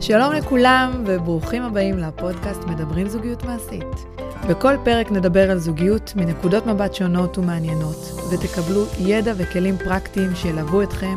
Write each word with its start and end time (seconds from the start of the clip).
שלום 0.00 0.32
לכולם 0.32 1.04
וברוכים 1.06 1.62
הבאים 1.62 1.98
לפודקאסט 1.98 2.60
מדברים 2.64 3.08
זוגיות 3.08 3.42
מעשית. 3.42 4.06
בכל 4.48 4.74
פרק 4.84 5.10
נדבר 5.10 5.50
על 5.50 5.58
זוגיות 5.58 6.12
מנקודות 6.16 6.66
מבט 6.66 6.94
שונות 6.94 7.38
ומעניינות, 7.38 7.96
ותקבלו 8.32 8.84
ידע 8.98 9.32
וכלים 9.36 9.78
פרקטיים 9.78 10.34
שילוו 10.34 10.82
אתכם 10.82 11.16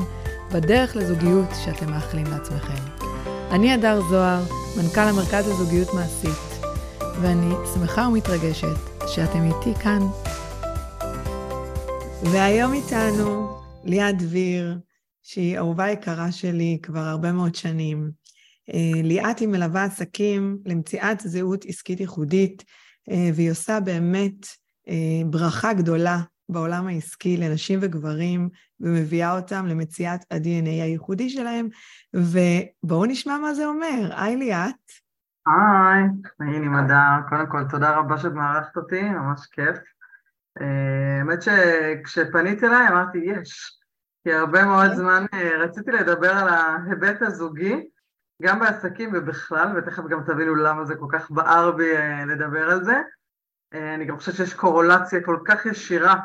בדרך 0.54 0.96
לזוגיות 0.96 1.50
שאתם 1.66 1.92
מאחלים 1.92 2.26
לעצמכם. 2.26 2.84
אני 3.52 3.74
הדר 3.74 4.02
זוהר, 4.10 4.44
מנכ"ל 4.78 5.02
המרכז 5.02 5.48
לזוגיות 5.48 5.94
מעשית, 5.94 6.64
ואני 7.22 7.54
שמחה 7.74 8.08
ומתרגשת 8.08 8.78
שאתם 9.08 9.44
איתי 9.44 9.80
כאן. 9.80 10.00
והיום 12.24 12.74
איתנו 12.74 13.58
ליעד 13.84 14.24
דביר, 14.24 14.78
שהיא 15.24 15.58
אהובה 15.58 15.90
יקרה 15.90 16.32
שלי 16.32 16.78
כבר 16.82 17.00
הרבה 17.00 17.32
מאוד 17.32 17.56
שנים. 17.56 18.12
אה, 18.74 19.02
ליאת 19.04 19.40
היא 19.40 19.48
מלווה 19.48 19.84
עסקים 19.84 20.58
למציאת 20.66 21.20
זהות 21.20 21.66
עסקית 21.68 22.00
ייחודית, 22.00 22.64
אה, 23.10 23.30
והיא 23.36 23.52
עושה 23.52 23.80
באמת 23.80 24.46
אה, 24.90 25.30
ברכה 25.30 25.74
גדולה 25.74 26.18
בעולם 26.50 26.88
העסקי 26.88 27.38
לנשים 27.38 27.80
וגברים, 27.82 28.50
ומביאה 28.80 29.38
אותם 29.38 29.66
למציאת 29.66 30.20
ה-DNA 30.32 30.84
הייחודי 30.84 31.30
שלהם, 31.30 31.68
ובואו 32.14 33.06
נשמע 33.06 33.38
מה 33.38 33.54
זה 33.54 33.66
אומר. 33.66 34.10
היי 34.16 34.36
ליאת. 34.36 34.76
היי, 35.48 36.56
עם 36.56 36.76
הדר. 36.76 37.28
קודם 37.30 37.48
כל, 37.50 37.64
תודה 37.70 37.98
רבה 37.98 38.18
שאת 38.18 38.32
מארחת 38.32 38.78
אותי, 38.78 39.02
ממש 39.02 39.46
כיף. 39.52 39.78
האמת 40.60 41.40
שכשפנית 41.42 42.64
אליי 42.64 42.88
אמרתי, 42.88 43.18
יש. 43.18 43.80
כי 44.24 44.34
הרבה 44.34 44.66
מאוד 44.66 44.86
אוקיי. 44.86 44.98
זמן 44.98 45.26
רציתי 45.60 45.92
לדבר 45.92 46.32
על 46.32 46.48
ההיבט 46.50 47.22
הזוגי, 47.22 47.90
גם 48.42 48.60
בעסקים 48.60 49.10
ובכלל, 49.14 49.78
ותכף 49.78 50.04
גם 50.10 50.24
תבינו 50.26 50.56
למה 50.56 50.86
זה 50.86 50.96
כל 50.96 51.06
כך 51.12 51.32
בער 51.32 51.72
בי 51.72 51.98
אה, 51.98 52.26
לדבר 52.26 52.72
על 52.72 52.84
זה. 52.84 53.02
אה, 53.74 53.96
אני 53.96 54.06
גם 54.06 54.18
חושבת 54.18 54.36
שיש 54.36 54.54
קורולציה 54.54 55.20
כל 55.26 55.38
כך 55.46 55.66
ישירה 55.66 56.16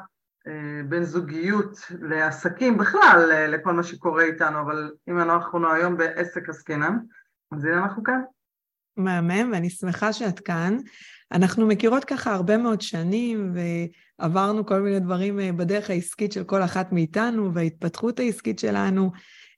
אה, 0.46 0.80
בין 0.88 1.04
זוגיות 1.04 1.78
לעסקים 2.00 2.78
בכלל, 2.78 3.48
לכל 3.48 3.72
מה 3.72 3.82
שקורה 3.82 4.22
איתנו, 4.22 4.60
אבל 4.60 4.92
אם 5.08 5.20
אנחנו 5.20 5.72
היום 5.72 5.96
בעסק 5.96 6.48
עסקינן, 6.48 6.98
אז 7.52 7.64
הנה 7.64 7.78
אנחנו 7.78 8.02
כאן. 8.02 8.20
מהמם, 8.96 9.52
ואני 9.52 9.70
שמחה 9.70 10.12
שאת 10.12 10.40
כאן. 10.40 10.76
אנחנו 11.32 11.66
מכירות 11.66 12.04
ככה 12.04 12.34
הרבה 12.34 12.56
מאוד 12.56 12.80
שנים, 12.80 13.54
ועברנו 14.18 14.66
כל 14.66 14.80
מיני 14.80 15.00
דברים 15.00 15.56
בדרך 15.56 15.90
העסקית 15.90 16.32
של 16.32 16.44
כל 16.44 16.62
אחת 16.62 16.92
מאיתנו, 16.92 17.54
וההתפתחות 17.54 18.18
העסקית 18.18 18.58
שלנו. 18.58 19.12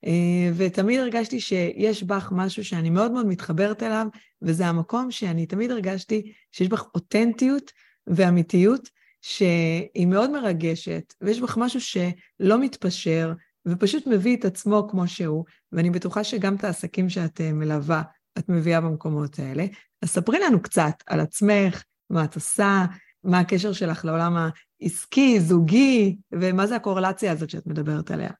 אה, 0.04 0.50
ותמיד 0.56 1.00
הרגשתי 1.00 1.40
שיש 1.40 2.02
בך 2.02 2.28
משהו 2.32 2.64
שאני 2.64 2.90
מאוד 2.90 3.12
מאוד 3.12 3.26
מתחברת 3.26 3.82
אליו, 3.82 4.06
וזה 4.42 4.66
המקום 4.66 5.10
שאני 5.10 5.46
תמיד 5.46 5.70
הרגשתי 5.70 6.32
שיש 6.52 6.68
בך 6.68 6.84
אותנטיות 6.94 7.72
ואמיתיות, 8.06 8.88
שהיא 9.22 10.06
מאוד 10.06 10.30
מרגשת, 10.30 11.14
ויש 11.20 11.40
בך 11.40 11.56
משהו 11.56 11.80
שלא 11.80 12.60
מתפשר, 12.60 13.32
ופשוט 13.66 14.06
מביא 14.06 14.36
את 14.36 14.44
עצמו 14.44 14.88
כמו 14.90 15.08
שהוא, 15.08 15.44
ואני 15.72 15.90
בטוחה 15.90 16.24
שגם 16.24 16.54
את 16.54 16.64
העסקים 16.64 17.08
שאת 17.08 17.40
אה, 17.40 17.52
מלווה, 17.52 18.02
את 18.38 18.48
מביאה 18.48 18.80
במקומות 18.80 19.38
האלה. 19.38 19.66
אז 20.02 20.08
ספרי 20.08 20.38
לנו 20.38 20.62
קצת 20.62 20.94
על 21.06 21.20
עצמך, 21.20 21.82
מה 22.10 22.24
את 22.24 22.34
עושה, 22.34 22.84
מה 23.24 23.38
הקשר 23.38 23.72
שלך 23.72 24.04
לעולם 24.04 24.36
העסקי, 24.82 25.40
זוגי, 25.40 26.16
ומה 26.32 26.66
זה 26.66 26.76
הקורלציה 26.76 27.32
הזאת 27.32 27.50
שאת 27.50 27.66
מדברת 27.66 28.10
עליה. 28.10 28.30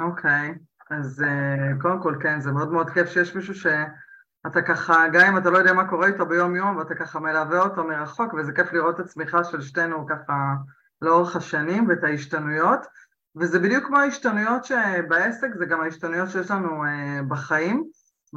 אוקיי, 0.00 0.50
okay. 0.50 0.74
אז 0.90 1.24
uh, 1.26 1.82
קודם 1.82 2.02
כל 2.02 2.16
כן, 2.20 2.40
זה 2.40 2.52
מאוד 2.52 2.72
מאוד 2.72 2.90
כיף 2.90 3.08
שיש 3.08 3.34
מישהו 3.34 3.54
שאתה 3.54 4.62
ככה, 4.66 5.08
גם 5.12 5.26
אם 5.26 5.38
אתה 5.38 5.50
לא 5.50 5.58
יודע 5.58 5.72
מה 5.72 5.88
קורה 5.88 6.06
איתו 6.06 6.26
ביום 6.26 6.56
יום 6.56 6.76
ואתה 6.76 6.94
ככה 6.94 7.20
מלווה 7.20 7.60
אותו 7.60 7.84
מרחוק 7.84 8.34
וזה 8.34 8.52
כיף 8.52 8.72
לראות 8.72 9.00
את 9.00 9.04
הצמיחה 9.04 9.44
של 9.44 9.60
שתינו 9.60 10.06
ככה 10.06 10.54
לאורך 11.02 11.36
השנים 11.36 11.88
ואת 11.88 12.04
ההשתנויות. 12.04 12.86
וזה 13.36 13.58
בדיוק 13.58 13.86
כמו 13.86 13.98
ההשתנויות 13.98 14.64
שבעסק, 14.64 15.48
זה 15.58 15.66
גם 15.66 15.80
ההשתנויות 15.80 16.30
שיש 16.30 16.50
לנו 16.50 16.84
uh, 16.84 17.22
בחיים 17.28 17.84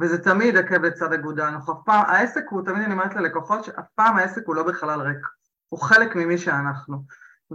וזה 0.00 0.18
תמיד 0.18 0.56
עקב 0.56 0.82
לצד 0.82 1.12
אגודה, 1.12 1.48
אנחנו 1.48 1.72
אף 1.72 1.78
פעם, 1.84 2.04
העסק 2.06 2.44
הוא, 2.50 2.64
תמיד 2.64 2.82
אני 2.82 2.92
אומרת 2.92 3.14
ללקוחות 3.14 3.64
שאף 3.64 3.86
פעם 3.94 4.16
העסק 4.16 4.42
הוא 4.46 4.54
לא 4.54 4.62
בחלל 4.62 5.00
ריק, 5.00 5.26
הוא 5.68 5.80
חלק 5.80 6.16
ממי 6.16 6.38
שאנחנו 6.38 7.02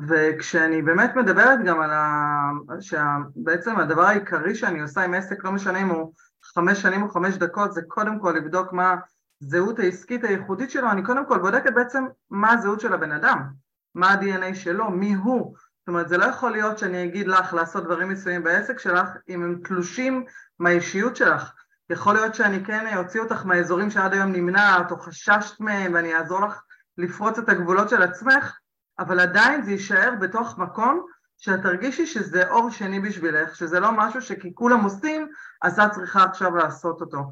וכשאני 0.08 0.82
באמת 0.82 1.16
מדברת 1.16 1.60
גם 1.66 1.82
על 1.82 1.92
ה... 1.92 2.50
שבעצם 2.80 3.80
הדבר 3.80 4.02
העיקרי 4.02 4.56
שאני 4.56 4.82
עושה 4.82 5.02
עם 5.02 5.14
עסק, 5.14 5.44
לא 5.44 5.52
משנה 5.52 5.82
אם 5.82 5.90
הוא 5.90 6.14
חמש 6.44 6.82
שנים 6.82 7.04
או 7.04 7.10
חמש 7.10 7.36
דקות, 7.36 7.74
זה 7.74 7.82
קודם 7.88 8.20
כל 8.20 8.32
לבדוק 8.32 8.74
מה 8.74 8.96
הזהות 9.42 9.80
העסקית 9.80 10.24
הייחודית 10.24 10.72
שלו, 10.72 10.92
אני 10.92 11.04
קודם 11.04 11.26
כל 11.28 11.40
בודקת 11.40 11.74
בעצם 11.74 12.04
מה 12.30 12.52
הזהות 12.52 12.80
של 12.80 12.94
הבן 12.94 13.12
אדם, 13.12 13.44
מה 13.96 14.08
ה-DNA 14.08 14.56
שלו, 14.56 14.90
מי 14.90 15.14
הוא. 15.14 15.56
זאת 15.80 15.88
אומרת, 15.88 16.10
זה 16.10 16.18
לא 16.18 16.26
יכול 16.26 16.52
להיות 16.52 16.78
שאני 16.78 17.04
אגיד 17.04 17.28
לך 17.28 17.54
לעשות 17.54 17.84
דברים 17.84 18.10
מסוימים 18.10 18.44
בעסק 18.44 18.80
שלך 18.80 19.10
אם 19.30 19.44
הם 19.44 19.60
תלושים 19.64 20.26
מהאישיות 20.60 21.16
שלך. 21.16 21.54
יכול 21.90 22.14
להיות 22.14 22.36
שאני 22.36 22.66
כן 22.66 22.98
אוציא 22.98 23.22
אותך 23.22 23.46
מהאזורים 23.46 23.90
שעד 23.90 24.14
היום 24.14 24.32
נמנעת 24.32 24.92
או 24.92 24.98
חששת 24.98 25.60
מהם 25.60 25.94
ואני 25.94 26.16
אעזור 26.16 26.42
לך 26.42 26.62
לפרוץ 26.98 27.38
את 27.38 27.50
הגבולות 27.50 27.90
של 27.90 28.02
עצמך, 28.02 28.58
אבל 29.00 29.20
עדיין 29.20 29.64
זה 29.64 29.72
יישאר 29.72 30.14
בתוך 30.20 30.58
מקום 30.58 31.06
שאת 31.38 31.62
תרגישי 31.62 32.06
שזה 32.06 32.50
אור 32.50 32.70
שני 32.70 33.00
בשבילך, 33.00 33.56
שזה 33.56 33.80
לא 33.80 33.92
משהו 33.92 34.22
שכי 34.22 34.56
כולם 34.56 34.84
עושים, 34.84 35.28
אז 35.62 35.80
את 35.80 35.92
צריכה 35.92 36.24
עכשיו 36.24 36.56
לעשות 36.56 37.02
אותו. 37.02 37.30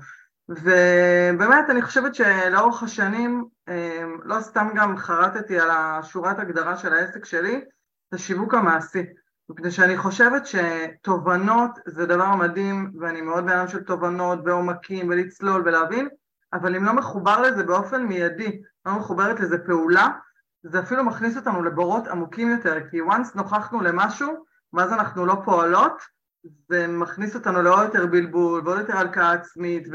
ובאמת 0.49 1.69
אני 1.69 1.81
חושבת 1.81 2.15
שלאורך 2.15 2.83
השנים, 2.83 3.45
אמ, 3.67 4.19
לא 4.23 4.41
סתם 4.41 4.67
גם 4.75 4.97
חרטתי 4.97 5.59
על 5.59 5.69
השורת 5.71 6.39
הגדרה 6.39 6.77
של 6.77 6.93
העסק 6.93 7.25
שלי, 7.25 7.65
את 8.09 8.13
השיווק 8.13 8.53
המעשי. 8.53 9.03
מפני 9.49 9.71
שאני 9.71 9.97
חושבת 9.97 10.43
שתובנות 10.45 11.79
זה 11.85 12.05
דבר 12.05 12.35
מדהים, 12.35 12.91
ואני 12.99 13.21
מאוד 13.21 13.45
בעניין 13.45 13.67
של 13.67 13.83
תובנות 13.83 14.39
ועומקים 14.45 15.09
ולצלול 15.09 15.61
ולהבין, 15.65 16.07
אבל 16.53 16.75
אם 16.75 16.85
לא 16.85 16.93
מחובר 16.93 17.41
לזה 17.41 17.63
באופן 17.63 18.03
מיידי, 18.03 18.61
לא 18.85 18.93
מחוברת 18.93 19.39
לזה 19.39 19.57
פעולה, 19.57 20.07
זה 20.63 20.79
אפילו 20.79 21.03
מכניס 21.03 21.37
אותנו 21.37 21.63
לבורות 21.63 22.07
עמוקים 22.07 22.51
יותר, 22.51 22.89
כי 22.89 23.01
once 23.01 23.35
נוכחנו 23.35 23.81
למשהו, 23.81 24.45
ואז 24.73 24.93
אנחנו 24.93 25.25
לא 25.25 25.35
פועלות, 25.45 26.01
זה 26.69 26.87
מכניס 26.87 27.35
אותנו 27.35 27.61
לעוד 27.61 27.83
יותר 27.83 28.05
בלבול 28.05 28.61
ועוד 28.65 28.79
יותר 28.79 28.97
הלקאה 28.97 29.31
עצמית, 29.31 29.87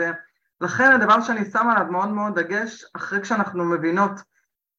ולכן 0.61 0.93
הדבר 0.93 1.21
שאני 1.21 1.45
שמה 1.45 1.73
עליו 1.73 1.93
מאוד 1.93 2.09
מאוד 2.09 2.39
דגש, 2.39 2.85
אחרי 2.97 3.21
כשאנחנו 3.21 3.65
מבינות 3.65 4.21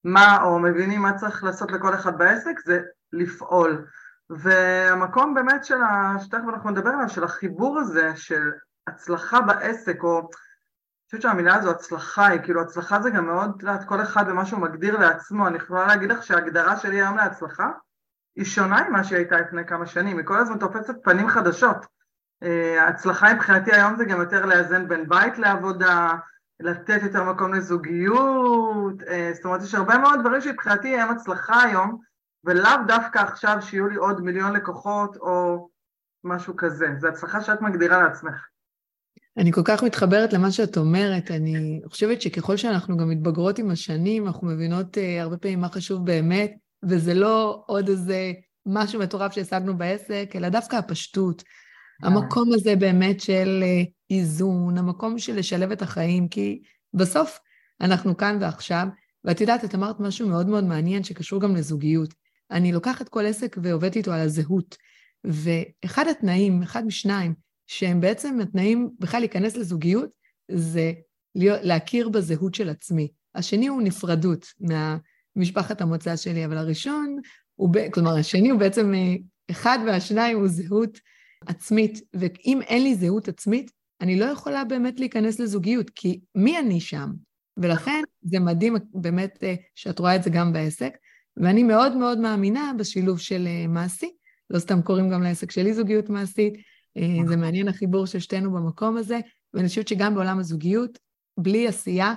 מה, 0.03 0.43
או 0.43 0.59
מבינים 0.59 1.01
מה 1.01 1.13
צריך 1.13 1.43
לעשות 1.43 1.71
לכל 1.71 1.93
אחד 1.93 2.17
בעסק, 2.17 2.59
זה 2.65 2.81
לפעול. 3.13 3.85
והמקום 4.29 5.33
באמת 5.33 5.65
של, 5.65 5.77
שתכף 6.19 6.43
אנחנו 6.49 6.69
נדבר 6.69 6.89
עליו, 6.89 7.09
של 7.09 7.23
החיבור 7.23 7.79
הזה 7.79 8.11
של 8.15 8.51
הצלחה 8.87 9.41
בעסק, 9.41 10.03
או 10.03 10.29
חושבת 11.09 11.21
שהמילה 11.21 11.55
הזו 11.55 11.71
הצלחה 11.71 12.27
היא, 12.27 12.41
כאילו 12.41 12.61
הצלחה 12.61 13.01
זה 13.01 13.09
גם 13.09 13.25
מאוד, 13.25 13.53
את 13.57 13.61
יודעת, 13.61 13.83
כל 13.83 14.01
אחד 14.01 14.25
ומה 14.27 14.45
שהוא 14.45 14.59
מגדיר 14.59 14.97
לעצמו, 14.97 15.47
אני 15.47 15.57
יכולה 15.57 15.87
להגיד 15.87 16.11
לך 16.11 16.23
שההגדרה 16.23 16.77
שלי 16.77 17.01
היום 17.01 17.17
להצלחה 17.17 17.71
היא 18.35 18.45
שונה 18.45 18.89
ממה 18.89 19.03
שהיא 19.03 19.17
הייתה 19.17 19.37
לפני 19.37 19.65
כמה 19.65 19.85
שנים, 19.85 20.17
היא 20.17 20.25
כל 20.25 20.37
הזמן 20.37 20.57
תופסת 20.57 20.95
פנים 21.03 21.29
חדשות. 21.29 21.85
אה, 22.43 22.83
ההצלחה 22.83 23.33
מבחינתי 23.33 23.71
היום 23.75 23.95
זה 23.95 24.05
גם 24.05 24.19
יותר 24.19 24.45
לאזן 24.45 24.87
בין 24.87 25.09
בית 25.09 25.37
לעבודה, 25.37 26.13
לתת 26.59 26.99
יותר 27.03 27.23
מקום 27.23 27.53
לזוגיות, 27.53 29.03
אה, 29.07 29.31
זאת 29.33 29.45
אומרת 29.45 29.61
יש 29.61 29.75
הרבה 29.75 29.97
מאוד 29.97 30.19
דברים 30.19 30.41
שמבחינתי 30.41 30.99
הם 30.99 31.09
הצלחה 31.09 31.63
היום, 31.63 32.01
ולאו 32.43 32.71
דווקא 32.87 33.19
עכשיו 33.19 33.57
שיהיו 33.61 33.87
לי 33.87 33.95
עוד 33.95 34.21
מיליון 34.21 34.53
לקוחות 34.53 35.15
או 35.17 35.69
משהו 36.23 36.55
כזה, 36.55 36.87
זה 36.97 37.09
הצלחה 37.09 37.41
שאת 37.41 37.61
מגדירה 37.61 38.03
לעצמך. 38.03 38.47
אני 39.37 39.51
כל 39.51 39.61
כך 39.65 39.83
מתחברת 39.83 40.33
למה 40.33 40.51
שאת 40.51 40.77
אומרת. 40.77 41.31
אני 41.31 41.81
חושבת 41.85 42.21
שככל 42.21 42.57
שאנחנו 42.57 42.97
גם 42.97 43.09
מתבגרות 43.09 43.59
עם 43.59 43.69
השנים, 43.69 44.27
אנחנו 44.27 44.47
מבינות 44.47 44.97
uh, 44.97 44.99
הרבה 45.21 45.37
פעמים 45.37 45.61
מה 45.61 45.69
חשוב 45.69 46.05
באמת, 46.05 46.51
וזה 46.83 47.13
לא 47.13 47.63
עוד 47.67 47.89
איזה 47.89 48.31
משהו 48.65 48.99
מטורף 48.99 49.33
שהשגנו 49.33 49.77
בעסק, 49.77 50.31
אלא 50.35 50.49
דווקא 50.49 50.75
הפשטות. 50.75 51.43
אה. 52.03 52.09
המקום 52.09 52.53
הזה 52.53 52.75
באמת 52.75 53.19
של 53.21 53.63
uh, 53.63 53.89
איזון, 54.09 54.77
המקום 54.77 55.19
של 55.19 55.35
לשלב 55.35 55.71
את 55.71 55.81
החיים, 55.81 56.27
כי 56.27 56.61
בסוף 56.93 57.39
אנחנו 57.81 58.17
כאן 58.17 58.37
ועכשיו, 58.41 58.87
ואת 59.23 59.41
יודעת, 59.41 59.65
את 59.65 59.75
אמרת 59.75 59.99
משהו 59.99 60.27
מאוד 60.29 60.47
מאוד 60.47 60.63
מעניין 60.63 61.03
שקשור 61.03 61.41
גם 61.41 61.55
לזוגיות. 61.55 62.13
אני 62.51 62.71
לוקחת 62.71 63.09
כל 63.09 63.25
עסק 63.25 63.57
ועובדת 63.63 63.95
איתו 63.95 64.13
על 64.13 64.19
הזהות, 64.19 64.77
ואחד 65.23 66.07
התנאים, 66.07 66.63
אחד 66.63 66.85
משניים, 66.85 67.46
שהם 67.67 68.01
בעצם 68.01 68.39
התנאים 68.39 68.89
בכלל 68.99 69.19
להיכנס 69.19 69.57
לזוגיות, 69.57 70.09
זה 70.51 70.93
להכיר 71.35 72.09
בזהות 72.09 72.55
של 72.55 72.69
עצמי. 72.69 73.07
השני 73.35 73.67
הוא 73.67 73.81
נפרדות 73.81 74.45
מהמשפחת 74.59 75.81
המוצא 75.81 76.15
שלי, 76.15 76.45
אבל 76.45 76.57
הראשון 76.57 77.19
הוא, 77.55 77.69
כלומר, 77.93 78.17
השני 78.17 78.49
הוא 78.49 78.59
בעצם 78.59 78.93
אחד 79.51 79.79
והשניים 79.87 80.37
הוא 80.37 80.47
זהות 80.47 80.99
עצמית, 81.45 82.01
ואם 82.13 82.61
אין 82.61 82.83
לי 82.83 82.95
זהות 82.95 83.27
עצמית, 83.27 83.71
אני 84.01 84.19
לא 84.19 84.25
יכולה 84.25 84.63
באמת 84.63 84.99
להיכנס 84.99 85.39
לזוגיות, 85.39 85.89
כי 85.89 86.19
מי 86.35 86.59
אני 86.59 86.79
שם? 86.79 87.11
ולכן 87.57 88.03
זה 88.21 88.39
מדהים 88.39 88.75
באמת 88.93 89.43
אה, 89.43 89.55
שאת 89.75 89.99
רואה 89.99 90.15
את 90.15 90.23
זה 90.23 90.29
גם 90.29 90.53
בעסק, 90.53 90.97
ואני 91.37 91.63
מאוד 91.63 91.95
מאוד 91.95 92.17
מאמינה 92.17 92.71
בשילוב 92.77 93.19
של 93.19 93.47
אה, 93.47 93.67
מעשי. 93.67 94.11
לא 94.49 94.59
סתם 94.59 94.81
קוראים 94.81 95.09
גם 95.09 95.23
לעסק 95.23 95.51
שלי 95.51 95.73
זוגיות 95.73 96.09
מעשית, 96.09 96.53
אה, 96.55 96.61
זה 97.27 97.35
מעניין 97.35 97.67
החיבור 97.67 98.05
של 98.05 98.19
שתינו 98.19 98.51
במקום 98.51 98.97
הזה, 98.97 99.19
ואני 99.53 99.67
חושבת 99.67 99.87
שגם 99.87 100.15
בעולם 100.15 100.39
הזוגיות, 100.39 100.99
בלי 101.39 101.67
עשייה, 101.67 102.13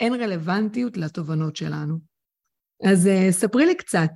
אין 0.00 0.14
רלוונטיות 0.14 0.96
לתובנות 0.96 1.56
שלנו. 1.56 1.98
אז 2.84 3.08
ספרי 3.30 3.66
לי 3.66 3.74
קצת 3.74 4.10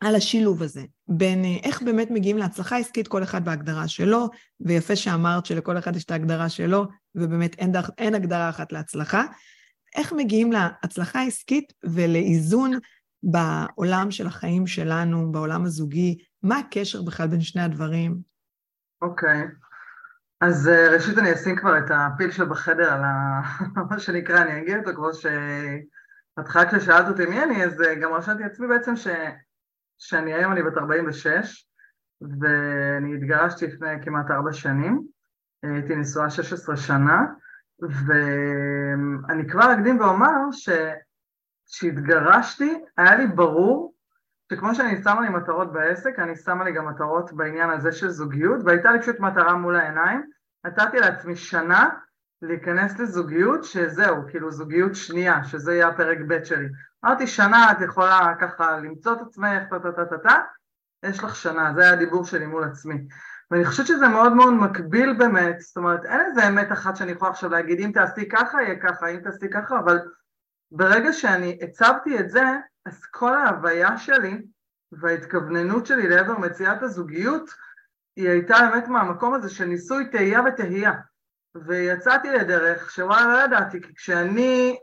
על 0.00 0.14
השילוב 0.14 0.62
הזה, 0.62 0.84
בין 1.08 1.44
איך 1.62 1.82
באמת 1.82 2.10
מגיעים 2.10 2.38
להצלחה 2.38 2.76
עסקית, 2.76 3.08
כל 3.08 3.22
אחד 3.22 3.44
בהגדרה 3.44 3.88
שלו, 3.88 4.28
ויפה 4.60 4.96
שאמרת 4.96 5.46
שלכל 5.46 5.78
אחד 5.78 5.96
יש 5.96 6.04
את 6.04 6.10
ההגדרה 6.10 6.48
שלו, 6.48 6.84
ובאמת 7.14 7.54
אין, 7.58 7.72
דרך, 7.72 7.90
אין 7.98 8.14
הגדרה 8.14 8.48
אחת 8.48 8.72
להצלחה, 8.72 9.24
איך 9.96 10.12
מגיעים 10.12 10.52
להצלחה 10.52 11.22
עסקית 11.22 11.72
ולאיזון 11.84 12.72
בעולם 13.22 14.10
של 14.10 14.26
החיים 14.26 14.66
שלנו, 14.66 15.32
בעולם 15.32 15.64
הזוגי? 15.64 16.18
מה 16.42 16.58
הקשר 16.58 17.02
בכלל 17.02 17.26
בין 17.26 17.40
שני 17.40 17.62
הדברים? 17.62 18.29
אוקיי. 19.02 19.48
אז 20.40 20.68
uh, 20.68 20.92
ראשית 20.92 21.18
אני 21.18 21.32
אשים 21.32 21.56
כבר 21.56 21.78
את 21.78 21.90
הפיל 21.90 22.30
שבחדר 22.30 22.92
על 22.92 23.04
ה... 23.04 23.40
מה 23.90 23.98
שנקרא, 23.98 24.42
אני 24.42 24.62
אגיד 24.62 24.76
אותו 24.76 24.96
כמו 24.96 25.08
שבהתחלה 25.14 26.70
כששאלת 26.70 27.08
אותי 27.08 27.26
מי 27.26 27.42
אני, 27.42 27.64
אז 27.64 27.80
uh, 27.80 27.94
גם 28.02 28.12
רשמתי 28.12 28.44
עצמי 28.44 28.66
בעצם 28.66 28.96
ש... 28.96 29.08
שאני 29.98 30.34
היום 30.34 30.52
אני 30.52 30.62
בת 30.62 30.78
46 30.78 31.66
ואני 32.40 33.14
התגרשתי 33.14 33.66
לפני 33.66 34.02
כמעט 34.02 34.30
ארבע 34.30 34.52
שנים, 34.52 35.06
הייתי 35.62 35.96
נשואה 35.96 36.30
16 36.30 36.76
שנה 36.76 37.24
ואני 37.80 39.48
כבר 39.50 39.74
אקדים 39.74 40.00
ואומר 40.00 40.30
שכשהתגרשתי 41.66 42.84
היה 42.96 43.16
לי 43.16 43.26
ברור 43.26 43.89
שכמו 44.52 44.74
שאני 44.74 45.02
שמה 45.02 45.20
לי 45.20 45.28
מטרות 45.28 45.72
בעסק, 45.72 46.18
אני 46.18 46.36
שמה 46.36 46.64
לי 46.64 46.72
גם 46.72 46.88
מטרות 46.88 47.32
בעניין 47.32 47.70
הזה 47.70 47.92
של 47.92 48.08
זוגיות, 48.08 48.60
והייתה 48.64 48.92
לי 48.92 49.00
פשוט 49.00 49.20
מטרה 49.20 49.54
מול 49.54 49.76
העיניים. 49.76 50.30
נתתי 50.64 50.98
לעצמי 50.98 51.36
שנה 51.36 51.88
להיכנס 52.42 52.98
לזוגיות 52.98 53.64
שזהו, 53.64 54.16
כאילו 54.28 54.50
זוגיות 54.50 54.94
שנייה, 54.94 55.44
שזה 55.44 55.74
יהיה 55.74 55.88
הפרק 55.88 56.18
ב' 56.28 56.44
שלי. 56.44 56.68
אמרתי 57.04 57.26
שנה 57.26 57.72
את 57.72 57.80
יכולה 57.80 58.34
ככה 58.40 58.78
למצוא 58.78 59.12
את 59.12 59.20
עצמך, 59.20 59.62
טה 59.70 59.78
טה 59.78 59.92
טה 59.92 60.04
טה 60.04 60.18
טה, 60.18 60.40
יש 61.02 61.24
לך 61.24 61.36
שנה, 61.36 61.72
זה 61.74 61.82
היה 61.82 61.92
הדיבור 61.92 62.24
שלי 62.24 62.46
מול 62.46 62.64
עצמי. 62.64 63.06
ואני 63.50 63.64
חושבת 63.64 63.86
שזה 63.86 64.08
מאוד 64.08 64.32
מאוד 64.32 64.54
מקביל 64.54 65.12
באמת, 65.18 65.60
זאת 65.60 65.76
אומרת 65.76 66.04
אין 66.04 66.20
איזה 66.20 66.48
אמת 66.48 66.72
אחת 66.72 66.96
שאני 66.96 67.12
יכולה 67.12 67.30
עכשיו 67.30 67.50
להגיד 67.50 67.80
אם 67.80 67.90
תעשי 67.94 68.28
ככה 68.28 68.62
יהיה 68.62 68.80
ככה, 68.80 69.06
אם 69.06 69.20
תעשי 69.20 69.50
ככה, 69.50 69.78
אבל 69.78 69.98
ברגע 70.72 71.12
שאני 71.12 71.58
הצבתי 71.62 72.18
את 72.18 72.30
זה, 72.30 72.44
אז 72.86 73.04
כל 73.04 73.34
ההוויה 73.34 73.98
שלי 73.98 74.42
וההתכווננות 74.92 75.86
שלי 75.86 76.08
לעבר 76.08 76.38
מציאת 76.38 76.82
הזוגיות 76.82 77.50
היא 78.16 78.28
הייתה 78.28 78.56
באמת 78.70 78.88
מהמקום 78.88 79.34
הזה 79.34 79.48
של 79.48 79.64
ניסוי 79.64 80.08
תהייה 80.10 80.40
ותהייה. 80.42 80.92
ויצאתי 81.54 82.30
לדרך 82.30 82.90
שוואלה 82.90 83.26
לא 83.26 83.44
ידעתי 83.44 83.80
כי 83.80 83.94
כשאני 83.94 84.78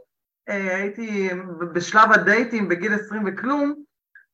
אה, 0.49 0.75
הייתי 0.75 1.29
בשלב 1.73 2.11
הדייטים 2.11 2.69
בגיל 2.69 2.93
20 2.93 3.23
וכלום 3.27 3.83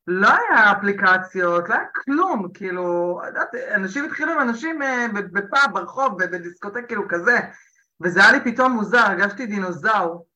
לא 0.07 0.27
היה 0.27 0.71
אפליקציות, 0.71 1.69
לא 1.69 1.74
היה 1.74 1.86
כלום, 1.95 2.54
כאילו, 2.54 3.19
יודעת, 3.25 3.56
אנשים 3.56 4.06
התחילו 4.06 4.31
עם 4.31 4.39
אנשים 4.39 4.81
אה, 4.81 5.07
בפאב, 5.13 5.74
ברחוב, 5.74 6.24
בדיסקוטק, 6.24 6.88
כאילו 6.88 7.04
כזה, 7.10 7.39
וזה 8.01 8.19
היה 8.19 8.31
לי 8.31 8.51
פתאום 8.51 8.71
מוזר, 8.71 8.98
הרגשתי 8.98 9.45
דינוזאור, 9.45 10.27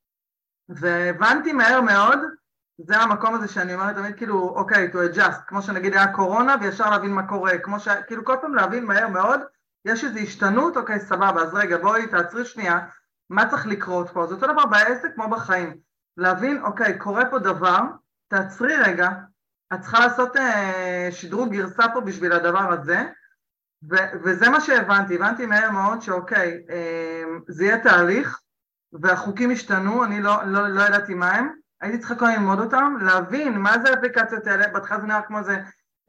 והבנתי 0.69 1.53
מהר 1.53 1.81
מאוד, 1.81 2.19
זה 2.77 2.97
המקום 2.97 3.35
הזה 3.35 3.47
שאני 3.47 3.73
אומרת 3.73 3.95
תמיד 3.95 4.15
כאילו, 4.15 4.49
אוקיי, 4.49 4.89
to 4.93 4.95
adjust, 4.95 5.41
כמו 5.47 5.61
שנגיד 5.61 5.93
היה 5.93 6.13
קורונה 6.13 6.55
וישר 6.61 6.89
להבין 6.89 7.11
מה 7.11 7.27
קורה, 7.27 7.57
כמו 7.57 7.79
ש... 7.79 7.87
כאילו 8.07 8.25
כל 8.25 8.35
פעם 8.41 8.55
להבין 8.55 8.85
מהר 8.85 9.07
מאוד, 9.07 9.41
יש 9.85 10.03
איזו 10.03 10.19
השתנות, 10.19 10.77
אוקיי, 10.77 10.99
סבבה, 10.99 11.41
אז 11.41 11.53
רגע, 11.53 11.77
בואי 11.77 12.07
תעצרי 12.07 12.45
שנייה, 12.45 12.79
מה 13.29 13.49
צריך 13.49 13.67
לקרות 13.67 14.09
פה? 14.09 14.27
זה 14.27 14.35
אותו 14.35 14.47
דבר 14.47 14.65
בעסק 14.65 15.15
כמו 15.15 15.29
בחיים, 15.29 15.77
להבין, 16.17 16.61
אוקיי, 16.61 16.97
קורה 16.97 17.29
פה 17.29 17.39
דבר, 17.39 17.79
תעצרי 18.27 18.75
רגע, 18.77 19.09
את 19.73 19.81
צריכה 19.81 19.99
לעשות 19.99 20.37
אה, 20.37 21.07
שדרוג 21.11 21.51
גרסה 21.51 21.83
פה 21.93 22.01
בשביל 22.01 22.31
הדבר 22.31 22.73
הזה, 22.73 23.03
ו- 23.91 24.19
וזה 24.23 24.49
מה 24.49 24.61
שהבנתי, 24.61 25.15
הבנתי 25.15 25.45
מהר 25.45 25.71
מאוד 25.71 26.01
שאוקיי, 26.01 26.65
אה, 26.69 27.23
זה 27.47 27.65
יהיה 27.65 27.83
תהליך 27.83 28.39
והחוקים 29.01 29.51
השתנו, 29.51 30.03
אני 30.03 30.21
לא, 30.21 30.43
לא, 30.45 30.67
לא 30.67 30.81
ידעתי 30.81 31.13
מה 31.13 31.31
הם, 31.31 31.56
הייתי 31.81 31.99
צריכה 31.99 32.15
כל 32.15 32.25
ללמוד 32.25 32.59
אותם, 32.59 32.93
להבין 33.01 33.57
מה 33.57 33.79
זה 33.79 33.89
האפליקציות 33.89 34.47
האלה, 34.47 34.67
בהתחלה 34.67 34.99
זה 34.99 35.07
נראה 35.07 35.21
כמו 35.21 35.39
איזה 35.39 35.61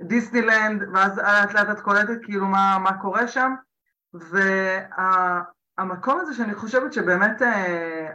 דיסנילנד, 0.02 0.82
ואז 0.92 1.18
לאט 1.18 1.54
לאט 1.54 1.70
את 1.70 1.80
קולטת 1.80 2.18
כאילו 2.22 2.46
מה, 2.46 2.78
מה 2.78 3.00
קורה 3.00 3.28
שם, 3.28 3.54
והמקום 4.14 6.16
וה, 6.16 6.22
הזה 6.22 6.34
שאני 6.34 6.54
חושבת 6.54 6.92
שבאמת 6.92 7.42
אה, 7.42 8.12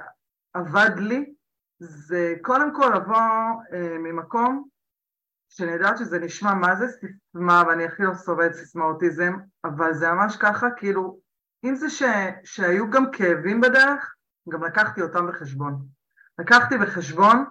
עבד 0.53 0.91
לי, 0.97 1.33
זה 1.79 2.35
קודם 2.41 2.75
כל 2.75 2.91
לבוא 2.95 3.17
אה, 3.73 3.97
ממקום 3.99 4.67
שאני 5.49 5.71
יודעת 5.71 5.97
שזה 5.97 6.19
נשמע 6.19 6.53
מה 6.53 6.75
זה 6.75 6.85
סיסמה, 6.87 7.63
ואני 7.67 7.85
הכי 7.85 8.03
לא 8.03 8.13
סובלת 8.13 8.53
סיסמאוטיזם, 8.53 9.33
אבל 9.63 9.93
זה 9.93 10.11
ממש 10.11 10.35
ככה, 10.35 10.67
כאילו, 10.77 11.19
אם 11.63 11.75
זה 11.75 11.89
ש, 11.89 12.03
שהיו 12.43 12.89
גם 12.89 13.11
כאבים 13.11 13.61
בדרך, 13.61 14.15
גם 14.49 14.63
לקחתי 14.63 15.01
אותם 15.01 15.27
בחשבון. 15.27 15.85
לקחתי 16.39 16.77
בחשבון 16.77 17.45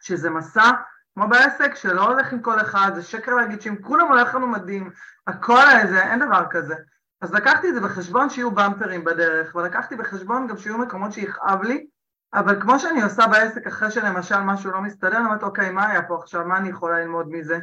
שזה 0.00 0.30
מסע, 0.30 0.70
כמו 1.14 1.28
בעסק, 1.28 1.74
שלא 1.74 2.08
הולך 2.08 2.32
עם 2.32 2.42
כל 2.42 2.60
אחד, 2.60 2.90
זה 2.94 3.02
שקר 3.02 3.34
להגיד 3.34 3.60
שאם 3.60 3.82
כולם 3.82 4.08
הולך 4.08 4.34
לנו 4.34 4.46
מדהים, 4.46 4.90
הכל 5.26 5.62
איזה, 5.82 6.02
אין 6.02 6.26
דבר 6.26 6.44
כזה. 6.50 6.74
אז 7.20 7.34
לקחתי 7.34 7.68
את 7.68 7.74
זה 7.74 7.80
בחשבון 7.80 8.30
שיהיו 8.30 8.50
במפרים 8.50 9.04
בדרך, 9.04 9.54
ולקחתי 9.54 9.96
בחשבון 9.96 10.46
גם 10.46 10.56
שיהיו 10.56 10.78
מקומות 10.78 11.12
שיכאב 11.12 11.62
לי, 11.62 11.86
אבל 12.34 12.60
כמו 12.60 12.78
שאני 12.78 13.02
עושה 13.02 13.26
בעסק 13.26 13.66
אחרי 13.66 13.90
שלמשל 13.90 14.40
משהו 14.40 14.70
לא 14.70 14.80
מסתדר, 14.80 15.16
אני 15.16 15.24
אומרת 15.26 15.42
אוקיי 15.42 15.70
מה 15.70 15.88
היה 15.88 16.02
פה 16.02 16.18
עכשיו, 16.22 16.44
מה 16.44 16.56
אני 16.56 16.68
יכולה 16.68 17.00
ללמוד 17.00 17.26
מזה, 17.30 17.58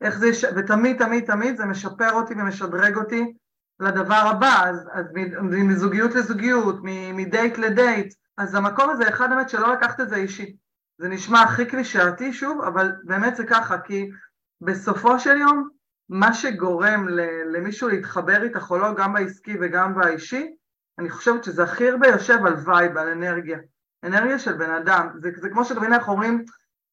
איך 0.00 0.18
זה, 0.18 0.28
יש... 0.28 0.44
ותמיד 0.56 0.98
תמיד 0.98 1.24
תמיד 1.24 1.56
זה 1.56 1.64
משפר 1.64 2.12
אותי 2.12 2.34
ומשדרג 2.34 2.96
אותי 2.96 3.34
לדבר 3.80 4.14
הבא, 4.14 4.62
אז, 4.66 4.88
אז 4.92 5.06
מזוגיות 5.42 6.14
לזוגיות, 6.14 6.76
מדייט 7.14 7.58
לדייט, 7.58 8.14
אז 8.38 8.54
המקום 8.54 8.90
הזה 8.90 9.08
אחד 9.08 9.30
באמת 9.30 9.48
שלא 9.48 9.72
לקחת 9.72 10.00
את 10.00 10.08
זה 10.08 10.16
אישי, 10.16 10.56
זה 10.98 11.08
נשמע 11.08 11.42
הכי 11.42 11.66
קלישאתי 11.66 12.32
שוב, 12.32 12.62
אבל 12.62 12.92
באמת 13.04 13.36
זה 13.36 13.46
ככה, 13.46 13.78
כי 13.78 14.10
בסופו 14.60 15.18
של 15.18 15.36
יום 15.36 15.68
מה 16.08 16.34
שגורם 16.34 17.08
למישהו 17.52 17.88
להתחבר 17.88 18.42
איתך 18.42 18.70
או 18.70 18.78
לא, 18.78 18.94
גם 18.94 19.12
בעסקי 19.12 19.56
וגם 19.60 19.94
באישי, 19.94 20.54
אני 20.98 21.10
חושבת 21.10 21.44
שזה 21.44 21.62
הכי 21.62 21.90
הרבה 21.90 22.08
יושב 22.08 22.46
על 22.46 22.54
vibe, 22.64 22.96
על 22.96 23.08
אנרגיה. 23.08 23.58
אנרגיה 24.04 24.38
של 24.38 24.52
בן 24.52 24.70
אדם, 24.70 25.08
זה, 25.22 25.30
זה 25.36 25.50
כמו 25.50 25.64
שדברים 25.64 25.92
אנחנו 25.92 26.12
אומרים, 26.12 26.44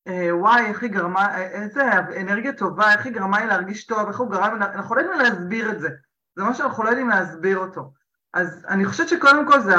אה, 0.08 0.36
וואי, 0.36 0.66
איך 0.66 0.84
היא 0.84 0.92
גרמה, 0.92 1.36
אה, 1.36 1.48
איזה 1.48 1.82
אנרגיה 2.22 2.54
טובה, 2.54 2.92
איך 2.94 3.06
היא 3.06 3.14
גרמה 3.14 3.40
לי 3.40 3.48
להרגיש 3.48 3.86
טוב, 3.86 4.08
איך 4.08 4.20
הוא 4.20 4.32
גרם, 4.32 4.56
אנחנו 4.62 4.96
לא 4.96 5.02
יודעים 5.02 5.20
להסביר 5.20 5.72
את 5.72 5.80
זה, 5.80 5.90
זה 6.36 6.44
מה 6.44 6.54
שאנחנו 6.54 6.84
לא 6.84 6.90
יודעים 6.90 7.10
להסביר 7.10 7.58
אותו. 7.58 7.94
אז 8.34 8.66
אני 8.70 8.86
חושבת 8.86 9.10
שקודם 9.10 9.48
כל 9.48 9.60
זה, 9.60 9.76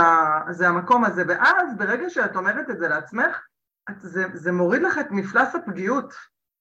זה 0.50 0.68
המקום 0.68 1.04
הזה, 1.04 1.24
ואז 1.28 1.76
ברגע 1.76 2.10
שאת 2.10 2.36
אומרת 2.36 2.70
את 2.70 2.78
זה 2.78 2.88
לעצמך, 2.88 3.40
את, 3.90 3.96
זה, 4.00 4.24
זה 4.34 4.52
מוריד 4.52 4.82
לך 4.82 4.98
את 4.98 5.10
מפלס 5.10 5.54
הפגיעות, 5.54 6.14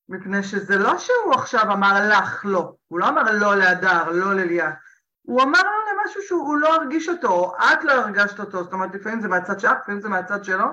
מפני 0.09 0.43
שזה 0.43 0.77
לא 0.77 0.97
שהוא 0.97 1.33
עכשיו 1.33 1.73
אמר 1.73 2.09
לך 2.09 2.45
לא, 2.45 2.73
הוא 2.87 2.99
לא 2.99 3.09
אמר 3.09 3.31
לא 3.31 3.55
להדר, 3.55 4.11
לא 4.11 4.33
לליאת, 4.33 4.73
הוא 5.21 5.41
אמר 5.41 5.59
לו 5.59 6.01
למשהו 6.03 6.21
שהוא 6.21 6.57
לא 6.57 6.75
הרגיש 6.75 7.09
אותו, 7.09 7.53
את 7.57 7.83
לא 7.83 7.91
הרגשת 7.91 8.39
אותו, 8.39 8.63
זאת 8.63 8.73
אומרת 8.73 8.95
לפעמים 8.95 9.21
זה 9.21 9.27
מהצד 9.27 9.59
שלך, 9.59 9.77
לפעמים 9.81 10.01
זה 10.01 10.09
מהצד 10.09 10.43
שלו, 10.43 10.65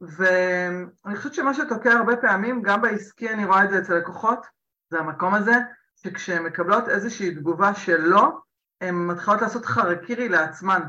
ואני 0.00 1.16
חושבת 1.16 1.34
שמה 1.34 1.54
שתוקע 1.54 1.92
הרבה 1.92 2.16
פעמים, 2.16 2.62
גם 2.62 2.82
בעסקי 2.82 3.30
אני 3.30 3.44
רואה 3.44 3.64
את 3.64 3.70
זה 3.70 3.78
אצל 3.78 3.94
לקוחות, 3.94 4.46
זה 4.90 4.98
המקום 4.98 5.34
הזה, 5.34 5.54
שכשהן 5.96 6.42
מקבלות 6.42 6.88
איזושהי 6.88 7.34
תגובה 7.34 7.74
שלא, 7.74 8.38
הן 8.80 8.94
מתחילות 8.94 9.42
לעשות 9.42 9.66
חרקירי 9.66 10.28
לעצמן, 10.28 10.80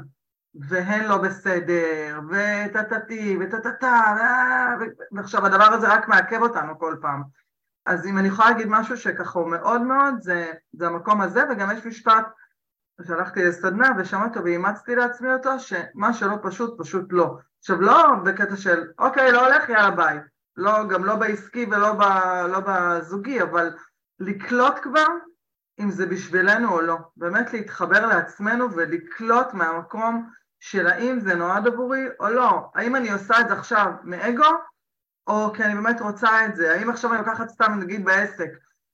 והן 0.56 1.06
לא 1.08 1.18
בסדר, 1.18 2.20
וטטטי, 2.30 3.38
וטטטה, 3.40 4.16
ועכשיו 5.12 5.46
הדבר 5.46 5.74
הזה 5.74 5.94
רק 5.94 6.08
מעכב 6.08 6.42
אותנו 6.42 6.80
כל 6.80 6.96
פעם. 7.02 7.24
אז 7.86 8.06
אם 8.06 8.18
אני 8.18 8.28
יכולה 8.28 8.50
להגיד 8.50 8.68
משהו 8.70 8.98
שככה 8.98 9.40
הוא 9.40 9.50
מאוד 9.50 9.82
מאוד, 9.82 10.14
זה, 10.22 10.52
זה 10.74 10.88
המקום 10.88 11.22
הזה, 11.22 11.44
וגם 11.50 11.72
יש 11.72 11.86
משפט 11.86 12.26
שהלכתי 13.08 13.46
לסדנה 13.46 13.90
ושמעתי 13.98 14.30
אותו 14.30 14.44
ואימצתי 14.44 14.96
לעצמי 14.96 15.34
אותו, 15.34 15.60
שמה 15.60 16.14
שלא 16.14 16.36
פשוט, 16.42 16.82
פשוט 16.82 17.06
לא. 17.10 17.38
עכשיו 17.60 17.82
לא 17.82 18.08
בקטע 18.26 18.56
של 18.56 18.84
אוקיי, 19.00 19.32
לא 19.32 19.48
הולך, 19.48 19.70
יאללה 19.70 19.92
ביי. 19.92 20.20
לא, 20.58 20.88
גם 20.88 21.06
לא 21.06 21.16
בעסקי 21.16 21.66
ולא 21.66 21.94
ב, 21.94 22.02
לא 22.50 22.60
בזוגי, 22.60 23.42
אבל 23.42 23.74
לקלוט 24.20 24.80
כבר 24.82 25.06
אם 25.84 25.92
זה 25.92 26.06
בשבילנו 26.06 26.72
או 26.72 26.82
לא. 26.82 26.98
באמת 27.18 27.54
להתחבר 27.54 28.06
לעצמנו 28.06 28.72
ולקלוט 28.72 29.54
מהמקום 29.54 30.30
של 30.60 30.88
האם 30.88 31.20
זה 31.20 31.36
נועד 31.36 31.68
עבורי 31.68 32.06
או 32.20 32.30
לא, 32.30 32.70
האם 32.76 32.96
אני 32.96 33.12
עושה 33.12 33.42
את 33.42 33.48
זה 33.48 33.54
עכשיו 33.54 33.92
מאגו, 34.04 34.44
או 35.28 35.54
כי 35.54 35.64
אני 35.64 35.76
באמת 35.76 36.02
רוצה 36.02 36.46
את 36.46 36.56
זה, 36.56 36.74
האם 36.74 36.90
עכשיו 36.90 37.14
אני 37.14 37.20
לוקחת 37.20 37.50
סתם 37.50 37.80
נגיד 37.80 38.06
בעסק, 38.06 38.50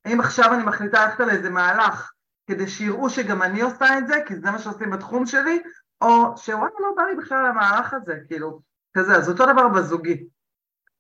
האם 0.06 0.20
עכשיו 0.20 0.54
אני 0.54 0.64
מחליטה 0.64 1.06
ללכת 1.06 1.20
על 1.20 1.30
איזה 1.30 1.50
מהלך 1.50 2.12
כדי 2.48 2.68
שיראו 2.68 3.10
שגם 3.10 3.42
אני 3.42 3.62
עושה 3.62 3.98
את 3.98 4.08
זה, 4.08 4.16
כי 4.28 4.36
זה 4.36 4.52
מה 4.52 4.60
שעושים 4.60 4.90
בתחום 4.90 5.26
שלי, 5.26 5.62
או 6.02 6.38
שוואלה 6.38 6.70
לא 6.80 6.88
בא 6.98 7.04
לי 7.04 7.16
בכלל 7.16 7.50
למהלך 7.50 7.94
הזה, 7.94 8.20
כאילו, 8.28 8.62
כזה, 8.98 9.16
אז 9.16 9.30
אותו 9.30 9.46
דבר 9.46 9.68
בזוגי. 9.68 10.28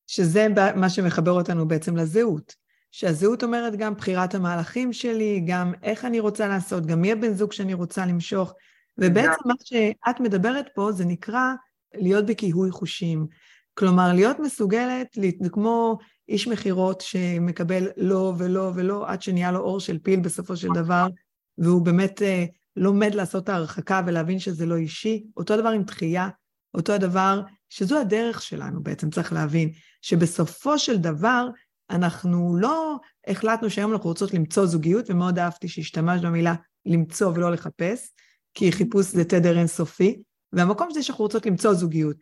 שזה 0.07 0.47
מה 0.75 0.89
שמחבר 0.89 1.31
אותנו 1.31 1.67
בעצם 1.67 1.97
לזהות. 1.97 2.66
שהזהות 2.97 3.43
אומרת 3.43 3.75
גם 3.75 3.95
בחירת 3.95 4.35
המהלכים 4.35 4.93
שלי, 4.93 5.43
גם 5.47 5.73
איך 5.83 6.05
אני 6.05 6.19
רוצה 6.19 6.47
לעשות, 6.47 6.85
גם 6.85 7.01
מי 7.01 7.11
הבן 7.11 7.33
זוג 7.33 7.51
שאני 7.51 7.73
רוצה 7.73 8.05
למשוך. 8.05 8.53
ובעצם 8.97 9.41
מה 9.45 9.53
שאת 9.63 10.19
מדברת 10.19 10.65
פה 10.75 10.91
זה 10.91 11.05
נקרא 11.05 11.53
להיות 11.95 12.25
בכיהוי 12.25 12.71
חושים. 12.71 13.27
כלומר, 13.73 14.13
להיות 14.13 14.39
מסוגלת, 14.39 15.17
כמו 15.51 15.97
איש 16.29 16.47
מכירות 16.47 17.01
שמקבל 17.01 17.87
לא 17.97 18.33
ולא 18.37 18.71
ולא, 18.75 19.09
עד 19.09 19.21
שנהיה 19.21 19.51
לו 19.51 19.59
אור 19.59 19.79
של 19.79 19.99
פיל 19.99 20.19
בסופו 20.19 20.57
של 20.57 20.69
דבר, 20.73 21.07
והוא 21.57 21.85
באמת 21.85 22.21
אה, 22.21 22.45
לומד 22.75 23.15
לעשות 23.15 23.43
את 23.43 23.49
ההרחקה 23.49 24.01
ולהבין 24.05 24.39
שזה 24.39 24.65
לא 24.65 24.75
אישי. 24.75 25.23
אותו 25.37 25.57
דבר 25.57 25.69
עם 25.69 25.83
דחייה, 25.83 26.29
אותו 26.73 26.93
הדבר, 26.93 27.41
שזו 27.69 27.99
הדרך 27.99 28.41
שלנו 28.41 28.83
בעצם, 28.83 29.09
צריך 29.09 29.33
להבין, 29.33 29.71
שבסופו 30.01 30.79
של 30.79 30.97
דבר 30.97 31.47
אנחנו 31.89 32.57
לא 32.57 32.99
החלטנו 33.27 33.69
שהיום 33.69 33.93
אנחנו 33.93 34.09
רוצות 34.09 34.33
למצוא 34.33 34.65
זוגיות, 34.65 35.09
ומאוד 35.09 35.39
אהבתי 35.39 35.67
שהשתמשת 35.67 36.23
במילה 36.23 36.53
למצוא 36.85 37.31
ולא 37.35 37.51
לחפש, 37.51 38.09
כי 38.53 38.71
חיפוש 38.71 39.05
זה 39.05 39.25
תדר 39.25 39.57
אינסופי, 39.57 40.21
והמקום 40.53 40.89
שזה 40.91 41.03
שאנחנו 41.03 41.23
רוצות 41.23 41.45
למצוא 41.45 41.73
זוגיות, 41.73 42.17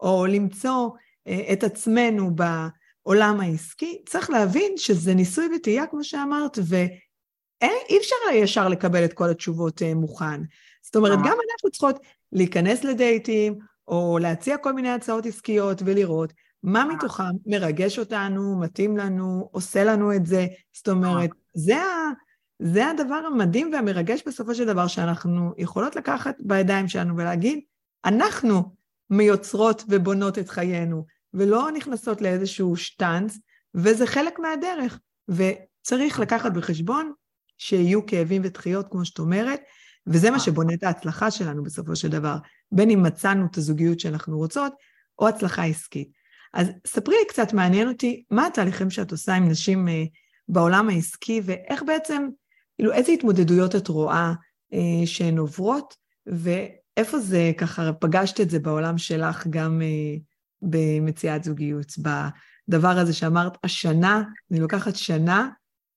או 0.00 0.26
למצוא 0.26 0.90
אה, 1.26 1.52
את 1.52 1.64
עצמנו 1.64 2.30
בעולם 2.34 3.40
העסקי, 3.40 4.02
צריך 4.08 4.30
להבין 4.30 4.72
שזה 4.76 5.14
ניסוי 5.14 5.48
וטעייה, 5.56 5.86
כמו 5.86 6.04
שאמרת, 6.04 6.58
ואי 6.62 7.98
אפשר 7.98 8.16
ישר 8.34 8.68
לקבל 8.68 9.04
את 9.04 9.12
כל 9.12 9.30
התשובות 9.30 9.82
אה, 9.82 9.94
מוכן. 9.94 10.40
זאת 10.82 10.96
אומרת, 10.96 11.18
גם 11.18 11.36
אנחנו 11.50 11.70
צריכות 11.70 11.98
להיכנס 12.32 12.84
לדייטים, 12.84 13.58
או 13.88 14.18
להציע 14.20 14.56
כל 14.56 14.72
מיני 14.72 14.90
הצעות 14.90 15.26
עסקיות 15.26 15.82
ולראות 15.84 16.32
מה 16.62 16.84
מתוכם 16.84 17.24
מרגש 17.46 17.98
אותנו, 17.98 18.60
מתאים 18.60 18.96
לנו, 18.96 19.48
עושה 19.52 19.84
לנו 19.84 20.14
את 20.16 20.26
זה. 20.26 20.46
זאת 20.72 20.88
אומרת, 20.88 21.30
זה, 21.54 21.76
ה, 21.76 22.10
זה 22.58 22.90
הדבר 22.90 23.14
המדהים 23.14 23.70
והמרגש 23.72 24.22
בסופו 24.26 24.54
של 24.54 24.66
דבר, 24.66 24.86
שאנחנו 24.86 25.52
יכולות 25.58 25.96
לקחת 25.96 26.34
בידיים 26.40 26.88
שלנו 26.88 27.16
ולהגיד, 27.16 27.60
אנחנו 28.04 28.74
מיוצרות 29.10 29.84
ובונות 29.88 30.38
את 30.38 30.48
חיינו, 30.48 31.06
ולא 31.34 31.70
נכנסות 31.70 32.20
לאיזשהו 32.20 32.76
שטאנץ, 32.76 33.38
וזה 33.74 34.06
חלק 34.06 34.38
מהדרך. 34.38 34.98
וצריך 35.28 36.20
לקחת 36.20 36.52
בחשבון 36.52 37.12
שיהיו 37.58 38.06
כאבים 38.06 38.42
ודחיות, 38.44 38.86
כמו 38.90 39.04
שאת 39.04 39.18
אומרת, 39.18 39.60
וזה 40.06 40.30
מה 40.30 40.40
שבונה 40.40 40.74
את 40.74 40.82
ההצלחה 40.82 41.30
שלנו 41.30 41.62
בסופו 41.62 41.96
של 41.96 42.08
דבר, 42.08 42.36
בין 42.72 42.90
אם 42.90 43.02
מצאנו 43.02 43.46
את 43.50 43.56
הזוגיות 43.56 44.00
שאנחנו 44.00 44.38
רוצות, 44.38 44.72
או 45.18 45.28
הצלחה 45.28 45.64
עסקית. 45.64 46.19
אז 46.52 46.68
ספרי 46.86 47.14
לי 47.14 47.26
קצת, 47.28 47.52
מעניין 47.52 47.88
אותי, 47.88 48.24
מה 48.30 48.46
התהליכים 48.46 48.90
שאת 48.90 49.12
עושה 49.12 49.34
עם 49.34 49.48
נשים 49.48 49.88
אה, 49.88 50.04
בעולם 50.48 50.88
העסקי, 50.88 51.40
ואיך 51.44 51.82
בעצם, 51.86 52.28
כאילו, 52.76 52.92
איזה 52.92 53.12
התמודדויות 53.12 53.76
את 53.76 53.88
רואה 53.88 54.32
אה, 54.72 55.06
שהן 55.06 55.38
עוברות, 55.38 55.94
ואיפה 56.26 57.18
זה, 57.18 57.52
ככה, 57.58 57.92
פגשת 57.92 58.40
את 58.40 58.50
זה 58.50 58.58
בעולם 58.58 58.98
שלך 58.98 59.46
גם 59.50 59.82
אה, 59.82 60.16
במציאת 60.62 61.44
זוגיות, 61.44 61.92
בדבר 61.98 62.98
הזה 62.98 63.12
שאמרת, 63.12 63.56
השנה, 63.64 64.22
אני 64.50 64.60
לוקחת 64.60 64.96
שנה, 64.96 65.48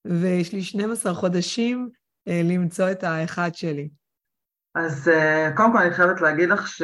ויש 0.04 0.52
לי 0.52 0.62
12 0.62 1.14
חודשים 1.14 1.88
אה, 2.28 2.40
למצוא 2.44 2.90
את 2.90 3.04
האחד 3.04 3.54
שלי. 3.54 3.88
אז 4.74 5.08
אה, 5.08 5.50
קודם 5.56 5.72
כל 5.72 5.78
אני 5.78 5.94
חייבת 5.94 6.20
להגיד 6.20 6.48
לך 6.48 6.68
ש... 6.68 6.82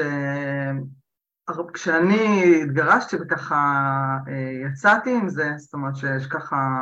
כשאני 1.75 2.54
התגרשתי 2.62 3.16
וככה 3.21 3.57
אה, 4.28 4.69
יצאתי 4.69 5.14
עם 5.14 5.28
זה, 5.28 5.52
זאת 5.57 5.75
אומרת 5.75 5.97
שיש 5.97 6.26
ככה, 6.26 6.78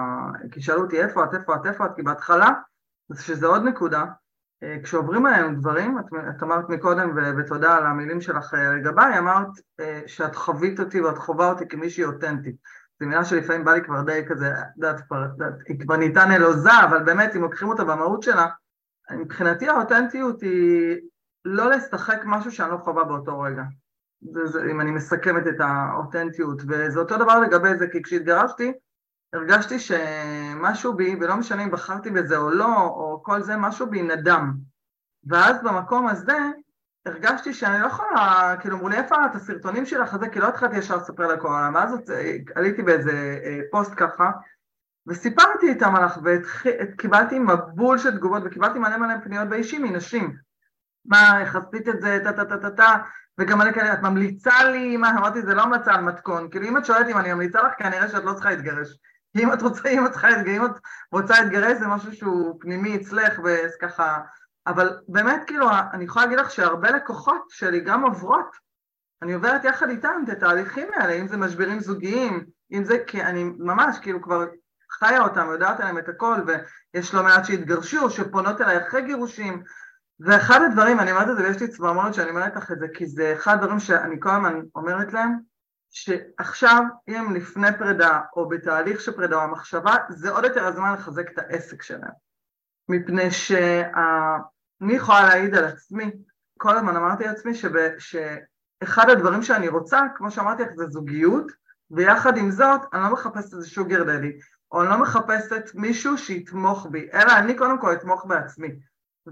כי 0.50 0.62
שאלו 0.62 0.82
אותי 0.82 1.02
איפה 1.02 1.24
את, 1.24 1.34
איפה 1.34 1.54
את, 1.54 1.66
איפה 1.66 1.86
את, 1.86 1.90
כי 1.96 2.02
בהתחלה, 2.02 2.50
אז 3.10 3.20
שזה 3.20 3.46
עוד 3.46 3.64
נקודה, 3.64 4.04
אה, 4.62 4.76
כשעוברים 4.82 5.26
עלינו 5.26 5.60
דברים, 5.60 5.98
את, 5.98 6.04
את 6.36 6.42
אמרת 6.42 6.68
מקודם 6.68 7.16
ותודה 7.38 7.76
על 7.76 7.86
המילים 7.86 8.20
שלך 8.20 8.54
אה, 8.54 8.74
לגביי, 8.74 9.18
אמרת 9.18 9.48
שאת 10.06 10.36
חווית 10.36 10.80
אותי 10.80 11.00
ואת 11.00 11.18
חווה 11.18 11.50
אותי 11.50 11.68
כמישהי 11.68 12.04
אותנטית. 12.04 12.56
זו 13.00 13.06
מילה 13.06 13.24
שלפעמים 13.24 13.64
בא 13.64 13.72
לי 13.72 13.84
כבר 13.84 14.02
די 14.02 14.22
כזה, 14.28 14.52
את 14.52 14.66
יודעת, 14.76 15.00
היא 15.68 15.80
כבר 15.80 15.96
ניתן 15.96 16.28
נלוזה, 16.28 16.84
אבל 16.84 17.02
באמת 17.02 17.36
אם 17.36 17.42
לוקחים 17.42 17.68
אותה 17.68 17.84
במהות 17.84 18.22
שלה, 18.22 18.46
מבחינתי 19.10 19.68
האותנטיות 19.68 20.40
היא 20.42 20.96
לא 21.44 21.70
לשחק 21.70 22.20
משהו 22.24 22.52
שאני 22.52 22.70
לא 22.70 22.76
חווה 22.76 23.04
באותו 23.04 23.40
רגע. 23.40 23.62
אם 24.70 24.80
אני 24.80 24.90
מסכמת 24.90 25.46
את 25.46 25.60
האותנטיות, 25.60 26.62
וזה 26.68 26.98
אותו 26.98 27.16
דבר 27.16 27.40
לגבי 27.40 27.78
זה, 27.78 27.88
כי 27.88 28.02
כשהתגרשתי, 28.02 28.72
הרגשתי 29.32 29.78
שמשהו 29.78 30.96
בי, 30.96 31.16
ולא 31.20 31.36
משנה 31.36 31.64
אם 31.64 31.70
בחרתי 31.70 32.10
בזה 32.10 32.36
או 32.36 32.50
לא, 32.50 32.76
או 32.76 33.22
כל 33.22 33.42
זה, 33.42 33.56
משהו 33.56 33.90
בי 33.90 34.02
נדם. 34.02 34.52
ואז 35.24 35.56
במקום 35.62 36.08
הזה, 36.08 36.38
הרגשתי 37.06 37.54
שאני 37.54 37.80
לא 37.82 37.86
יכולה, 37.86 38.54
כאילו 38.60 38.76
אמרו 38.76 38.88
לי 38.88 38.96
איפה 38.96 39.16
את 39.26 39.34
הסרטונים 39.34 39.86
שלך 39.86 40.14
הזה, 40.14 40.28
כי 40.28 40.40
לא 40.40 40.48
התחלתי 40.48 40.76
ישר 40.76 40.96
לספר 40.96 41.30
העולם, 41.30 41.74
ואז 41.74 41.94
עליתי 42.54 42.82
באיזה 42.82 43.40
אה, 43.44 43.60
פוסט 43.70 43.92
ככה, 43.96 44.30
וסיפרתי 45.06 45.68
איתם 45.68 45.96
עליך, 45.96 46.18
וקיבלתי 46.24 47.38
מבול 47.38 47.98
של 47.98 48.16
תגובות, 48.16 48.42
וקיבלתי 48.46 48.78
מלא 48.78 48.96
מלא 48.96 49.14
פניות 49.24 49.48
באישי 49.48 49.78
מנשים. 49.78 50.47
מה, 51.08 51.40
איך 51.40 51.56
עשית 51.56 51.88
את 51.88 52.00
זה, 52.00 52.18
טה 52.24 52.32
טה 52.32 52.44
טה 52.44 52.58
טה 52.58 52.70
טה, 52.70 52.96
וגם 53.38 53.62
אני 53.62 53.72
כאלה, 53.72 53.92
את 53.92 54.02
ממליצה 54.02 54.64
לי, 54.64 54.96
מה, 54.96 55.10
אמרתי, 55.10 55.42
זה 55.42 55.54
לא 55.54 55.62
המלצה 55.62 55.94
על 55.94 56.00
מתכון, 56.00 56.50
כאילו 56.50 56.66
אם 56.66 56.76
את 56.76 56.84
שואלת 56.84 57.08
אם 57.08 57.18
אני 57.18 57.32
ממליצה 57.32 57.62
לך, 57.62 57.72
כנראה 57.78 58.08
שאת 58.08 58.24
לא 58.24 58.32
צריכה 58.32 58.50
להתגרש. 58.50 58.98
אם 59.36 59.52
את 59.52 59.62
רוצה, 59.62 59.88
אם 59.88 60.06
את 60.06 60.10
צריכה 60.10 60.28
להתגרש, 60.28 60.56
אם 60.56 60.64
את 60.64 60.80
רוצה 61.12 61.40
להתגרש, 61.40 61.78
זה 61.78 61.86
משהו 61.86 62.12
שהוא 62.12 62.58
פנימי 62.60 62.96
אצלך, 62.96 63.40
וככה, 63.44 64.18
אבל 64.66 64.98
באמת, 65.08 65.42
כאילו, 65.46 65.68
אני 65.92 66.04
יכולה 66.04 66.24
להגיד 66.24 66.38
לך 66.38 66.50
שהרבה 66.50 66.90
לקוחות 66.90 67.42
שלי 67.48 67.80
גם 67.80 68.02
עוברות, 68.02 68.56
אני 69.22 69.32
עוברת 69.32 69.64
יחד 69.64 69.88
איתם 69.88 70.22
את 70.24 70.28
התהליכים 70.28 70.88
האלה, 70.94 71.12
אם 71.12 71.28
זה 71.28 71.36
משברים 71.36 71.80
זוגיים, 71.80 72.44
אם 72.72 72.84
זה, 72.84 72.98
כי 73.06 73.22
אני 73.22 73.44
ממש, 73.58 73.98
כאילו, 73.98 74.22
כבר 74.22 74.44
חיה 74.90 75.20
אותם, 75.20 75.48
יודעת 75.52 75.80
עליהם 75.80 75.98
את 75.98 76.08
הכל, 76.08 76.36
ויש 76.46 77.14
לא 77.14 77.22
מעט 77.22 77.44
שהתגרשו, 77.44 78.10
שפונות 78.10 78.60
אליי 78.60 78.78
אחרי 78.78 79.02
גירושים, 79.02 79.62
ואחד 80.20 80.60
הדברים, 80.62 81.00
אני 81.00 81.12
אומרת 81.12 81.28
את 81.28 81.36
זה 81.36 81.42
ויש 81.42 81.60
לי 81.60 81.68
צמרמורת 81.68 82.14
שאני 82.14 82.30
אומרת 82.30 82.56
לך 82.56 82.72
את 82.72 82.78
זה, 82.78 82.86
כי 82.94 83.06
זה 83.06 83.32
אחד 83.32 83.54
הדברים 83.54 83.80
שאני 83.80 84.16
כל 84.20 84.30
הזמן 84.30 84.60
אומרת 84.74 85.12
להם, 85.12 85.38
שעכשיו 85.90 86.82
אם 87.08 87.34
לפני 87.34 87.78
פרידה 87.78 88.20
או 88.36 88.48
בתהליך 88.48 89.00
של 89.00 89.12
פרידה 89.12 89.36
או 89.36 89.40
המחשבה, 89.40 89.94
זה 90.08 90.30
עוד 90.30 90.44
יותר 90.44 90.66
הזמן 90.66 90.92
לחזק 90.92 91.30
את 91.30 91.38
העסק 91.38 91.82
שלהם. 91.82 92.10
מפני 92.88 93.30
שאני 93.30 94.94
יכולה 94.94 95.22
להעיד 95.22 95.54
על 95.54 95.64
עצמי, 95.64 96.10
כל 96.58 96.76
הזמן 96.76 96.96
אמרתי 96.96 97.24
לעצמי 97.24 97.54
שב, 97.54 97.72
שאחד 97.98 99.10
הדברים 99.10 99.42
שאני 99.42 99.68
רוצה, 99.68 100.00
כמו 100.14 100.30
שאמרתי 100.30 100.62
לך, 100.62 100.70
זה 100.76 100.86
זוגיות, 100.86 101.52
ויחד 101.90 102.36
עם 102.36 102.50
זאת 102.50 102.80
אני 102.92 103.02
לא 103.02 103.12
מחפשת 103.12 103.54
איזה 103.54 103.68
שוגר 103.70 104.04
דדי, 104.04 104.32
או 104.72 104.82
אני 104.82 104.90
לא 104.90 104.98
מחפשת 104.98 105.64
מישהו 105.74 106.18
שיתמוך 106.18 106.86
בי, 106.90 107.08
אלא 107.12 107.32
אני 107.38 107.54
קודם 107.54 107.80
כל 107.80 107.92
אתמוך 107.92 108.26
בעצמי. 108.26 108.68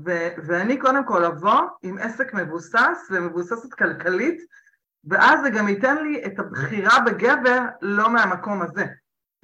ו- 0.04 0.28
ואני 0.46 0.78
קודם 0.78 1.04
כל 1.04 1.24
אבוא 1.24 1.60
עם 1.82 1.98
עסק 1.98 2.34
מבוסס 2.34 3.08
ומבוססת 3.10 3.74
כלכלית, 3.74 4.40
ואז 5.04 5.40
זה 5.42 5.50
גם 5.50 5.68
ייתן 5.68 5.96
לי 6.02 6.22
את 6.26 6.38
הבחירה 6.38 7.00
בגבר 7.00 7.60
לא 7.82 8.10
מהמקום 8.10 8.62
הזה, 8.62 8.84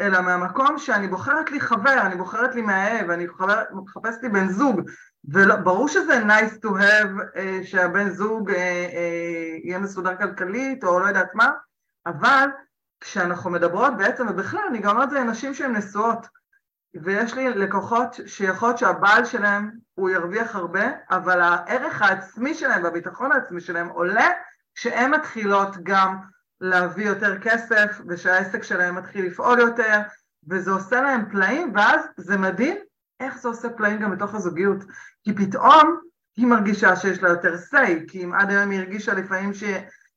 אלא 0.00 0.20
מהמקום 0.20 0.78
שאני 0.78 1.08
בוחרת 1.08 1.50
לי 1.50 1.60
חבר, 1.60 2.00
אני 2.00 2.16
בוחרת 2.16 2.54
לי 2.54 2.62
מאהב, 2.62 3.10
אני 3.10 3.26
מחפשת 3.72 4.22
לי 4.22 4.28
בן 4.28 4.48
זוג, 4.48 4.80
וברור 5.24 5.88
שזה 5.88 6.22
nice 6.22 6.64
to 6.64 6.68
have 6.68 7.36
אה, 7.36 7.60
שהבן 7.64 8.10
זוג 8.10 8.50
אה, 8.50 8.56
אה, 8.56 9.58
יהיה 9.64 9.78
מסודר 9.78 10.16
כלכלית 10.16 10.84
או 10.84 11.00
לא 11.00 11.06
יודעת 11.06 11.34
מה, 11.34 11.50
אבל 12.06 12.48
כשאנחנו 13.00 13.50
מדברות 13.50 13.96
בעצם, 13.96 14.26
ובכלל 14.28 14.60
אני 14.68 14.78
גם 14.78 14.90
אומרת 14.90 15.10
זה 15.10 15.20
לנשים 15.20 15.54
שהן 15.54 15.76
נשואות, 15.76 16.26
ויש 16.94 17.34
לי 17.34 17.50
לקוחות 17.50 18.16
שיכול 18.26 18.68
להיות 18.68 18.78
שהבעל 18.78 19.24
שלהם 19.24 19.70
הוא 19.94 20.10
ירוויח 20.10 20.56
הרבה, 20.56 20.84
אבל 21.10 21.40
הערך 21.40 22.02
העצמי 22.02 22.54
שלהם 22.54 22.84
והביטחון 22.84 23.32
העצמי 23.32 23.60
שלהם 23.60 23.88
עולה 23.88 24.28
כשהן 24.74 25.10
מתחילות 25.10 25.76
גם 25.82 26.16
להביא 26.60 27.06
יותר 27.06 27.38
כסף 27.38 28.00
ושהעסק 28.08 28.62
שלהם 28.62 28.94
מתחיל 28.94 29.26
לפעול 29.26 29.60
יותר 29.60 30.00
וזה 30.48 30.70
עושה 30.70 31.00
להם 31.00 31.30
פלאים 31.30 31.72
ואז 31.74 32.00
זה 32.16 32.36
מדהים 32.36 32.76
איך 33.20 33.38
זה 33.38 33.48
עושה 33.48 33.70
פלאים 33.70 34.00
גם 34.00 34.10
בתוך 34.10 34.34
הזוגיות. 34.34 34.84
כי 35.24 35.34
פתאום 35.34 36.00
היא 36.36 36.46
מרגישה 36.46 36.96
שיש 36.96 37.22
לה 37.22 37.28
יותר 37.28 37.54
say, 37.54 38.08
כי 38.08 38.24
אם 38.24 38.34
עד 38.34 38.50
היום 38.50 38.70
היא 38.70 38.78
הרגישה 38.78 39.14
לפעמים 39.14 39.54
ש... 39.54 39.64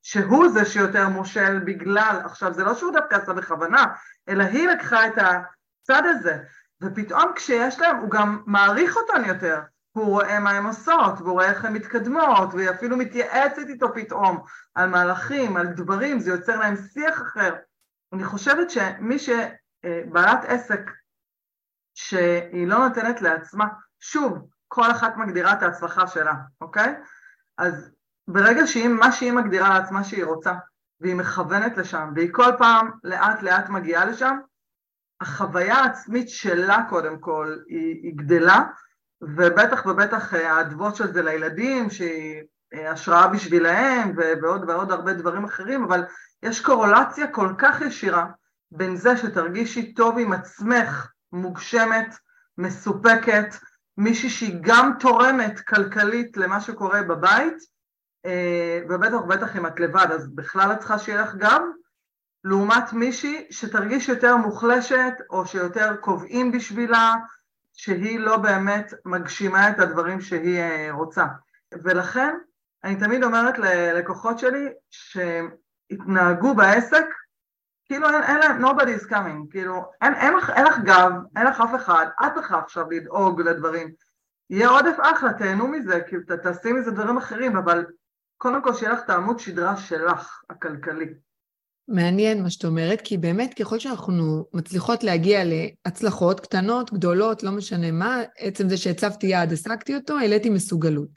שהוא 0.01 0.47
זה 0.49 0.65
שיותר 0.65 1.09
מושל 1.09 1.59
בגלל, 1.59 2.21
עכשיו 2.25 2.53
זה 2.53 2.63
לא 2.63 2.73
שהוא 2.73 2.93
דווקא 2.93 3.15
עשה 3.15 3.33
בכוונה, 3.33 3.85
אלא 4.29 4.43
היא 4.43 4.67
לקחה 4.67 5.07
את 5.07 5.13
הצד 5.17 6.03
הזה, 6.05 6.37
ופתאום 6.81 7.31
כשיש 7.35 7.79
להם, 7.79 7.97
הוא 7.97 8.11
גם 8.11 8.41
מעריך 8.45 8.97
אותן 8.97 9.25
יותר, 9.25 9.61
הוא 9.91 10.05
רואה 10.05 10.39
מה 10.39 10.51
הן 10.51 10.65
עושות, 10.65 11.21
והוא 11.21 11.31
רואה 11.31 11.49
איך 11.49 11.65
הן 11.65 11.73
מתקדמות, 11.73 12.53
והיא 12.53 12.69
אפילו 12.69 12.97
מתייעצת 12.97 13.67
איתו 13.67 13.93
פתאום 13.93 14.43
על 14.75 14.89
מהלכים, 14.89 15.57
על 15.57 15.67
דברים, 15.67 16.19
זה 16.19 16.31
יוצר 16.31 16.59
להם 16.59 16.75
שיח 16.75 17.21
אחר. 17.21 17.55
אני 18.13 18.23
חושבת 18.23 18.69
שמי 18.69 19.17
שבעלת 19.19 20.45
עסק 20.45 20.91
שהיא 21.93 22.67
לא 22.67 22.87
נותנת 22.87 23.21
לעצמה, 23.21 23.67
שוב, 23.99 24.47
כל 24.67 24.91
אחת 24.91 25.17
מגדירה 25.17 25.53
את 25.53 25.63
ההצלחה 25.63 26.07
שלה, 26.07 26.33
אוקיי? 26.61 26.95
אז 27.57 27.91
ברגע 28.27 28.67
שהיא, 28.67 28.87
מה 28.87 29.11
שהיא 29.11 29.31
מגדירה 29.31 29.69
לעצמה 29.69 30.03
שהיא 30.03 30.25
רוצה, 30.25 30.53
והיא 30.99 31.15
מכוונת 31.15 31.77
לשם, 31.77 32.11
והיא 32.15 32.29
כל 32.33 32.51
פעם 32.57 32.91
לאט 33.03 33.41
לאט 33.41 33.69
מגיעה 33.69 34.05
לשם, 34.05 34.37
החוויה 35.21 35.75
העצמית 35.75 36.29
שלה 36.29 36.83
קודם 36.89 37.19
כל 37.19 37.57
היא, 37.67 37.99
היא 38.03 38.13
גדלה, 38.15 38.63
ובטח 39.21 39.85
ובטח 39.85 40.33
אה, 40.33 40.51
האדוות 40.51 40.95
של 40.95 41.13
זה 41.13 41.21
לילדים, 41.21 41.89
שהיא 41.89 42.43
אה, 42.73 42.91
השראה 42.91 43.27
בשבילהם, 43.27 44.15
ועוד 44.41 44.69
ועוד 44.69 44.91
הרבה 44.91 45.13
דברים 45.13 45.43
אחרים, 45.43 45.83
אבל 45.83 46.03
יש 46.43 46.61
קורולציה 46.61 47.27
כל 47.27 47.53
כך 47.57 47.81
ישירה 47.81 48.25
בין 48.71 48.95
זה 48.95 49.17
שתרגישי 49.17 49.93
טוב 49.93 50.19
עם 50.19 50.33
עצמך, 50.33 51.11
מוגשמת, 51.31 52.15
מסופקת, 52.57 53.55
מישהי 53.97 54.29
שהיא 54.29 54.57
גם 54.61 54.91
תורמת 54.99 55.59
כלכלית 55.59 56.37
למה 56.37 56.61
שקורה 56.61 57.01
בבית, 57.03 57.57
אה, 58.25 58.79
ובטח 58.89 59.21
ובטח 59.23 59.55
אם 59.55 59.65
את 59.65 59.79
לבד, 59.79 60.07
אז 60.11 60.35
בכלל 60.35 60.71
את 60.71 60.79
צריכה 60.79 60.99
שיהיה 60.99 61.21
לך 61.21 61.35
גם, 61.35 61.71
לעומת 62.47 62.93
מישהי 62.93 63.47
שתרגיש 63.49 64.09
יותר 64.09 64.37
מוחלשת, 64.37 65.13
או 65.29 65.45
שיותר 65.45 65.95
קובעים 65.95 66.51
בשבילה, 66.51 67.13
שהיא 67.73 68.19
לא 68.19 68.37
באמת 68.37 68.93
מגשימה 69.05 69.69
את 69.69 69.79
הדברים 69.79 70.21
שהיא 70.21 70.59
אה, 70.59 70.87
רוצה. 70.91 71.25
ולכן 71.83 72.35
אני 72.83 72.95
תמיד 72.95 73.23
אומרת 73.23 73.59
ללקוחות 73.59 74.39
שלי 74.39 74.69
שהתנהגו 74.89 76.55
בעסק 76.55 77.05
כאילו 77.85 78.09
אין, 78.09 78.23
אין 78.23 78.37
להם, 78.37 78.65
nobody 78.65 79.01
is 79.01 79.09
coming, 79.09 79.51
כאילו 79.51 79.91
אין, 80.01 80.13
אין, 80.13 80.33
לך, 80.33 80.49
אין 80.49 80.65
לך 80.65 80.79
גב, 80.79 81.11
אין 81.37 81.47
לך 81.47 81.61
אף 81.61 81.75
אחד, 81.75 82.05
את 82.25 82.33
צריכה 82.33 82.59
עכשיו 82.59 82.91
לדאוג 82.91 83.41
לדברים. 83.41 83.91
יהיה 84.49 84.69
עודף 84.69 84.97
אחלה, 85.01 85.33
תהנו 85.33 85.67
מזה, 85.67 86.01
כאילו 86.01 86.21
תעשי 86.43 86.71
מזה 86.71 86.91
דברים 86.91 87.17
אחרים, 87.17 87.57
אבל 87.57 87.85
קודם 88.37 88.61
כל 88.61 88.73
שיהיה 88.73 88.93
לך 88.93 88.99
את 89.05 89.09
העמוד 89.09 89.39
שדרה 89.39 89.77
שלך, 89.77 90.41
הכלכלי. 90.49 91.13
מעניין 91.87 92.43
מה 92.43 92.49
שאת 92.49 92.65
אומרת, 92.65 93.01
כי 93.01 93.17
באמת 93.17 93.53
ככל 93.53 93.79
שאנחנו 93.79 94.45
מצליחות 94.53 95.03
להגיע 95.03 95.43
להצלחות 95.45 96.39
קטנות, 96.39 96.93
גדולות, 96.93 97.43
לא 97.43 97.51
משנה 97.51 97.91
מה, 97.91 98.21
עצם 98.37 98.69
זה 98.69 98.77
שהצבתי 98.77 99.27
יעד, 99.27 99.53
השגתי 99.53 99.95
אותו, 99.95 100.17
העליתי 100.17 100.49
מסוגלות. 100.49 101.09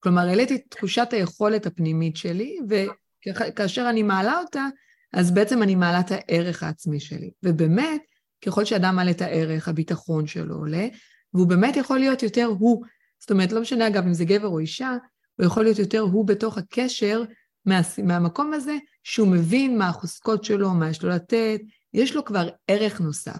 כלומר, 0.00 0.22
העליתי 0.22 0.54
את 0.54 0.60
תחושת 0.68 1.08
היכולת 1.10 1.66
הפנימית 1.66 2.16
שלי, 2.16 2.58
וכאשר 2.68 3.86
אני 3.90 4.02
מעלה 4.02 4.38
אותה, 4.38 4.66
אז 5.12 5.30
בעצם 5.30 5.62
אני 5.62 5.74
מעלה 5.74 6.00
את 6.00 6.10
הערך 6.10 6.62
העצמי 6.62 7.00
שלי. 7.00 7.30
ובאמת, 7.42 8.00
ככל 8.44 8.64
שאדם 8.64 8.96
מעלה 8.96 9.10
את 9.10 9.22
הערך, 9.22 9.68
הביטחון 9.68 10.26
שלו 10.26 10.54
עולה, 10.54 10.86
והוא 11.34 11.46
באמת 11.46 11.76
יכול 11.76 11.98
להיות 11.98 12.22
יותר 12.22 12.44
הוא. 12.44 12.84
זאת 13.20 13.30
אומרת, 13.30 13.52
לא 13.52 13.60
משנה 13.60 13.86
אגב 13.86 14.06
אם 14.06 14.14
זה 14.14 14.24
גבר 14.24 14.48
או 14.48 14.58
אישה, 14.58 14.96
הוא 15.36 15.46
יכול 15.46 15.64
להיות 15.64 15.78
יותר 15.78 16.00
הוא 16.00 16.26
בתוך 16.26 16.58
הקשר 16.58 17.22
מה, 17.66 17.80
מהמקום 18.04 18.54
הזה, 18.54 18.76
שהוא 19.04 19.28
מבין 19.28 19.78
מה 19.78 19.88
החוזקות 19.88 20.44
שלו, 20.44 20.70
מה 20.70 20.90
יש 20.90 21.02
לו 21.02 21.10
לתת, 21.10 21.60
יש 21.94 22.14
לו 22.14 22.24
כבר 22.24 22.48
ערך 22.68 23.00
נוסף. 23.00 23.38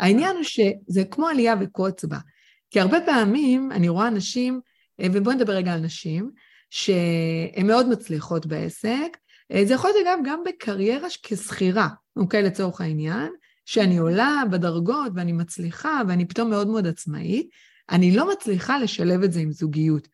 העניין 0.00 0.36
הוא 0.36 0.44
שזה 0.44 1.04
כמו 1.10 1.28
עלייה 1.28 1.54
וקוץ 1.60 2.04
בה. 2.04 2.18
כי 2.70 2.80
הרבה 2.80 2.98
פעמים 3.06 3.72
אני 3.72 3.88
רואה 3.88 4.08
אנשים, 4.08 4.60
ובואו 5.00 5.34
נדבר 5.34 5.52
רגע 5.52 5.72
על 5.72 5.80
נשים, 5.80 6.30
שהן 6.70 7.66
מאוד 7.66 7.88
מצליחות 7.88 8.46
בעסק, 8.46 9.16
זה 9.64 9.74
יכול 9.74 9.90
להיות 9.90 10.06
אגב 10.06 10.18
גם 10.24 10.42
בקריירה 10.46 11.08
כשכירה, 11.22 11.88
אוקיי, 12.16 12.42
לצורך 12.42 12.80
העניין, 12.80 13.32
שאני 13.64 13.96
עולה 13.96 14.42
בדרגות 14.50 15.12
ואני 15.14 15.32
מצליחה 15.32 16.00
ואני 16.08 16.24
פתאום 16.24 16.50
מאוד 16.50 16.68
מאוד 16.68 16.86
עצמאית, 16.86 17.48
אני 17.90 18.16
לא 18.16 18.32
מצליחה 18.32 18.78
לשלב 18.78 19.22
את 19.22 19.32
זה 19.32 19.40
עם 19.40 19.52
זוגיות. 19.52 20.08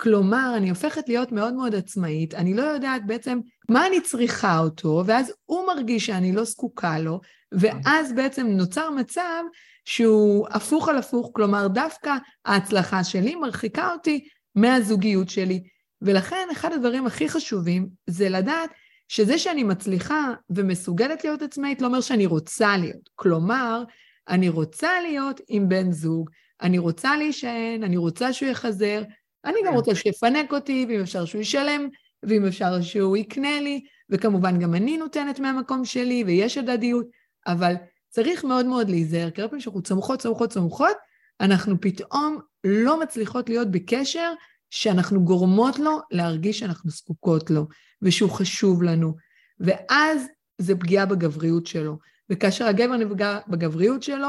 כלומר, 0.00 0.52
אני 0.56 0.70
הופכת 0.70 1.08
להיות 1.08 1.32
מאוד 1.32 1.54
מאוד 1.54 1.74
עצמאית, 1.74 2.34
אני 2.34 2.54
לא 2.54 2.62
יודעת 2.62 3.06
בעצם 3.06 3.40
מה 3.68 3.86
אני 3.86 4.00
צריכה 4.00 4.58
אותו, 4.58 5.02
ואז 5.06 5.32
הוא 5.46 5.66
מרגיש 5.66 6.06
שאני 6.06 6.32
לא 6.32 6.44
זקוקה 6.44 6.98
לו, 6.98 7.20
ואז 7.52 8.12
בעצם 8.12 8.46
נוצר 8.46 8.90
מצב 8.90 9.42
שהוא 9.84 10.46
הפוך 10.50 10.88
על 10.88 10.98
הפוך, 10.98 11.30
כלומר, 11.32 11.68
דווקא 11.68 12.16
ההצלחה 12.44 13.04
שלי 13.04 13.34
מרחיקה 13.34 13.92
אותי 13.92 14.28
מהזוגיות 14.54 15.28
שלי. 15.28 15.62
ולכן 16.02 16.48
אחד 16.52 16.72
הדברים 16.72 17.06
הכי 17.06 17.28
חשובים 17.28 17.88
זה 18.06 18.28
לדעת 18.28 18.70
שזה 19.08 19.38
שאני 19.38 19.62
מצליחה 19.62 20.34
ומסוגלת 20.50 21.24
להיות 21.24 21.42
עצמאית 21.42 21.82
לא 21.82 21.86
אומר 21.86 22.00
שאני 22.00 22.26
רוצה 22.26 22.76
להיות. 22.76 23.10
כלומר, 23.14 23.82
אני 24.28 24.48
רוצה 24.48 25.00
להיות 25.00 25.40
עם 25.48 25.68
בן 25.68 25.92
זוג, 25.92 26.30
אני 26.62 26.78
רוצה 26.78 27.16
להישען, 27.16 27.84
אני 27.84 27.96
רוצה 27.96 28.32
שהוא 28.32 28.50
יחזר, 28.50 29.02
אני 29.44 29.58
גם 29.64 29.70
כן. 29.70 29.76
רוצה 29.76 29.94
שיפנק 29.94 30.52
אותי, 30.52 30.86
ואם 30.88 31.00
אפשר 31.00 31.24
שהוא 31.24 31.40
ישלם, 31.40 31.88
ואם 32.22 32.46
אפשר 32.46 32.80
שהוא 32.82 33.16
יקנה 33.16 33.60
לי, 33.60 33.80
וכמובן 34.10 34.58
גם 34.58 34.74
אני 34.74 34.96
נותנת 34.96 35.40
מהמקום 35.40 35.84
שלי, 35.84 36.24
ויש 36.26 36.58
הדדיות, 36.58 37.06
אבל 37.46 37.74
צריך 38.08 38.44
מאוד 38.44 38.66
מאוד 38.66 38.90
להיזהר, 38.90 39.30
כי 39.30 39.40
הרבה 39.40 39.50
פעמים 39.50 39.60
שאנחנו 39.60 39.82
צומחות, 39.82 40.20
צומחות, 40.20 40.50
צומחות, 40.50 40.96
אנחנו 41.40 41.80
פתאום 41.80 42.38
לא 42.64 43.00
מצליחות 43.00 43.48
להיות 43.48 43.70
בקשר 43.70 44.32
שאנחנו 44.70 45.24
גורמות 45.24 45.78
לו 45.78 45.98
להרגיש 46.10 46.58
שאנחנו 46.58 46.90
זקוקות 46.90 47.50
לו, 47.50 47.66
ושהוא 48.02 48.30
חשוב 48.30 48.82
לנו, 48.82 49.14
ואז 49.60 50.26
זה 50.58 50.76
פגיעה 50.76 51.06
בגבריות 51.06 51.66
שלו. 51.66 51.98
וכאשר 52.30 52.66
הגבר 52.66 52.96
נפגע 52.96 53.38
בגבריות 53.48 54.02
שלו, 54.02 54.28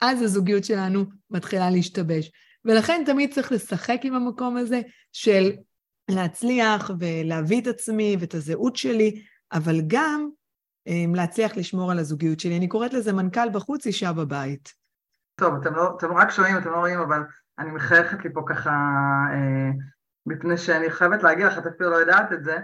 אז 0.00 0.22
הזוגיות 0.22 0.64
שלנו 0.64 1.04
מתחילה 1.30 1.70
להשתבש. 1.70 2.30
ולכן 2.64 3.02
תמיד 3.06 3.34
צריך 3.34 3.52
לשחק 3.52 3.98
עם 4.02 4.14
המקום 4.14 4.56
הזה 4.56 4.80
של 5.12 5.52
להצליח 6.10 6.90
ולהביא 6.98 7.60
את 7.62 7.66
עצמי 7.66 8.16
ואת 8.20 8.34
הזהות 8.34 8.76
שלי, 8.76 9.22
אבל 9.52 9.76
גם 9.86 10.28
um, 10.88 11.16
להצליח 11.16 11.56
לשמור 11.56 11.90
על 11.90 11.98
הזוגיות 11.98 12.40
שלי. 12.40 12.56
אני 12.56 12.68
קוראת 12.68 12.92
לזה 12.92 13.12
מנכ"ל 13.12 13.50
בחוץ, 13.52 13.86
אישה 13.86 14.12
בבית. 14.12 14.72
טוב, 15.34 15.54
אתם, 15.60 15.74
לא, 15.74 15.94
אתם 15.96 16.12
רק 16.12 16.30
שומעים, 16.30 16.58
אתם 16.58 16.70
לא 16.70 16.76
רואים, 16.76 17.00
אבל 17.00 17.22
אני 17.58 17.70
מחייכת 17.70 18.24
לי 18.24 18.32
פה 18.32 18.42
ככה, 18.46 18.70
אה, 19.32 19.70
מפני 20.26 20.58
שאני 20.58 20.90
חייבת 20.90 21.22
להגיד 21.22 21.46
לך, 21.46 21.58
את 21.58 21.66
אפילו 21.66 21.90
לא 21.90 21.96
יודעת 21.96 22.32
את 22.32 22.44
זה, 22.44 22.58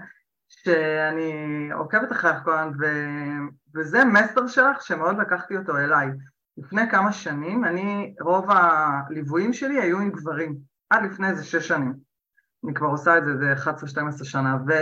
שאני 0.49 1.33
עוקבת 1.75 2.13
אחריך 2.13 2.37
כל 2.45 2.59
הזמן, 2.59 2.79
וזה 3.75 4.05
מסר 4.05 4.47
שלך 4.47 4.83
שמאוד 4.83 5.19
לקחתי 5.19 5.57
אותו 5.57 5.77
אליי. 5.77 6.09
לפני 6.59 6.91
כמה 6.91 7.13
שנים, 7.13 7.65
אני, 7.65 8.15
רוב 8.21 8.47
הליוויים 8.51 9.53
שלי 9.53 9.81
היו 9.81 9.99
עם 9.99 10.11
גברים, 10.11 10.57
עד 10.91 11.05
לפני 11.05 11.29
איזה 11.31 11.45
שש 11.45 11.69
שנים. 11.69 11.95
אני 12.65 12.75
כבר 12.75 12.87
עושה 12.87 13.19
את 13.19 13.25
זה, 13.25 13.37
זה 13.37 13.55
11-12 14.21 14.25
שנה, 14.25 14.57
ו... 14.67 14.73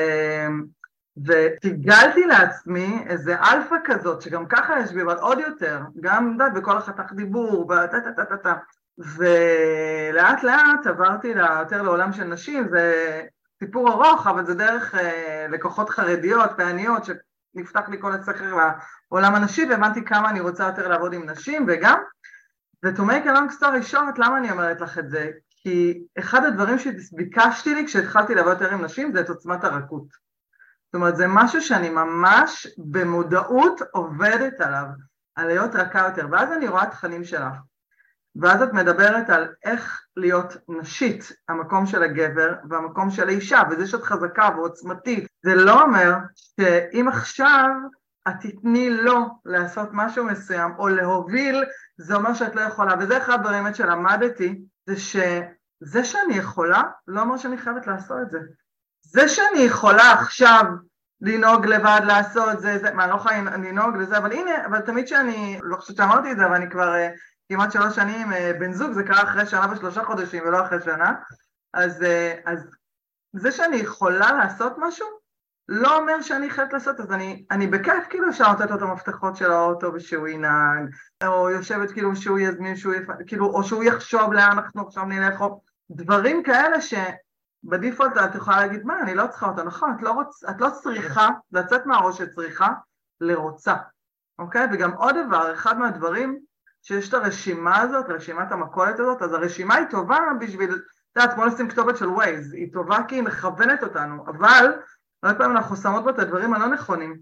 וסיגלתי 1.26 2.26
לעצמי 2.26 3.04
איזה 3.06 3.36
אלפא 3.40 3.76
כזאת, 3.84 4.22
שגם 4.22 4.46
ככה 4.46 4.80
יש 4.80 4.92
בי, 4.92 5.02
אבל 5.02 5.16
עוד 5.18 5.38
יותר, 5.38 5.80
גם, 6.00 6.32
יודעת, 6.32 6.54
בכל 6.54 6.76
החיתוך 6.76 7.12
דיבור, 7.12 7.64
וטה 7.64 8.00
טה 8.00 8.12
טה 8.12 8.24
טה 8.24 8.36
טה. 8.36 8.54
ולאט 8.98 10.42
לאט 10.42 10.86
עברתי 10.86 11.28
יותר 11.60 11.82
לעולם 11.82 12.12
של 12.12 12.24
נשים, 12.24 12.68
זה 12.68 12.92
סיפור 13.58 13.92
ארוך, 13.92 14.26
אבל 14.26 14.46
זה 14.46 14.54
דרך 14.54 14.94
אה, 14.94 15.46
לקוחות 15.50 15.90
חרדיות, 15.90 16.50
פעניות, 16.56 17.04
שנפתח 17.56 17.88
לי 17.88 18.00
כל 18.00 18.12
הסכר 18.12 18.56
בעולם 19.10 19.34
הנשי, 19.34 19.66
והבנתי 19.70 20.04
כמה 20.04 20.30
אני 20.30 20.40
רוצה 20.40 20.66
יותר 20.66 20.88
לעבוד 20.88 21.12
עם 21.12 21.30
נשים, 21.30 21.66
וגם, 21.68 21.98
ו-to 22.84 23.00
make 23.00 23.26
a 23.26 23.28
long 23.28 23.64
למה 24.18 24.38
אני 24.38 24.50
אומרת 24.50 24.80
לך 24.80 24.98
את 24.98 25.10
זה? 25.10 25.30
כי 25.62 26.02
אחד 26.18 26.44
הדברים 26.44 26.78
שביקשתי 26.78 27.74
לי 27.74 27.86
כשהתחלתי 27.86 28.34
לעבוד 28.34 28.52
יותר 28.52 28.74
עם 28.74 28.84
נשים 28.84 29.12
זה 29.12 29.20
את 29.20 29.28
עוצמת 29.28 29.64
הרכות. 29.64 30.06
זאת 30.86 30.94
אומרת, 30.94 31.16
זה 31.16 31.26
משהו 31.28 31.60
שאני 31.62 31.90
ממש 31.90 32.66
במודעות 32.78 33.80
עובדת 33.92 34.60
עליו, 34.60 34.86
על 35.34 35.46
להיות 35.46 35.74
רכה 35.74 35.98
יותר, 35.98 36.26
ואז 36.32 36.52
אני 36.52 36.68
רואה 36.68 36.86
תכנים 36.86 37.24
שלך. 37.24 37.52
ואז 38.40 38.62
את 38.62 38.72
מדברת 38.72 39.30
על 39.30 39.48
איך 39.64 40.02
להיות 40.16 40.56
נשית, 40.68 41.32
המקום 41.48 41.86
של 41.86 42.02
הגבר 42.02 42.54
והמקום 42.70 43.10
של 43.10 43.28
האישה, 43.28 43.62
וזה 43.70 43.86
שאת 43.86 44.02
חזקה 44.02 44.48
ועוצמתית, 44.56 45.26
זה 45.42 45.54
לא 45.54 45.82
אומר 45.82 46.12
שאם 46.34 47.08
עכשיו 47.08 47.68
את 48.28 48.34
תתני 48.40 48.90
לו 48.90 49.26
לעשות 49.44 49.88
משהו 49.92 50.24
מסוים 50.24 50.74
או 50.78 50.88
להוביל, 50.88 51.64
זה 51.96 52.14
אומר 52.14 52.34
שאת 52.34 52.54
לא 52.54 52.60
יכולה, 52.60 52.94
וזה 52.98 53.18
אחד 53.18 53.32
הדברים 53.32 53.74
שלמדתי, 53.74 54.62
זה 54.86 55.40
זה 55.80 56.04
שאני 56.04 56.34
יכולה, 56.34 56.82
לא 57.08 57.20
אומר 57.20 57.36
שאני 57.36 57.58
חייבת 57.58 57.86
לעשות 57.86 58.18
את 58.22 58.30
זה. 58.30 58.38
זה 59.02 59.28
שאני 59.28 59.58
יכולה 59.58 60.12
עכשיו 60.12 60.62
לנהוג 61.20 61.66
לבד, 61.66 62.00
לעשות 62.06 62.60
זה, 62.60 62.78
זה, 62.78 62.94
מה, 62.94 63.04
אני 63.04 63.12
לא 63.12 63.16
יכולה 63.16 63.40
לנהוג 63.40 63.96
לזה, 63.96 64.18
אבל 64.18 64.32
הנה, 64.32 64.66
אבל 64.66 64.80
תמיד 64.80 65.08
שאני, 65.08 65.60
לא 65.62 65.76
חושבת 65.76 65.96
שאמרתי 65.96 66.32
את 66.32 66.36
זה, 66.36 66.46
אבל 66.46 66.54
אני 66.54 66.70
כבר 66.70 66.94
uh, 66.94 67.16
כמעט 67.48 67.72
שלוש 67.72 67.96
שנים 67.96 68.32
uh, 68.32 68.36
בן 68.60 68.72
זוג, 68.72 68.92
זה 68.92 69.04
קרה 69.04 69.22
אחרי 69.22 69.46
שנה 69.46 69.72
ושלושה 69.72 70.04
חודשים 70.04 70.42
ולא 70.46 70.66
אחרי 70.66 70.78
שנה, 70.84 71.14
אז, 71.74 72.02
uh, 72.02 72.40
אז 72.44 72.70
זה 73.32 73.52
שאני 73.52 73.76
יכולה 73.76 74.32
לעשות 74.32 74.72
משהו, 74.78 75.06
לא 75.68 75.98
אומר 75.98 76.22
שאני 76.22 76.50
חייבת 76.50 76.72
לעשות, 76.72 77.00
אז 77.00 77.12
אני, 77.12 77.46
אני 77.50 77.66
בכיף 77.66 78.06
כאילו 78.10 78.28
אפשר 78.28 78.52
לתת 78.52 78.70
לו 78.70 78.76
את 78.76 78.82
המפתחות 78.82 79.36
של 79.36 79.52
האוטו 79.52 79.92
ושהוא 79.94 80.28
ינהג, 80.28 80.88
או 81.26 81.50
יושבת 81.50 81.90
כאילו 81.90 82.16
שהוא 82.16 82.38
יזמין, 82.38 82.76
שהוא 82.76 82.94
יפ... 82.94 83.08
כאילו, 83.26 83.46
או 83.46 83.64
שהוא 83.64 83.84
יחשוב 83.84 84.32
לאן 84.32 84.50
אנחנו 84.50 84.86
עכשיו 84.86 85.04
נלך, 85.04 85.40
או 85.40 85.60
דברים 85.90 86.42
כאלה 86.42 86.76
שבדיפולט 86.80 88.12
את 88.16 88.34
יכולה 88.34 88.56
להגיד, 88.56 88.84
מה, 88.84 89.00
אני 89.00 89.14
לא 89.14 89.26
צריכה 89.26 89.48
אותה, 89.48 89.62
נכון, 89.62 89.94
את 89.96 90.02
לא, 90.02 90.10
רוצ... 90.10 90.44
את 90.44 90.60
לא 90.60 90.70
צריכה 90.70 91.28
לצאת 91.52 91.86
מהראש 91.86 92.18
שצריכה 92.18 92.68
לרוצה, 93.20 93.74
אוקיי? 94.38 94.66
וגם 94.72 94.92
עוד 94.92 95.14
דבר, 95.26 95.54
אחד 95.54 95.78
מהדברים 95.78 96.38
שיש 96.86 97.08
את 97.08 97.14
הרשימה 97.14 97.80
הזאת, 97.80 98.06
רשימת 98.08 98.52
המכולת 98.52 99.00
הזאת, 99.00 99.22
אז 99.22 99.32
הרשימה 99.32 99.74
היא 99.74 99.86
טובה 99.90 100.18
בשביל, 100.40 100.72
את 100.72 101.16
יודעת, 101.16 101.34
כמו 101.34 101.44
לשים 101.44 101.68
כתובת 101.68 101.96
של 101.96 102.08
ווייז, 102.08 102.52
היא 102.52 102.72
טובה 102.72 102.98
כי 103.08 103.14
היא 103.14 103.22
מכוונת 103.22 103.82
אותנו, 103.82 104.24
אבל 104.26 104.72
הרבה 105.22 105.38
פעמים 105.38 105.56
אנחנו 105.56 105.76
שמות 105.76 106.04
בה 106.04 106.10
את 106.10 106.18
הדברים 106.18 106.54
הלא 106.54 106.66
נכונים, 106.66 107.18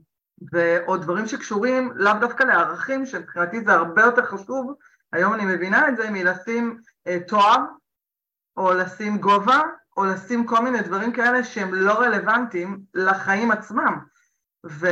או 0.87 0.97
דברים 0.97 1.27
שקשורים 1.27 1.93
לאו 1.95 2.13
דווקא 2.21 2.45
לערכים, 2.45 3.07
שמבחינתי 3.07 3.65
זה 3.65 3.73
הרבה 3.73 4.03
יותר 4.03 4.25
חשוב, 4.25 4.75
היום 5.13 5.35
אני 5.35 5.45
מבינה 5.45 5.89
את 5.89 5.97
זה, 5.97 6.11
מלשים 6.11 6.81
אה, 7.07 7.19
תואר, 7.29 7.57
או 8.57 8.73
לשים 8.73 9.19
גובה, 9.19 9.61
או 9.97 10.05
לשים 10.05 10.47
כל 10.47 10.61
מיני 10.61 10.83
דברים 10.83 11.13
כאלה 11.13 11.45
שהם 11.45 11.75
לא 11.75 11.93
רלוונטיים 11.93 12.81
לחיים 12.95 13.51
עצמם. 13.51 13.99
ו, 14.67 14.89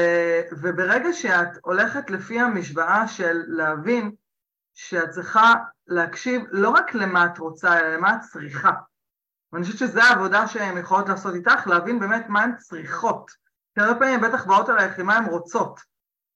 וברגע 0.52 1.12
שאת 1.12 1.58
הולכת 1.62 2.11
לפי 2.11 2.40
המשוואה 2.40 3.08
של 3.08 3.42
להבין 3.46 4.11
שאת 4.74 5.11
צריכה 5.11 5.54
להקשיב 5.87 6.42
לא 6.50 6.70
רק 6.70 6.94
למה 6.94 7.26
את 7.26 7.38
רוצה, 7.38 7.80
אלא 7.80 7.96
למה 7.96 8.14
את 8.14 8.20
צריכה. 8.20 8.70
ואני 9.52 9.64
חושבת 9.64 9.78
שזו 9.78 10.00
העבודה 10.00 10.46
שהן 10.46 10.78
יכולות 10.78 11.08
לעשות 11.08 11.35
איתך, 11.35 11.66
להבין 11.66 11.98
באמת 11.98 12.28
מה 12.28 12.42
הן 12.42 12.56
צריכות. 12.56 13.30
כי 13.74 13.80
הרבה 13.80 13.98
פעמים 13.98 14.20
בטח 14.20 14.46
באות 14.46 14.70
אלייך 14.70 14.98
עם 14.98 15.06
מה 15.06 15.16
הן 15.16 15.24
רוצות. 15.24 15.80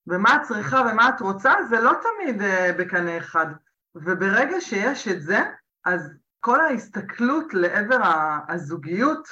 ומה 0.06 0.36
את 0.36 0.42
צריכה 0.42 0.80
ומה 0.80 1.08
את 1.08 1.20
רוצה 1.20 1.54
זה 1.68 1.80
לא 1.80 1.92
תמיד 2.02 2.40
uh, 2.40 2.78
בקנה 2.78 3.18
אחד. 3.18 3.46
וברגע 3.94 4.60
שיש 4.60 5.08
את 5.08 5.22
זה, 5.22 5.38
אז 5.84 6.12
כל 6.40 6.60
ההסתכלות 6.60 7.54
לעבר 7.54 8.00
הזוגיות 8.48 9.28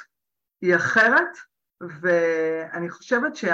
היא 0.61 0.75
אחרת, 0.75 1.37
ואני 2.01 2.89
חושבת 2.89 3.35
שעוד 3.35 3.51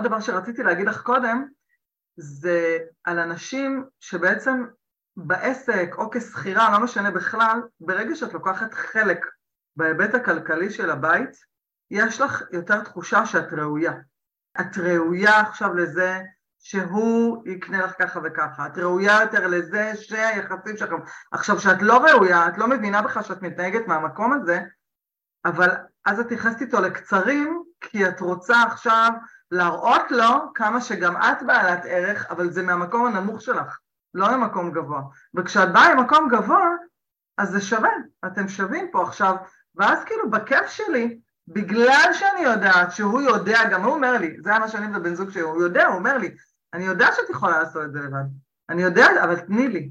שה... 0.00 0.02
דבר 0.02 0.20
שרציתי 0.20 0.62
להגיד 0.62 0.86
לך 0.86 1.02
קודם, 1.02 1.48
זה 2.20 2.78
על 3.04 3.18
אנשים 3.18 3.84
שבעצם 4.00 4.64
בעסק 5.16 5.94
או 5.98 6.10
כשכירה, 6.10 6.72
לא 6.72 6.84
משנה 6.84 7.10
בכלל, 7.10 7.60
ברגע 7.80 8.16
שאת 8.16 8.34
לוקחת 8.34 8.74
חלק 8.74 9.26
בהיבט 9.76 10.14
הכלכלי 10.14 10.70
של 10.70 10.90
הבית, 10.90 11.30
יש 11.90 12.20
לך 12.20 12.42
יותר 12.52 12.84
תחושה 12.84 13.26
שאת 13.26 13.52
ראויה. 13.52 13.92
את 14.60 14.78
ראויה 14.78 15.40
עכשיו 15.40 15.74
לזה 15.74 16.20
שהוא 16.58 17.42
יקנה 17.46 17.84
לך 17.84 17.92
ככה 17.98 18.20
וככה, 18.24 18.66
את 18.66 18.78
ראויה 18.78 19.18
יותר 19.22 19.46
לזה 19.46 19.92
שהיחסים 19.94 20.76
שלכם... 20.76 20.96
עכשיו, 21.32 21.58
שאת 21.58 21.82
לא 21.82 21.98
ראויה, 22.04 22.48
את 22.48 22.58
לא 22.58 22.68
מבינה 22.68 23.02
בכלל 23.02 23.22
שאת 23.22 23.42
מתנהגת 23.42 23.86
מהמקום 23.86 24.32
הזה, 24.32 24.60
אבל 25.44 25.70
אז 26.04 26.20
את 26.20 26.32
נכנסת 26.32 26.60
איתו 26.60 26.80
לקצרים, 26.80 27.62
כי 27.80 28.08
את 28.08 28.20
רוצה 28.20 28.62
עכשיו 28.62 29.10
להראות 29.50 30.10
לו 30.10 30.52
כמה 30.54 30.80
שגם 30.80 31.16
את 31.16 31.42
בעלת 31.46 31.80
ערך, 31.84 32.26
אבל 32.30 32.50
זה 32.50 32.62
מהמקום 32.62 33.06
הנמוך 33.06 33.42
שלך. 33.42 33.78
לא 34.14 34.28
למקום 34.32 34.72
גבוה. 34.72 35.02
וכשאת 35.34 35.72
באה 35.72 35.94
למקום 35.94 36.28
גבוה, 36.28 36.68
אז 37.38 37.50
זה 37.50 37.60
שווה, 37.60 37.90
אתם 38.26 38.48
שווים 38.48 38.88
פה 38.92 39.02
עכשיו, 39.02 39.36
ואז 39.74 40.04
כאילו 40.04 40.30
בכיף 40.30 40.66
שלי, 40.66 41.18
בגלל 41.48 42.10
שאני 42.12 42.40
יודעת 42.40 42.92
שהוא 42.92 43.20
יודע, 43.20 43.58
גם 43.70 43.82
הוא 43.82 43.94
אומר 43.94 44.18
לי, 44.18 44.36
זה 44.42 44.58
מה 44.58 44.68
שאני 44.68 44.96
ובן 44.96 45.14
זוג 45.14 45.30
שלי, 45.30 45.42
הוא 45.42 45.62
יודע, 45.62 45.86
הוא 45.86 45.94
אומר 45.94 46.18
לי, 46.18 46.34
אני 46.74 46.84
יודע 46.84 47.12
שאת 47.12 47.30
יכולה 47.30 47.58
לעשות 47.58 47.84
את 47.84 47.92
זה 47.92 48.00
לבד, 48.00 48.24
אני 48.68 48.82
יודע, 48.82 49.24
אבל 49.24 49.40
תני 49.40 49.68
לי, 49.68 49.90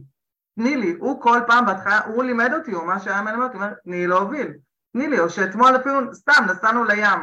תני 0.56 0.76
לי, 0.76 0.96
הוא 1.00 1.22
כל 1.22 1.40
פעם 1.48 1.66
בהתחלה, 1.66 2.00
הוא 2.06 2.24
לימד 2.24 2.54
אותי, 2.54 2.74
או 2.74 2.86
מה 2.86 3.00
שהיה 3.00 3.22
מלמד 3.22 3.44
אותי, 3.44 3.58
הוא 3.58 3.64
אומר, 3.64 3.74
תני 3.84 4.08
להוביל, 4.08 4.54
תני 4.94 5.08
לי, 5.08 5.20
או 5.20 5.30
שאתמול 5.30 5.76
אפילו, 5.76 6.16
סתם, 6.16 6.46
נסענו 6.50 6.84
לים, 6.84 7.20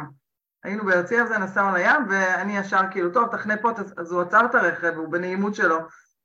היינו 0.67 0.85
בהרצי 0.85 1.19
הזה, 1.19 1.39
נסענו 1.39 1.77
לים, 1.77 2.09
ואני 2.09 2.59
ישר 2.59 2.81
כאילו, 2.91 3.13
טוב, 3.13 3.37
תחנה 3.37 3.57
פה, 3.57 3.71
אז 3.97 4.13
הוא 4.13 4.23
עצר 4.23 4.47
את 4.47 4.55
הרכב, 4.55 4.93
הוא 4.97 5.09
בנעימות 5.09 5.55
שלו, 5.55 5.79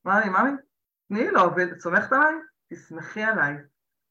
אמר 0.06 0.20
לי, 0.20 0.30
ממי, 0.30 0.52
תני 1.10 1.32
לו, 1.32 1.50
סומכת 1.80 2.14
עליי? 2.14 2.36
תסמכי 2.74 3.24
עליי. 3.24 3.58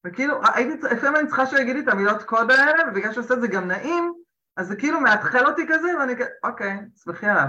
וכאילו, 0.07 0.41
הייתי, 0.55 0.87
לפעמים 0.87 1.17
אני 1.17 1.27
צריכה 1.27 1.47
שהוא 1.47 1.59
יגיד 1.59 1.77
לי 1.77 1.83
את 1.83 1.89
המילות 1.89 2.23
קוד 2.23 2.51
האלה, 2.51 2.83
ובגלל 2.89 3.13
שהוא 3.13 3.25
עושה 3.25 3.35
את 3.35 3.41
זה 3.41 3.49
גם 3.49 3.69
נעים, 3.69 4.15
אז 4.57 4.69
זה 4.69 4.77
כאילו 4.77 5.01
מאתחל 5.01 5.47
אותי 5.47 5.67
כזה, 5.69 5.99
ואני 5.99 6.17
כזה, 6.17 6.29
אוקיי, 6.45 6.79
תסמכי 6.95 7.27
עליו. 7.27 7.49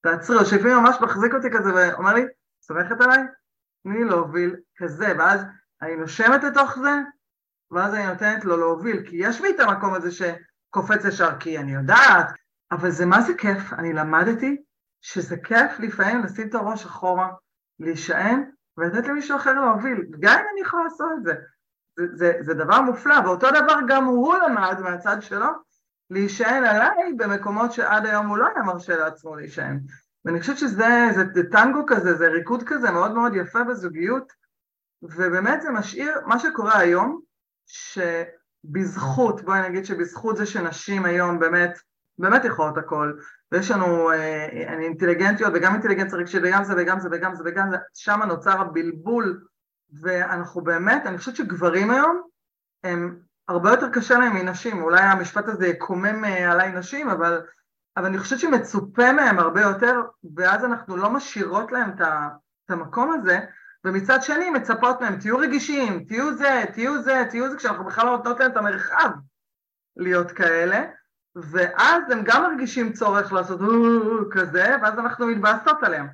תעצרי, 0.00 0.36
או 0.36 0.44
שלפעמים 0.44 0.76
ממש 0.76 0.96
מחזיק 1.00 1.34
אותי 1.34 1.48
כזה, 1.50 1.74
ואומר 1.74 2.14
לי, 2.14 2.26
סומכת 2.62 3.00
עליי? 3.00 3.22
תני 3.82 4.04
להוביל 4.04 4.56
כזה, 4.76 5.12
ואז 5.18 5.40
אני 5.82 5.96
נושמת 5.96 6.44
לתוך 6.44 6.78
זה, 6.78 6.90
ואז 7.70 7.94
אני 7.94 8.06
נותנת 8.06 8.44
לו 8.44 8.56
להוביל, 8.56 9.06
כי 9.06 9.16
יש 9.16 9.40
לי 9.40 9.50
את 9.50 9.60
המקום 9.60 9.94
הזה 9.94 10.12
שקופץ 10.68 11.04
ישר, 11.04 11.38
כי 11.40 11.58
אני 11.58 11.74
יודעת, 11.74 12.26
אבל 12.72 12.90
זה 12.90 13.06
מה 13.06 13.20
זה 13.20 13.34
כיף, 13.34 13.72
אני 13.72 13.92
למדתי 13.92 14.56
שזה 15.00 15.36
כיף 15.36 15.80
לפעמים 15.80 16.22
לשים 16.24 16.48
את 16.48 16.54
הראש 16.54 16.86
אחורה, 16.86 17.28
להישען 17.80 18.50
ולתת 18.76 19.08
למישהו 19.08 19.36
אחר 19.36 19.52
להוביל, 19.52 20.06
גם 20.20 20.38
אם 20.38 20.44
אני 20.52 20.60
יכולה 20.60 20.84
לעשות 20.84 21.08
את 21.18 21.24
זה. 21.24 21.34
זה, 21.96 22.06
זה, 22.14 22.32
זה 22.40 22.54
דבר 22.54 22.80
מופלא, 22.80 23.14
ואותו 23.24 23.50
דבר 23.50 23.76
גם 23.88 24.04
הוא 24.04 24.34
למד 24.36 24.80
מהצד 24.80 25.16
שלו, 25.20 25.46
להישען 26.10 26.64
עליי 26.64 27.12
במקומות 27.16 27.72
שעד 27.72 28.06
היום 28.06 28.26
הוא 28.26 28.38
לא 28.38 28.46
היה 28.46 28.62
מרשה 28.62 28.96
לעצמו 28.96 29.36
להישען. 29.36 29.80
ואני 30.24 30.40
חושבת 30.40 30.58
שזה 30.58 31.08
זה, 31.14 31.24
זה 31.34 31.50
טנגו 31.50 31.84
כזה, 31.86 32.14
זה 32.14 32.28
ריקוד 32.28 32.62
כזה 32.66 32.90
מאוד 32.90 33.14
מאוד 33.14 33.32
יפה 33.36 33.64
בזוגיות, 33.64 34.32
ובאמת 35.02 35.62
זה 35.62 35.70
משאיר, 35.70 36.20
מה 36.26 36.38
שקורה 36.38 36.78
היום, 36.78 37.20
שבזכות, 38.68 39.42
בואי 39.42 39.68
נגיד 39.68 39.84
שבזכות 39.84 40.36
זה 40.36 40.46
שנשים 40.46 41.04
היום 41.04 41.38
באמת, 41.38 41.78
באמת 42.18 42.44
יכולות 42.44 42.78
הכל, 42.78 43.12
ויש 43.52 43.70
לנו 43.70 44.10
אה, 44.10 44.46
אינטליגנטיות 44.80 45.52
וגם 45.54 45.72
אינטליגנציה 45.72 46.18
רגשית 46.18 46.40
וגם 46.44 46.64
זה 46.64 46.74
וגם 46.76 47.00
זה 47.00 47.08
וגם 47.12 47.34
זה 47.34 47.42
וגם 47.46 47.70
זה, 47.70 47.76
שם 47.94 48.20
נוצר 48.28 48.60
הבלבול 48.60 49.44
ואנחנו 50.02 50.60
באמת, 50.60 51.06
אני 51.06 51.18
חושבת 51.18 51.36
שגברים 51.36 51.90
היום 51.90 52.22
הם 52.84 53.18
הרבה 53.48 53.70
יותר 53.70 53.88
קשה 53.92 54.18
להם 54.18 54.34
מנשים, 54.34 54.82
אולי 54.82 55.00
המשפט 55.00 55.48
הזה 55.48 55.66
יקומם 55.66 56.24
אה, 56.24 56.52
עליי 56.52 56.72
נשים, 56.72 57.08
אבל, 57.10 57.40
אבל 57.96 58.06
אני 58.06 58.18
חושבת 58.18 58.38
שמצופה 58.38 59.12
מהם 59.12 59.38
הרבה 59.38 59.60
יותר 59.60 60.00
ואז 60.36 60.64
אנחנו 60.64 60.96
לא 60.96 61.10
משאירות 61.10 61.72
להם 61.72 61.90
את 61.90 62.70
המקום 62.70 63.12
הזה 63.12 63.40
ומצד 63.84 64.22
שני 64.22 64.50
מצפות 64.50 65.00
מהם, 65.00 65.18
תהיו 65.18 65.38
רגישים, 65.38 66.04
תהיו 66.04 66.34
זה, 66.34 66.64
תהיו 66.72 67.02
זה, 67.02 67.24
תהיו 67.30 67.50
זה, 67.50 67.56
כשאנחנו 67.56 67.84
בכלל 67.84 68.06
לא 68.06 68.16
נותנות 68.16 68.40
להם 68.40 68.50
את 68.50 68.56
המרחב 68.56 69.10
להיות 69.96 70.32
כאלה 70.32 70.84
ואז 71.36 72.10
הם 72.10 72.20
גם 72.24 72.42
מרגישים 72.42 72.92
צורך 72.92 73.32
לעשות 73.32 73.60
כזה, 74.30 74.76
ואז 74.82 74.98
אנחנו 74.98 75.26
מתבאסות 75.26 75.82
עליהם. 75.82 76.06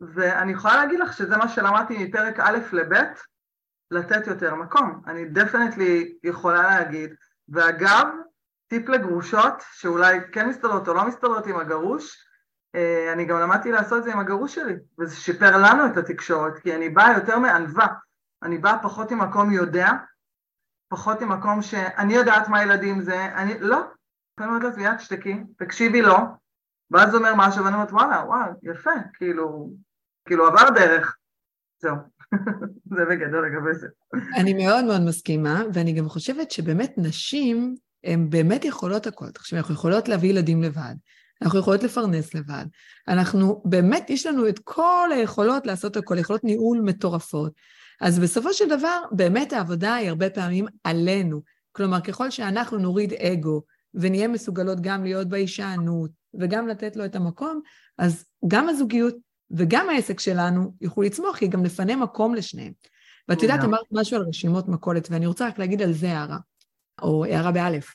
ואני 0.00 0.52
יכולה 0.52 0.76
להגיד 0.76 1.00
לך 1.00 1.12
שזה 1.12 1.36
מה 1.36 1.48
שלמדתי 1.48 2.04
מפרק 2.04 2.40
א' 2.40 2.58
לב', 2.72 2.92
לתת 3.90 4.26
יותר 4.26 4.54
מקום. 4.54 5.02
אני 5.06 5.24
definitely 5.24 6.14
יכולה 6.22 6.62
להגיד, 6.62 7.14
ואגב, 7.48 8.06
טיפ 8.68 8.88
לגרושות, 8.88 9.54
שאולי 9.72 10.18
כן 10.32 10.48
מסתדרות 10.48 10.88
או 10.88 10.94
לא 10.94 11.06
מסתדרות 11.06 11.46
עם 11.46 11.56
הגרוש, 11.56 12.16
אה, 12.16 12.27
אני 13.12 13.24
גם 13.24 13.40
למדתי 13.40 13.72
לעשות 13.72 13.98
את 13.98 14.04
זה 14.04 14.12
עם 14.12 14.18
הגרוש 14.18 14.54
שלי, 14.54 14.74
וזה 14.98 15.16
שיפר 15.16 15.56
לנו 15.56 15.86
את 15.86 15.96
התקשורת, 15.96 16.58
כי 16.58 16.74
אני 16.74 16.88
באה 16.88 17.12
יותר 17.14 17.38
מענווה, 17.38 17.86
אני 18.42 18.58
באה 18.58 18.82
פחות 18.82 19.10
עם 19.10 19.18
מקום 19.18 19.52
יודע, 19.52 19.90
פחות 20.88 21.22
עם 21.22 21.32
מקום 21.32 21.62
שאני 21.62 22.14
יודעת 22.14 22.48
מה 22.48 22.62
ילדים 22.62 23.00
זה, 23.00 23.24
אני, 23.24 23.54
לא, 23.60 23.80
אני 24.38 24.46
אומרת 24.46 24.62
לעצמי, 24.62 24.90
את 24.90 25.00
שתקי, 25.00 25.44
תקשיבי 25.58 26.02
לו, 26.02 26.16
ואז 26.90 27.14
אומר 27.14 27.32
משהו, 27.36 27.64
ואני 27.64 27.74
אומרת, 27.74 27.92
וואלה, 27.92 28.24
וואלה, 28.26 28.52
יפה, 28.62 28.90
כאילו, 29.14 29.70
כאילו 30.26 30.46
עבר 30.46 30.70
דרך, 30.74 31.16
זהו. 31.82 31.96
זה 32.96 33.04
בגדול 33.10 33.46
לגבי 33.46 33.74
זה. 33.74 33.88
אני 34.36 34.54
מאוד 34.54 34.84
מאוד 34.84 35.00
מסכימה, 35.08 35.62
ואני 35.74 35.92
גם 35.92 36.08
חושבת 36.08 36.50
שבאמת 36.50 36.92
נשים, 36.96 37.74
הן 38.04 38.30
באמת 38.30 38.64
יכולות 38.64 39.06
הכול. 39.06 39.30
תחשבי, 39.30 39.58
אנחנו 39.58 39.74
יכולות 39.74 40.08
להביא 40.08 40.30
ילדים 40.30 40.62
לבד, 40.62 40.94
אנחנו 41.42 41.58
יכולות 41.58 41.82
לפרנס 41.82 42.34
לבד, 42.34 42.64
אנחנו, 43.08 43.62
באמת, 43.64 44.10
יש 44.10 44.26
לנו 44.26 44.48
את 44.48 44.58
כל 44.64 45.08
היכולות 45.12 45.66
לעשות 45.66 45.96
הכול, 45.96 46.18
יכולות 46.18 46.44
ניהול 46.44 46.80
מטורפות. 46.80 47.52
אז 48.00 48.18
בסופו 48.18 48.52
של 48.52 48.68
דבר, 48.68 49.00
באמת 49.12 49.52
העבודה 49.52 49.94
היא 49.94 50.08
הרבה 50.08 50.30
פעמים 50.30 50.66
עלינו. 50.84 51.42
כלומר, 51.72 52.00
ככל 52.00 52.30
שאנחנו 52.30 52.78
נוריד 52.78 53.12
אגו 53.12 53.62
ונהיה 53.94 54.28
מסוגלות 54.28 54.80
גם 54.80 55.04
להיות 55.04 55.28
בהישענות 55.28 56.10
וגם 56.40 56.68
לתת 56.68 56.96
לו 56.96 57.04
את 57.04 57.16
המקום, 57.16 57.60
אז 57.98 58.24
גם 58.48 58.68
הזוגיות 58.68 59.14
וגם 59.50 59.88
העסק 59.88 60.20
שלנו 60.20 60.72
יוכלו 60.80 61.02
לצמוח, 61.02 61.36
כי 61.36 61.48
גם 61.48 61.62
נפנה 61.62 61.96
מקום 61.96 62.34
לשניהם. 62.34 62.72
ואת 63.28 63.42
יודעת, 63.42 63.64
אמרת 63.64 63.86
משהו 63.92 64.16
על 64.16 64.22
רשימות 64.22 64.68
מכולת, 64.68 65.08
ואני 65.10 65.26
רוצה 65.26 65.48
רק 65.48 65.58
להגיד 65.58 65.82
על 65.82 65.92
זה 65.92 66.12
הערה, 66.12 66.38
או 67.02 67.24
הערה 67.24 67.52
באלף. 67.52 67.94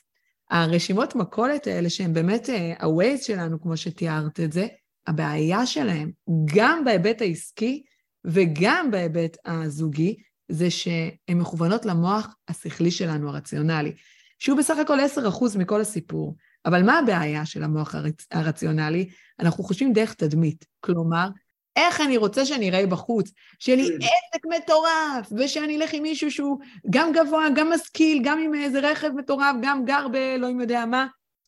הרשימות 0.50 1.14
מכולת 1.14 1.66
האלה, 1.66 1.90
שהן 1.90 2.12
באמת 2.12 2.48
ה-Waze 2.48 3.22
שלנו, 3.22 3.62
כמו 3.62 3.76
שתיארת 3.76 4.40
את 4.40 4.52
זה, 4.52 4.66
הבעיה 5.06 5.66
שלהם, 5.66 6.10
גם 6.54 6.84
בהיבט 6.84 7.20
העסקי 7.20 7.82
וגם 8.24 8.90
בהיבט 8.90 9.36
הזוגי, 9.44 10.16
זה 10.48 10.70
שהן 10.70 11.38
מכוונות 11.38 11.86
למוח 11.86 12.36
השכלי 12.48 12.90
שלנו, 12.90 13.28
הרציונלי, 13.28 13.92
שהוא 14.38 14.58
בסך 14.58 14.76
הכל 14.78 14.98
10% 15.00 15.58
מכל 15.58 15.80
הסיפור. 15.80 16.36
אבל 16.66 16.82
מה 16.82 16.98
הבעיה 16.98 17.46
של 17.46 17.62
המוח 17.62 17.94
הרצ... 17.94 18.26
הרציונלי? 18.30 19.08
אנחנו 19.40 19.64
חושבים 19.64 19.92
דרך 19.92 20.14
תדמית. 20.14 20.64
כלומר, 20.80 21.28
איך 21.76 22.00
אני 22.00 22.16
רוצה 22.16 22.46
שאני 22.46 22.70
אראה 22.70 22.86
בחוץ, 22.86 23.30
שיהיה 23.58 23.76
לי 23.76 23.88
כן. 23.88 24.06
עסק 24.06 24.46
מטורף, 24.46 25.32
ושאני 25.38 25.76
אלך 25.76 25.92
עם 25.92 26.02
מישהו 26.02 26.30
שהוא 26.30 26.58
גם 26.90 27.12
גבוה, 27.12 27.46
גם 27.56 27.72
משכיל, 27.72 28.22
גם 28.24 28.38
עם 28.38 28.54
איזה 28.54 28.80
רכב 28.80 29.08
מטורף, 29.08 29.56
גם 29.62 29.84
גר 29.84 30.08
באלוהים 30.08 30.60
יודע 30.60 30.86
מה, 30.86 31.06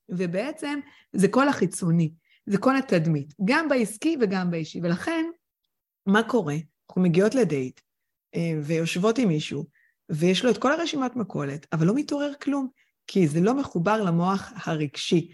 ובעצם 0.08 0.80
זה 1.12 1.28
כל 1.28 1.48
החיצוני, 1.48 2.12
זה 2.46 2.58
כל 2.58 2.76
התדמית, 2.76 3.34
גם 3.44 3.68
בעסקי 3.68 4.16
וגם 4.20 4.50
באישי. 4.50 4.80
ולכן, 4.82 5.24
מה 6.06 6.22
קורה? 6.22 6.56
אנחנו 6.90 7.02
מגיעות 7.02 7.34
לדייט, 7.34 7.80
אה, 8.34 8.52
ויושבות 8.62 9.18
עם 9.18 9.28
מישהו, 9.28 9.64
ויש 10.08 10.44
לו 10.44 10.50
את 10.50 10.58
כל 10.58 10.72
הרשימת 10.72 11.16
מכולת, 11.16 11.66
אבל 11.72 11.86
לא 11.86 11.94
מתעורר 11.94 12.32
כלום, 12.42 12.68
כי 13.06 13.28
זה 13.28 13.40
לא 13.40 13.54
מחובר 13.54 14.02
למוח 14.02 14.52
הרגשי. 14.64 15.30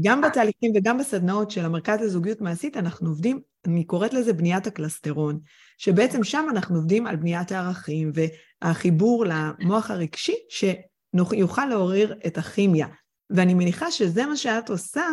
גם 0.00 0.20
בתהליכים 0.20 0.72
וגם 0.74 0.98
בסדנאות 0.98 1.50
של 1.50 1.64
המרכז 1.64 2.00
לזוגיות 2.00 2.40
מעשית, 2.40 2.76
אנחנו 2.76 3.08
עובדים, 3.08 3.40
אני 3.66 3.84
קוראת 3.84 4.12
לזה 4.12 4.32
בניית 4.32 4.66
הקלסטרון, 4.66 5.38
שבעצם 5.78 6.24
שם 6.24 6.46
אנחנו 6.50 6.76
עובדים 6.76 7.06
על 7.06 7.16
בניית 7.16 7.52
הערכים 7.52 8.12
והחיבור 8.62 9.24
למוח 9.28 9.90
הרגשי, 9.90 10.34
שיוכל 10.50 11.66
לעורר 11.66 12.12
את 12.26 12.38
הכימיה. 12.38 12.86
ואני 13.30 13.54
מניחה 13.54 13.90
שזה 13.90 14.26
מה 14.26 14.36
שאת 14.36 14.70
עושה 14.70 15.04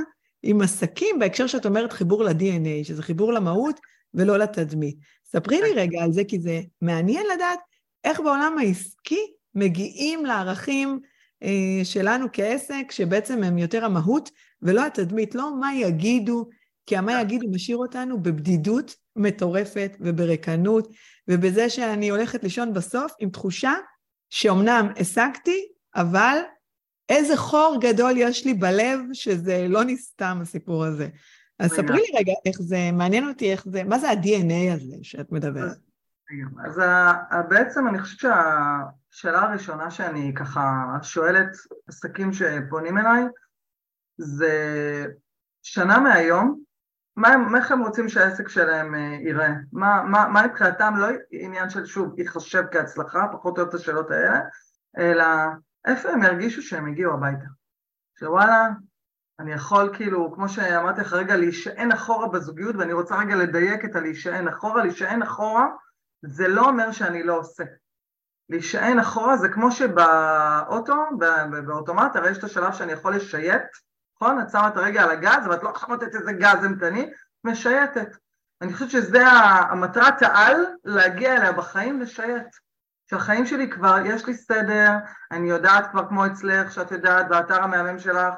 עם 0.44 0.62
עסקים 0.62 1.20
בהקשר 1.20 1.48
שאת 1.48 1.66
אומרת 1.66 1.94
חיבור 1.94 2.24
ל-DNA, 2.24 2.84
שזה 2.84 3.04
חיבור 3.04 3.34
למהות 3.34 3.80
ולא 4.14 4.38
לתדמית. 4.38 4.98
ספרי 5.26 5.62
לי 5.62 5.74
רגע 5.74 6.04
על 6.04 6.12
זה, 6.12 6.24
כי 6.24 6.40
זה 6.40 6.62
מעניין 6.82 7.26
לדעת 7.36 7.60
איך 8.04 8.20
בעולם 8.20 8.58
העסקי 8.58 9.22
מגיעים 9.56 10.26
לערכים 10.26 11.00
אה, 11.44 11.80
שלנו 11.84 12.28
כעסק, 12.34 12.92
שבעצם 12.92 13.44
הם 13.44 13.58
יותר 13.58 13.86
המהות 13.86 14.30
ולא 14.62 14.86
התדמית, 14.86 15.36
לא 15.36 15.60
מה 15.60 15.76
יגידו, 15.76 16.50
כי 16.86 16.98
המה 16.98 17.22
יגידו 17.22 17.48
משאיר 17.52 17.78
אותנו 17.78 18.24
בבדידות 18.24 18.96
מטורפת 19.16 19.98
ובריקנות, 20.00 20.88
ובזה 21.28 21.70
שאני 21.70 22.10
הולכת 22.10 22.44
לישון 22.44 22.74
בסוף 22.74 23.12
עם 23.20 23.30
תחושה 23.30 23.74
שאומנם 24.30 24.88
השגתי, 25.00 25.68
אבל 25.96 26.38
איזה 27.10 27.38
חור 27.38 27.78
גדול 27.82 28.12
יש 28.16 28.46
לי 28.46 28.54
בלב 28.54 29.00
שזה 29.14 29.66
לא 29.70 29.84
נסתם 29.84 30.40
הסיפור 30.42 30.86
הזה. 30.86 31.08
אז 31.60 31.72
ספרי 31.72 31.98
לי 31.98 32.20
רגע 32.20 32.34
איך 32.46 32.62
זה, 32.62 32.92
מעניין 32.94 33.28
אותי 33.28 33.52
איך 33.52 33.66
זה, 33.72 33.84
מה 33.84 34.00
זה 34.00 34.10
ה-DNA 34.10 34.74
הזה 34.74 34.96
שאת 35.02 35.32
מדברת? 35.32 35.78
אז 36.66 36.82
בעצם 37.50 37.88
אני 37.88 38.00
חושבת 38.00 38.20
שהשאלה 39.12 39.42
הראשונה 39.42 39.92
שאני 39.92 40.34
ככה 40.36 40.84
שואלת 41.02 41.48
עסקים 41.88 42.34
שפונים 42.34 42.98
אליי, 42.98 43.24
זה 44.18 45.06
שנה 45.64 46.00
מהיום, 46.00 46.60
מה 47.16 47.28
הם, 47.28 47.56
איך 47.56 47.72
הם 47.72 47.80
רוצים 47.80 48.10
שהעסק 48.10 48.50
שלהם 48.50 48.96
אה, 48.96 49.00
ייראה? 49.00 49.54
מה, 49.72 50.04
מה, 50.04 50.28
מה 50.28 50.48
מבחינתם, 50.48 50.94
לא 50.98 51.08
עניין 51.32 51.70
של 51.70 51.86
שוב, 51.86 52.20
ייחשב 52.20 52.64
כהצלחה, 52.72 53.28
פחות 53.32 53.58
או 53.58 53.64
יותר 53.64 53.78
השאלות 53.78 54.12
האלה, 54.12 54.40
אלא 54.98 55.26
איפה 55.86 56.10
הם 56.10 56.24
ירגישו 56.24 56.62
שהם 56.62 56.88
הגיעו 56.88 57.14
הביתה? 57.14 57.46
שוואלה, 58.20 58.70
אני 59.40 59.54
יכול 59.54 59.90
כאילו, 59.94 60.34
כמו 60.36 60.50
שאמרתי 60.50 61.02
לך 61.02 61.14
רגע, 61.14 61.36
להישען 61.36 61.92
אחורה 61.92 62.28
בזוגיות, 62.28 62.76
ואני 62.76 62.94
רוצה 62.94 63.20
רגע 63.20 63.36
לדייק 63.36 63.86
את 63.86 63.96
הלהישען 63.96 64.48
אחורה, 64.48 64.84
להישען 64.84 65.22
אחורה 65.22 65.68
זה 66.22 66.48
לא 66.48 66.70
אומר 66.70 66.92
שאני 66.92 67.24
לא 67.24 67.40
עושה. 67.40 67.64
להישען 68.50 69.00
אחורה 69.00 69.38
זה 69.38 69.50
כמו 69.50 69.72
שבאוטו, 69.72 70.96
באוטומט, 71.66 72.16
הרי 72.16 72.30
יש 72.30 72.38
את 72.38 72.44
השלב 72.44 72.74
שאני 72.74 72.92
יכול 72.92 73.16
לשייט, 73.16 73.62
נכון? 74.22 74.42
את 74.42 74.50
שמה 74.52 74.68
את 74.68 74.78
הרגע 74.78 75.04
על 75.04 75.12
הגז, 75.12 75.48
ואת 75.50 75.64
לא 75.64 75.70
יכולה 75.70 75.98
לתת 75.98 76.16
איזה 76.16 76.34
גז 76.34 76.64
אימתני, 76.64 77.10
משייטת. 77.44 78.18
אני 78.62 78.74
חושבת 78.74 78.90
שזה 78.90 79.28
המטרת 79.28 80.22
העל, 80.22 80.66
להגיע 80.86 81.38
אליה 81.38 81.52
בחיים, 81.52 82.02
לשייט. 82.02 82.48
שהחיים 83.10 83.46
שלי 83.46 83.70
כבר, 83.70 83.98
יש 84.06 84.26
לי 84.26 84.34
סדר, 84.34 84.92
אני 85.32 85.50
יודעת 85.50 85.92
כבר 85.92 86.08
כמו 86.08 86.26
אצלך, 86.26 86.72
שאת 86.72 86.92
יודעת, 86.92 87.30
באתר 87.30 87.64
המהמם 87.64 88.00
שלך, 88.00 88.34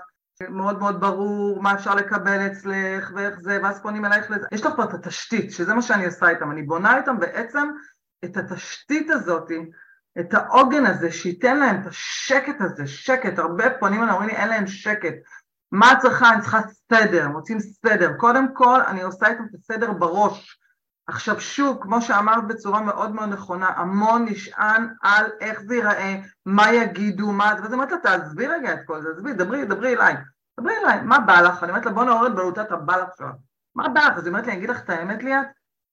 מאוד 0.49 0.79
מאוד 0.79 1.01
ברור 1.01 1.61
מה 1.61 1.73
אפשר 1.73 1.95
לקבל 1.95 2.47
אצלך 2.47 3.11
ואיך 3.15 3.39
זה, 3.39 3.59
ואז 3.63 3.81
פונים 3.81 4.05
אלייך 4.05 4.31
לזה. 4.31 4.47
יש 4.51 4.65
לך 4.65 4.73
פה 4.75 4.83
את 4.83 4.93
התשתית, 4.93 5.51
שזה 5.51 5.73
מה 5.73 5.81
שאני 5.81 6.05
עושה 6.05 6.29
איתם, 6.29 6.51
אני 6.51 6.63
בונה 6.63 6.97
איתם 6.97 7.19
בעצם 7.19 7.67
את 8.25 8.37
התשתית 8.37 9.09
הזאת, 9.09 9.51
את 10.19 10.33
העוגן 10.33 10.85
הזה, 10.85 11.11
שייתן 11.11 11.59
להם 11.59 11.81
את 11.81 11.87
השקט 11.87 12.61
הזה, 12.61 12.87
שקט, 12.87 13.39
הרבה 13.39 13.69
פונים 13.79 14.03
אליי, 14.03 14.13
אומרים 14.13 14.29
לי 14.29 14.35
אין 14.35 14.49
להם 14.49 14.67
שקט. 14.67 15.13
מה 15.71 15.93
צריכה? 16.01 16.33
אני 16.33 16.41
צריכה 16.41 16.59
סדר, 16.93 17.27
מוצאים 17.27 17.59
סדר. 17.59 18.13
קודם 18.17 18.53
כל, 18.53 18.81
אני 18.87 19.01
עושה 19.01 19.27
איתם 19.27 19.43
את 19.43 19.55
הסדר 19.55 19.91
בראש. 19.91 20.59
עכשיו 21.07 21.41
שוב, 21.41 21.77
כמו 21.81 22.01
שאמרת 22.01 22.47
בצורה 22.47 22.81
מאוד 22.81 23.11
מאוד 23.11 23.29
נכונה, 23.29 23.67
המון 23.67 24.25
נשען 24.25 24.87
על 25.01 25.25
איך 25.39 25.61
זה 25.61 25.75
ייראה, 25.75 26.15
מה 26.45 26.73
יגידו, 26.73 27.31
מה... 27.31 27.53
ואז 27.61 27.73
אמרת 27.73 27.91
לה, 27.91 27.97
תעזבי 27.97 28.47
רגע 28.47 28.73
את 28.73 28.79
כל 28.85 29.01
זה, 29.01 29.09
עזבי, 29.09 29.33
דברי, 29.33 29.65
דברי 29.65 29.95
אליי. 29.95 30.15
דברי 30.59 30.73
אליי, 30.83 31.01
מה 31.01 31.19
בא 31.19 31.41
לך? 31.41 31.63
אני 31.63 31.71
אומרת 31.71 31.85
לה, 31.85 31.91
בוא 31.91 32.03
נעורר 32.03 32.27
את 32.27 32.35
בלוטת 32.35 32.71
הבא 32.71 32.97
לך 32.97 33.09
עכשיו. 33.09 33.29
מה 33.75 33.89
בא 33.89 34.01
לך? 34.01 34.17
אז 34.17 34.25
היא 34.25 34.29
אומרת 34.29 34.45
לי, 34.45 34.51
אני 34.51 34.57
אגיד 34.57 34.69
לך 34.69 34.83
את 34.83 34.89
האמת 34.89 35.23
ליאת, 35.23 35.47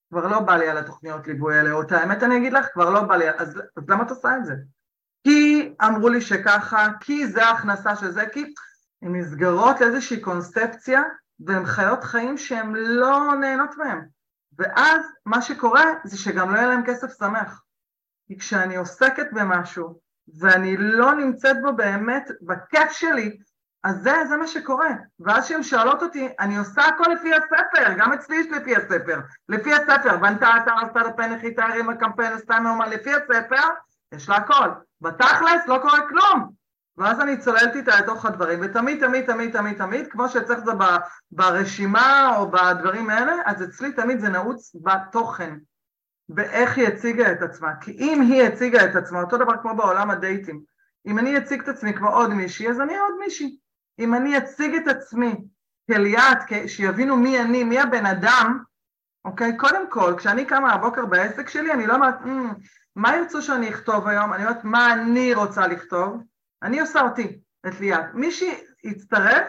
כבר 0.09 0.27
לא 0.27 0.39
בא 0.39 0.55
לי 0.55 0.69
על 0.69 0.77
התוכניות 0.77 1.27
ליווי 1.27 1.57
האלה, 1.57 1.71
או 1.71 1.81
את 1.81 1.91
האמת 1.91 2.23
אני 2.23 2.37
אגיד 2.37 2.53
לך, 2.53 2.65
כבר 2.73 2.89
לא 2.89 3.01
בא 3.01 3.15
לי, 3.15 3.29
אז, 3.29 3.61
אז 3.77 3.89
למה 3.89 4.03
את 4.03 4.09
עושה 4.09 4.37
את 4.37 4.45
זה? 4.45 4.53
כי 5.23 5.73
אמרו 5.85 6.09
לי 6.09 6.21
שככה, 6.21 6.87
כי 6.99 7.27
זה 7.27 7.45
ההכנסה 7.45 7.95
של 7.95 8.11
זה, 8.11 8.25
כי 8.33 8.53
הן 9.01 9.15
נסגרות 9.15 9.81
לאיזושהי 9.81 10.21
קונספציה, 10.21 11.03
והן 11.39 11.65
חיות 11.65 12.03
חיים 12.03 12.37
שהן 12.37 12.75
לא 12.75 13.35
נהנות 13.35 13.77
מהן. 13.77 14.05
ואז 14.57 15.05
מה 15.25 15.41
שקורה 15.41 15.83
זה 16.03 16.17
שגם 16.17 16.51
לא 16.53 16.57
יהיה 16.57 16.67
להם 16.67 16.83
כסף 16.85 17.17
שמח. 17.17 17.63
כי 18.27 18.39
כשאני 18.39 18.75
עוסקת 18.75 19.27
במשהו 19.31 19.99
ואני 20.39 20.77
לא 20.77 21.15
נמצאת 21.15 21.61
בו 21.61 21.73
באמת 21.73 22.31
בכיף 22.41 22.91
שלי, 22.91 23.37
אז 23.83 24.01
זה, 24.01 24.13
זה 24.29 24.37
מה 24.37 24.47
שקורה. 24.47 24.89
ואז 25.19 25.45
כשהן 25.45 25.63
שואלות 25.63 26.03
אותי, 26.03 26.29
אני 26.39 26.57
עושה 26.57 26.81
הכל 26.81 27.05
לפי 27.13 27.31
הספר, 27.33 27.93
גם 27.97 28.13
אצלי 28.13 28.35
יש 28.35 28.47
לפי 28.47 28.75
הספר. 28.75 29.19
לפי 29.49 29.73
הספר, 29.73 30.17
בנתה 30.17 30.57
אתר, 30.57 30.71
עשתה 30.85 30.99
לפן 30.99 31.33
נחיתה, 31.33 31.65
הרימה 31.65 31.95
קמפיין, 31.95 32.33
עשתה 32.33 32.59
מאומן, 32.59 32.89
לפי 32.89 33.13
הספר, 33.13 33.67
יש 34.11 34.29
לה 34.29 34.35
הכל. 34.35 34.69
בתכלס 35.01 35.67
לא 35.67 35.79
קורה 35.81 36.07
כלום. 36.09 36.51
ואז 36.97 37.19
אני 37.19 37.37
צוללת 37.37 37.75
איתה 37.75 37.99
לתוך 37.99 38.25
הדברים, 38.25 38.59
ותמיד, 38.61 39.05
תמיד, 39.05 39.25
תמיד, 39.25 39.51
תמיד, 39.53 39.77
תמיד, 39.77 40.07
כמו 40.07 40.29
שאצלך 40.29 40.59
זה 40.59 40.71
ברשימה 41.31 42.37
או 42.37 42.51
בדברים 42.51 43.09
האלה, 43.09 43.33
אז 43.45 43.63
אצלי 43.63 43.91
תמיד 43.91 44.19
זה 44.19 44.29
נעוץ 44.29 44.75
בתוכן, 44.83 45.57
באיך 46.29 46.77
היא 46.77 46.87
הציגה 46.87 47.31
את 47.31 47.41
עצמה. 47.41 47.75
כי 47.81 47.91
אם 47.91 48.21
היא 48.21 48.43
הציגה 48.43 48.85
את 48.85 48.95
עצמה, 48.95 49.21
אותו 49.21 49.37
דבר 49.37 49.53
כמו 49.61 49.75
בעולם 49.75 50.09
הדייטים, 50.09 50.61
אם 51.07 51.19
אני 51.19 51.37
אציג 51.37 51.61
את 51.61 51.67
עצמי 51.67 51.93
כמו 51.93 52.09
עוד 52.09 52.33
מישהי, 52.33 52.69
אז 52.69 52.81
אני 52.81 52.97
עוד 52.97 53.13
מישהי. 53.19 53.57
אם 53.99 54.13
אני 54.13 54.37
אציג 54.37 54.75
את 54.75 54.87
עצמי 54.87 55.35
כליאת, 55.91 56.37
שיבינו 56.67 57.17
מי 57.17 57.41
אני, 57.41 57.63
מי 57.63 57.79
הבן 57.79 58.05
אדם, 58.05 58.59
אוקיי? 59.25 59.57
קודם 59.57 59.89
כל, 59.89 60.13
כשאני 60.17 60.45
קמה 60.45 60.73
הבוקר 60.73 61.05
בעסק 61.05 61.49
שלי, 61.49 61.73
אני 61.73 61.87
לא 61.87 61.95
אומרת, 61.95 62.15
מה 62.95 63.15
ירצו 63.15 63.41
שאני 63.41 63.69
אכתוב 63.69 64.07
היום? 64.07 64.33
אני 64.33 64.43
אומרת, 64.43 64.63
מה 64.63 64.93
אני 64.93 65.33
רוצה 65.33 65.67
לכתוב? 65.67 66.23
אני 66.63 66.79
עושה 66.79 67.01
אותי, 67.01 67.39
את 67.67 67.79
ליאת. 67.79 68.05
מי 68.13 68.31
שיצטרף 68.31 69.47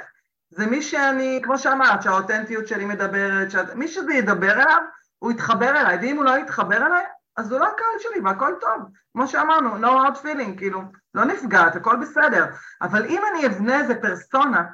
זה 0.50 0.66
מי 0.66 0.82
שאני, 0.82 1.40
כמו 1.44 1.58
שאמרת, 1.58 2.02
שהאותנטיות 2.02 2.66
שלי 2.68 2.84
מדברת, 2.84 3.50
שאת, 3.50 3.74
מי 3.74 3.88
שזה 3.88 4.14
ידבר 4.14 4.52
אליו, 4.52 4.82
הוא 5.18 5.32
יתחבר 5.32 5.70
אליי, 5.70 5.98
ואם 6.00 6.16
הוא 6.16 6.24
לא 6.24 6.38
יתחבר 6.38 6.86
אליי, 6.86 7.04
אז 7.36 7.52
הוא 7.52 7.60
לא 7.60 7.66
הקהל 7.66 7.98
שלי 7.98 8.20
והכל 8.20 8.54
טוב. 8.60 8.82
כמו 9.12 9.26
שאמרנו, 9.26 9.76
no 9.76 9.86
hard 9.86 10.16
feeling, 10.16 10.58
כאילו, 10.58 10.82
לא 11.14 11.24
נפגעת, 11.24 11.76
הכל 11.76 11.96
בסדר. 11.96 12.46
אבל 12.82 13.06
אם 13.06 13.22
אני 13.30 13.46
אבנה 13.46 13.80
איזה 13.80 13.94
פרסונה 13.94 14.64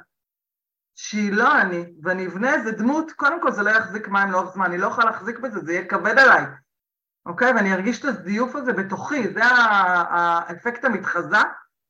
שהיא 0.95 1.33
לא 1.33 1.61
אני, 1.61 1.93
ואני 2.03 2.27
אבנה 2.27 2.53
איזה 2.53 2.71
דמות, 2.71 3.11
קודם 3.11 3.41
כל 3.41 3.51
זה 3.51 3.63
לא 3.63 3.69
יחזיק 3.69 4.07
מים 4.07 4.31
לאורך 4.31 4.53
זמן, 4.53 4.65
אני 4.65 4.77
לא 4.77 4.87
יכולה 4.87 5.11
להחזיק 5.11 5.39
בזה, 5.39 5.59
זה 5.59 5.73
יהיה 5.73 5.85
כבד 5.85 6.19
עליי. 6.19 6.45
אוקיי? 7.25 7.51
ואני 7.53 7.73
ארגיש 7.73 7.99
את 7.99 8.05
הזיוף 8.05 8.55
הזה 8.55 8.73
בתוכי, 8.73 9.33
זה 9.33 9.43
האפקט 9.43 10.85
המתחזה, 10.85 11.37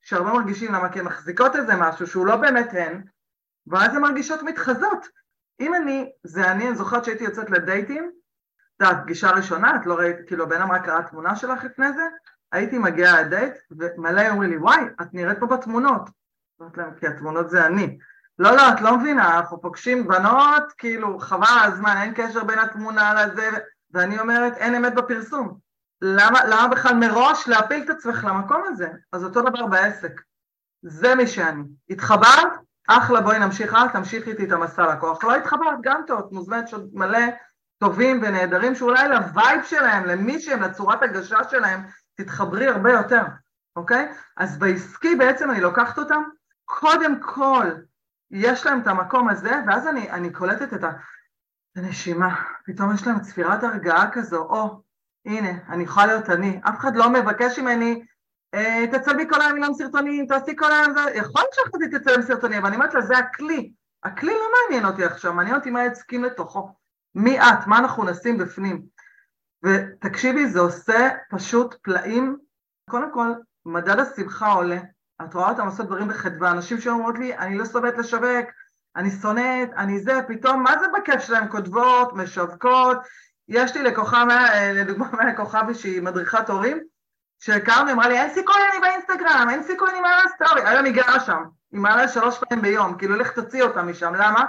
שהרבה 0.05 0.33
מרגישים 0.33 0.73
למה 0.73 0.89
כי 0.89 0.99
הן 0.99 1.05
מחזיקות 1.05 1.55
איזה 1.55 1.75
משהו 1.75 2.07
שהוא 2.07 2.25
לא 2.25 2.35
באמת 2.35 2.69
הן, 2.71 3.01
ואז 3.67 3.95
הן 3.95 4.01
מרגישות 4.01 4.43
מתחזות. 4.43 5.07
אם 5.59 5.75
אני, 5.75 6.11
זה 6.23 6.51
אני, 6.51 6.67
אני 6.67 6.75
זוכרת 6.75 7.05
שהייתי 7.05 7.23
יוצאת 7.23 7.49
לדייטים, 7.49 8.11
את 8.77 8.81
יודעת, 8.81 9.03
פגישה 9.03 9.31
ראשונה, 9.31 9.75
את 9.75 9.85
לא 9.85 9.95
ראית, 9.95 10.15
כאילו 10.27 10.43
הבן 10.43 10.61
אדם 10.61 10.71
רק 10.71 10.87
ראה 10.87 11.03
תמונה 11.03 11.35
שלך 11.35 11.63
לפני 11.63 11.93
זה, 11.93 12.01
הייתי 12.51 12.77
מגיעה 12.77 13.21
לדייט, 13.21 13.53
ומלא 13.71 14.29
אומרים 14.29 14.49
לי, 14.49 14.57
וואי, 14.57 14.81
את 15.01 15.13
נראית 15.13 15.39
פה 15.39 15.45
בתמונות. 15.45 16.09
אומרת 16.59 16.77
להם, 16.77 16.93
כי 16.99 17.07
התמונות 17.07 17.49
זה 17.49 17.65
אני. 17.65 17.97
לא, 18.39 18.55
לא, 18.55 18.61
את 18.73 18.81
לא 18.81 18.97
מבינה, 18.97 19.37
אנחנו 19.37 19.61
פוגשים 19.61 20.07
בנות, 20.07 20.73
כאילו, 20.77 21.19
חבל 21.19 21.59
הזמן, 21.63 21.97
אין 22.01 22.13
קשר 22.15 22.43
בין 22.43 22.59
התמונה 22.59 23.13
לזה, 23.13 23.49
ואני 23.91 24.19
אומרת, 24.19 24.57
אין 24.57 24.75
אמת 24.75 24.95
בפרסום. 24.95 25.64
למה, 26.01 26.45
למה 26.45 26.67
בכלל 26.67 26.95
מראש 26.95 27.47
להפיל 27.47 27.83
את 27.83 27.89
עצמך 27.89 28.23
למקום 28.23 28.63
הזה? 28.67 28.89
אז 29.11 29.23
אותו 29.23 29.41
דבר 29.41 29.65
בעסק. 29.65 30.21
זה 30.81 31.15
מי 31.15 31.27
שאני. 31.27 31.63
התחברת? 31.89 32.51
אחלה, 32.87 33.21
בואי 33.21 33.39
נמשיך 33.39 33.73
הלאה, 33.73 33.93
תמשיכי 33.93 34.31
איתי 34.31 34.45
את 34.45 34.51
המסע 34.51 34.95
לקוח. 34.95 35.23
לא 35.23 35.35
התחברת, 35.35 35.77
גם 35.81 36.01
טוב, 36.07 36.29
מוזמנת 36.31 36.67
שעוד 36.67 36.89
מלא 36.93 37.19
טובים 37.79 38.19
ונהדרים, 38.23 38.75
שאולי 38.75 39.09
לווייב 39.09 39.63
שלהם, 39.63 40.05
למי 40.05 40.39
שהם, 40.39 40.61
לצורת 40.61 41.03
הגשה 41.03 41.43
שלהם, 41.43 41.83
תתחברי 42.15 42.67
הרבה 42.67 42.91
יותר, 42.91 43.23
אוקיי? 43.75 44.11
אז 44.37 44.57
בעסקי 44.57 45.15
בעצם 45.15 45.51
אני 45.51 45.61
לוקחת 45.61 45.97
אותם, 45.97 46.23
קודם 46.65 47.19
כל 47.21 47.71
יש 48.31 48.65
להם 48.65 48.81
את 48.81 48.87
המקום 48.87 49.29
הזה, 49.29 49.51
ואז 49.67 49.87
אני, 49.87 50.11
אני 50.11 50.33
קולטת 50.33 50.73
את 50.73 50.83
הנשימה, 51.75 52.35
פתאום 52.65 52.93
יש 52.93 53.07
להם 53.07 53.19
צפירת 53.19 53.63
הרגעה 53.63 54.11
כזו, 54.11 54.37
או, 54.37 54.81
הנה, 55.25 55.51
אני 55.69 55.83
יכולה 55.83 56.05
להיות 56.05 56.29
אני, 56.29 56.59
אף 56.69 56.79
אחד 56.79 56.95
לא 56.95 57.09
מבקש 57.09 57.59
ממני, 57.59 58.03
אה, 58.53 58.85
תצלמי 58.91 59.23
כל 59.29 59.41
היום 59.41 59.63
עם 59.63 59.73
סרטונים, 59.73 60.25
תעשי 60.25 60.55
כל 60.55 60.71
היום, 60.71 60.93
זה, 60.93 60.99
יכול 61.15 61.41
להיות 61.41 61.53
שאחרי 61.53 61.99
תצלם 61.99 62.21
סרטונים, 62.21 62.57
אבל 62.57 62.67
אני 62.67 62.75
אומרת 62.75 62.93
לה, 62.93 63.01
זה 63.01 63.17
הכלי, 63.17 63.71
הכלי 64.03 64.33
לא 64.33 64.47
מעניין 64.61 64.85
אותי 64.85 65.03
עכשיו, 65.03 65.33
מעניין 65.33 65.55
אותי 65.55 65.71
מה 65.71 65.85
יצקים 65.85 66.23
לתוכו, 66.23 66.69
מי 67.15 67.39
את, 67.39 67.67
מה 67.67 67.77
אנחנו 67.77 68.03
נשים 68.03 68.37
בפנים, 68.37 68.85
ותקשיבי, 69.63 70.47
זה 70.47 70.59
עושה 70.59 71.09
פשוט 71.29 71.75
פלאים, 71.81 72.37
קודם 72.89 73.13
כל, 73.13 73.33
מדד 73.65 73.99
השמחה 73.99 74.47
עולה, 74.47 74.79
את 75.21 75.33
רואה 75.33 75.49
אותם 75.49 75.65
לעשות 75.65 75.85
דברים 75.85 76.07
בחדווה, 76.07 76.51
אנשים 76.51 76.81
שאומרות 76.81 77.17
לי, 77.19 77.37
אני 77.37 77.57
לא 77.57 77.65
סובלת 77.65 77.97
לשווק, 77.97 78.49
אני 78.95 79.11
שונאת, 79.11 79.69
אני 79.77 79.99
זה, 79.99 80.13
פתאום, 80.27 80.63
מה 80.63 80.79
זה 80.79 80.85
בכיף 80.97 81.21
שלהם? 81.21 81.47
כותבות, 81.47 82.13
משווקות, 82.13 82.97
יש 83.47 83.75
לי 83.75 83.83
לקוחה, 83.83 84.23
לדוגמה 84.73 85.09
מהלקוחה 85.17 85.73
שהיא 85.73 86.01
מדריכת 86.01 86.49
הורים, 86.49 86.79
שהכרנו, 87.39 87.91
אמרה 87.91 88.07
לי, 88.07 88.19
אין 88.19 88.33
סיכוי 88.33 88.55
אני 88.71 88.81
באינסטגרם, 88.81 89.47
אין 89.49 89.63
סיכוי 89.63 89.89
אני 89.91 89.99
מעלה 89.99 90.23
סטורי, 90.35 90.61
היום 90.65 90.85
היא 90.85 90.93
גרה 90.93 91.19
שם, 91.19 91.43
היא 91.71 91.79
מעלה 91.79 92.07
שלוש 92.07 92.39
פעמים 92.39 92.61
ביום, 92.61 92.97
כאילו 92.97 93.15
לך 93.15 93.31
תוציא 93.31 93.63
אותה 93.63 93.81
משם, 93.81 94.15
למה? 94.15 94.45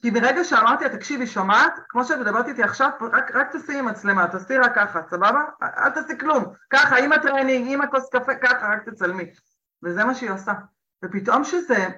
כי 0.00 0.10
ברגע 0.10 0.44
שאמרתי 0.44 0.84
לה, 0.84 0.90
תקשיבי, 0.90 1.26
שומעת? 1.26 1.72
כמו 1.88 2.04
שאת 2.04 2.18
מדברת 2.18 2.48
איתי 2.48 2.62
עכשיו, 2.62 2.90
רק, 3.12 3.36
רק 3.36 3.56
תשימי 3.56 3.80
מצלמה, 3.80 4.28
תעשי 4.28 4.58
רק 4.58 4.74
ככה, 4.74 5.00
סבבה? 5.10 5.44
אל 5.62 5.90
תעשי 5.90 6.18
כלום. 6.18 6.44
ככה, 6.70 6.96
עם 6.96 7.12
הטרנינג, 7.12 7.72
עם 7.72 7.80
הכוס 7.80 8.08
קפה, 8.12 8.34
ככה, 8.34 8.68
רק 8.72 8.88
תצלמי. 8.88 9.24
וזה 9.82 10.04
מה 10.04 10.14
שהיא 10.14 10.30
עושה. 10.30 10.52
ופתאום 11.04 11.44
שזה, 11.44 11.88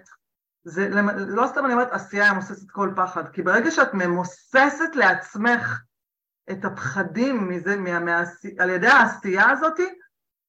זה, 0.65 0.89
לא 1.17 1.47
סתם 1.47 1.65
אני 1.65 1.73
אומרת 1.73 1.93
עשייה 1.93 2.33
ממוססת 2.33 2.71
כל 2.71 2.93
פחד, 2.97 3.29
כי 3.29 3.43
ברגע 3.43 3.71
שאת 3.71 3.95
ממוססת 3.95 4.95
לעצמך 4.95 5.81
את 6.51 6.65
הפחדים 6.65 7.49
מזה, 7.49 7.77
מה, 7.77 7.99
מה, 7.99 8.23
על 8.59 8.71
ידי 8.71 8.87
העשייה 8.87 9.51
הזאת, 9.51 9.81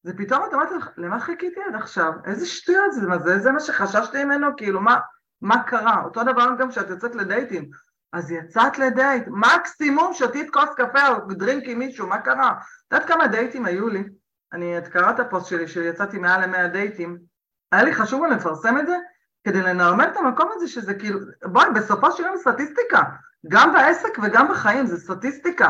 זה 0.03 0.13
פתאום 0.17 0.43
את 0.47 0.53
אומרת 0.53 0.69
למה 0.97 1.19
חיכיתי 1.19 1.59
עד 1.67 1.75
עכשיו? 1.75 2.11
איזה 2.25 2.45
שטויות 2.45 2.93
זה, 2.93 3.07
מה 3.07 3.19
זה, 3.19 3.39
זה 3.39 3.51
מה 3.51 3.59
שחששתי 3.59 4.23
ממנו? 4.23 4.47
כאילו, 4.57 4.81
מה, 4.81 4.97
מה 5.41 5.63
קרה? 5.63 6.03
אותו 6.03 6.23
דבר 6.23 6.47
גם 6.59 6.69
כשאת 6.69 6.89
יוצאת 6.89 7.15
לדייטים. 7.15 7.69
אז 8.13 8.31
יצאת 8.31 8.79
לדייט, 8.79 9.23
מקסימום 9.27 10.13
שתית 10.13 10.49
כוס 10.49 10.69
קפה 10.77 11.07
או 11.07 11.33
דרינק 11.33 11.63
עם 11.67 11.79
מישהו, 11.79 12.07
מה 12.07 12.21
קרה? 12.21 12.51
את 12.51 12.93
יודעת 12.93 13.07
כמה 13.07 13.27
דייטים 13.27 13.65
היו 13.65 13.87
לי? 13.89 14.03
אני, 14.53 14.77
את 14.77 14.87
קראת 14.87 15.19
הפוסט 15.19 15.47
שלי, 15.47 15.67
שיצאתי 15.67 16.17
מעל 16.17 16.45
ל-100 16.45 16.67
דייטים, 16.67 17.17
היה 17.71 17.83
לי 17.83 17.93
חשוב 17.93 18.23
גם 18.23 18.31
לפרסם 18.31 18.77
את 18.77 18.87
זה, 18.87 18.95
כדי 19.43 19.61
לנרמל 19.61 20.07
את 20.11 20.17
המקום 20.17 20.49
הזה 20.55 20.67
שזה 20.67 20.93
כאילו, 20.93 21.19
בואי, 21.43 21.65
בסופו 21.75 22.11
של 22.11 22.23
יום 22.23 22.37
סטטיסטיקה, 22.37 23.01
גם 23.47 23.73
בעסק 23.73 24.17
וגם 24.23 24.47
בחיים, 24.51 24.85
זה 24.85 24.97
סטטיסטיקה. 24.97 25.69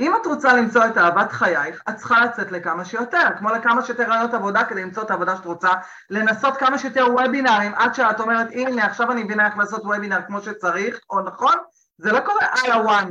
אם 0.00 0.16
את 0.16 0.26
רוצה 0.26 0.52
למצוא 0.52 0.86
את 0.86 0.98
אהבת 0.98 1.32
חייך, 1.32 1.82
את 1.88 1.96
צריכה 1.96 2.24
לצאת 2.24 2.52
לכמה 2.52 2.84
שיותר, 2.84 3.28
כמו 3.38 3.50
לכמה 3.50 3.82
שיותר 3.82 4.02
רעיונות 4.02 4.34
עבודה 4.34 4.64
כדי 4.64 4.82
למצוא 4.82 5.02
את 5.02 5.10
העבודה 5.10 5.36
שאת 5.36 5.44
רוצה, 5.44 5.70
לנסות 6.10 6.56
כמה 6.56 6.78
שיותר 6.78 7.06
וובינארים, 7.12 7.74
עד 7.74 7.94
שאת 7.94 8.20
אומרת, 8.20 8.46
הנה, 8.50 8.86
עכשיו 8.86 9.12
אני 9.12 9.24
מבינה 9.24 9.46
איך 9.46 9.58
לעשות 9.58 9.84
וובינאר 9.84 10.22
כמו 10.26 10.40
שצריך, 10.40 11.00
או 11.10 11.20
נכון? 11.20 11.54
זה 11.98 12.12
לא 12.12 12.20
קורה 12.20 12.46
על 12.64 12.72
הוואן. 12.72 13.10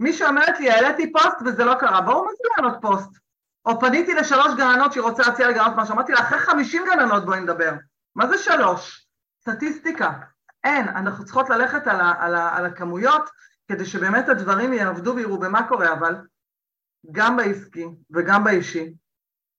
מי 0.00 0.12
שאומרת 0.12 0.60
לי, 0.60 0.70
העליתי 0.70 1.12
פוסט 1.12 1.36
וזה 1.44 1.64
לא 1.64 1.74
קרה, 1.74 2.00
ברור 2.00 2.24
מה 2.24 2.30
זה 2.32 2.48
לענות 2.56 2.78
פוסט. 2.82 3.10
או 3.66 3.80
פניתי 3.80 4.14
לשלוש 4.14 4.54
גננות 4.56 4.92
שהיא 4.92 5.02
רוצה 5.02 5.22
להציע 5.22 5.48
לגננות 5.48 5.76
משהו, 5.76 5.94
אמרתי 5.94 6.12
לה, 6.12 6.20
אחרי 6.20 6.38
חמישים 6.38 6.84
גננות 6.86 7.24
בואי 7.24 7.40
נדבר. 7.40 7.72
מה 8.16 8.26
זה 8.26 8.38
שלוש? 8.38 9.07
סטטיסטיקה. 9.40 10.20
אין, 10.64 10.88
אנחנו 10.88 11.24
צריכות 11.24 11.50
ללכת 11.50 11.86
על, 11.86 12.00
ה, 12.00 12.14
על, 12.18 12.34
ה, 12.34 12.56
על 12.56 12.66
הכמויות 12.66 13.30
כדי 13.68 13.84
שבאמת 13.84 14.28
הדברים 14.28 14.72
יעבדו 14.72 15.16
ויראו 15.16 15.38
במה 15.38 15.68
קורה, 15.68 15.92
אבל 15.92 16.14
גם 17.12 17.36
בעסקי 17.36 17.86
וגם 18.10 18.44
באישי, 18.44 18.94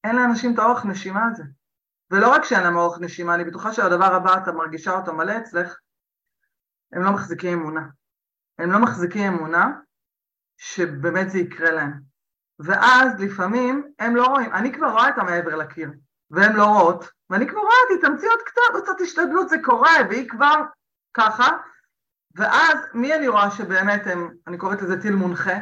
אין 0.03 0.15
לאנשים 0.15 0.53
את 0.53 0.59
האורך 0.59 0.85
נשימה 0.85 1.27
הזה. 1.31 1.43
ולא 2.11 2.33
רק 2.33 2.43
שאין 2.43 2.63
להם 2.63 2.75
אורך 2.75 2.99
נשימה, 3.01 3.35
אני 3.35 3.43
בטוחה 3.43 3.73
שהדבר 3.73 4.15
הבא 4.15 4.37
אתה 4.43 4.51
מרגישה 4.51 4.91
אותו 4.91 5.13
מלא 5.13 5.37
אצלך, 5.37 5.77
הם 6.91 7.03
לא 7.03 7.11
מחזיקים 7.11 7.59
אמונה. 7.59 7.87
הם 8.59 8.71
לא 8.71 8.79
מחזיקים 8.79 9.33
אמונה 9.33 9.71
שבאמת 10.57 11.29
זה 11.29 11.39
יקרה 11.39 11.71
להם. 11.71 12.01
ואז 12.59 13.19
לפעמים 13.19 13.93
הם 13.99 14.15
לא 14.15 14.25
רואים, 14.25 14.53
אני 14.53 14.73
כבר 14.73 14.91
רואה 14.91 15.09
את 15.09 15.17
המעבר 15.17 15.55
לקיר, 15.55 15.91
והן 16.31 16.55
לא 16.55 16.65
רואות, 16.65 17.09
ואני 17.29 17.47
כבר 17.47 17.59
רואה, 17.59 17.97
תתאמצי 17.97 18.27
עוד 18.27 18.39
קצת, 18.45 18.83
קצת 18.83 19.01
השתדלות, 19.01 19.49
זה 19.49 19.57
קורה, 19.63 19.93
והיא 20.09 20.29
כבר 20.29 20.55
ככה, 21.13 21.47
ואז 22.35 22.77
מי 22.93 23.15
אני 23.15 23.27
רואה 23.27 23.51
שבאמת 23.51 24.07
הם, 24.07 24.29
אני 24.47 24.57
קוראת 24.57 24.81
לזה 24.81 25.01
טיל 25.01 25.15
מונחה? 25.15 25.57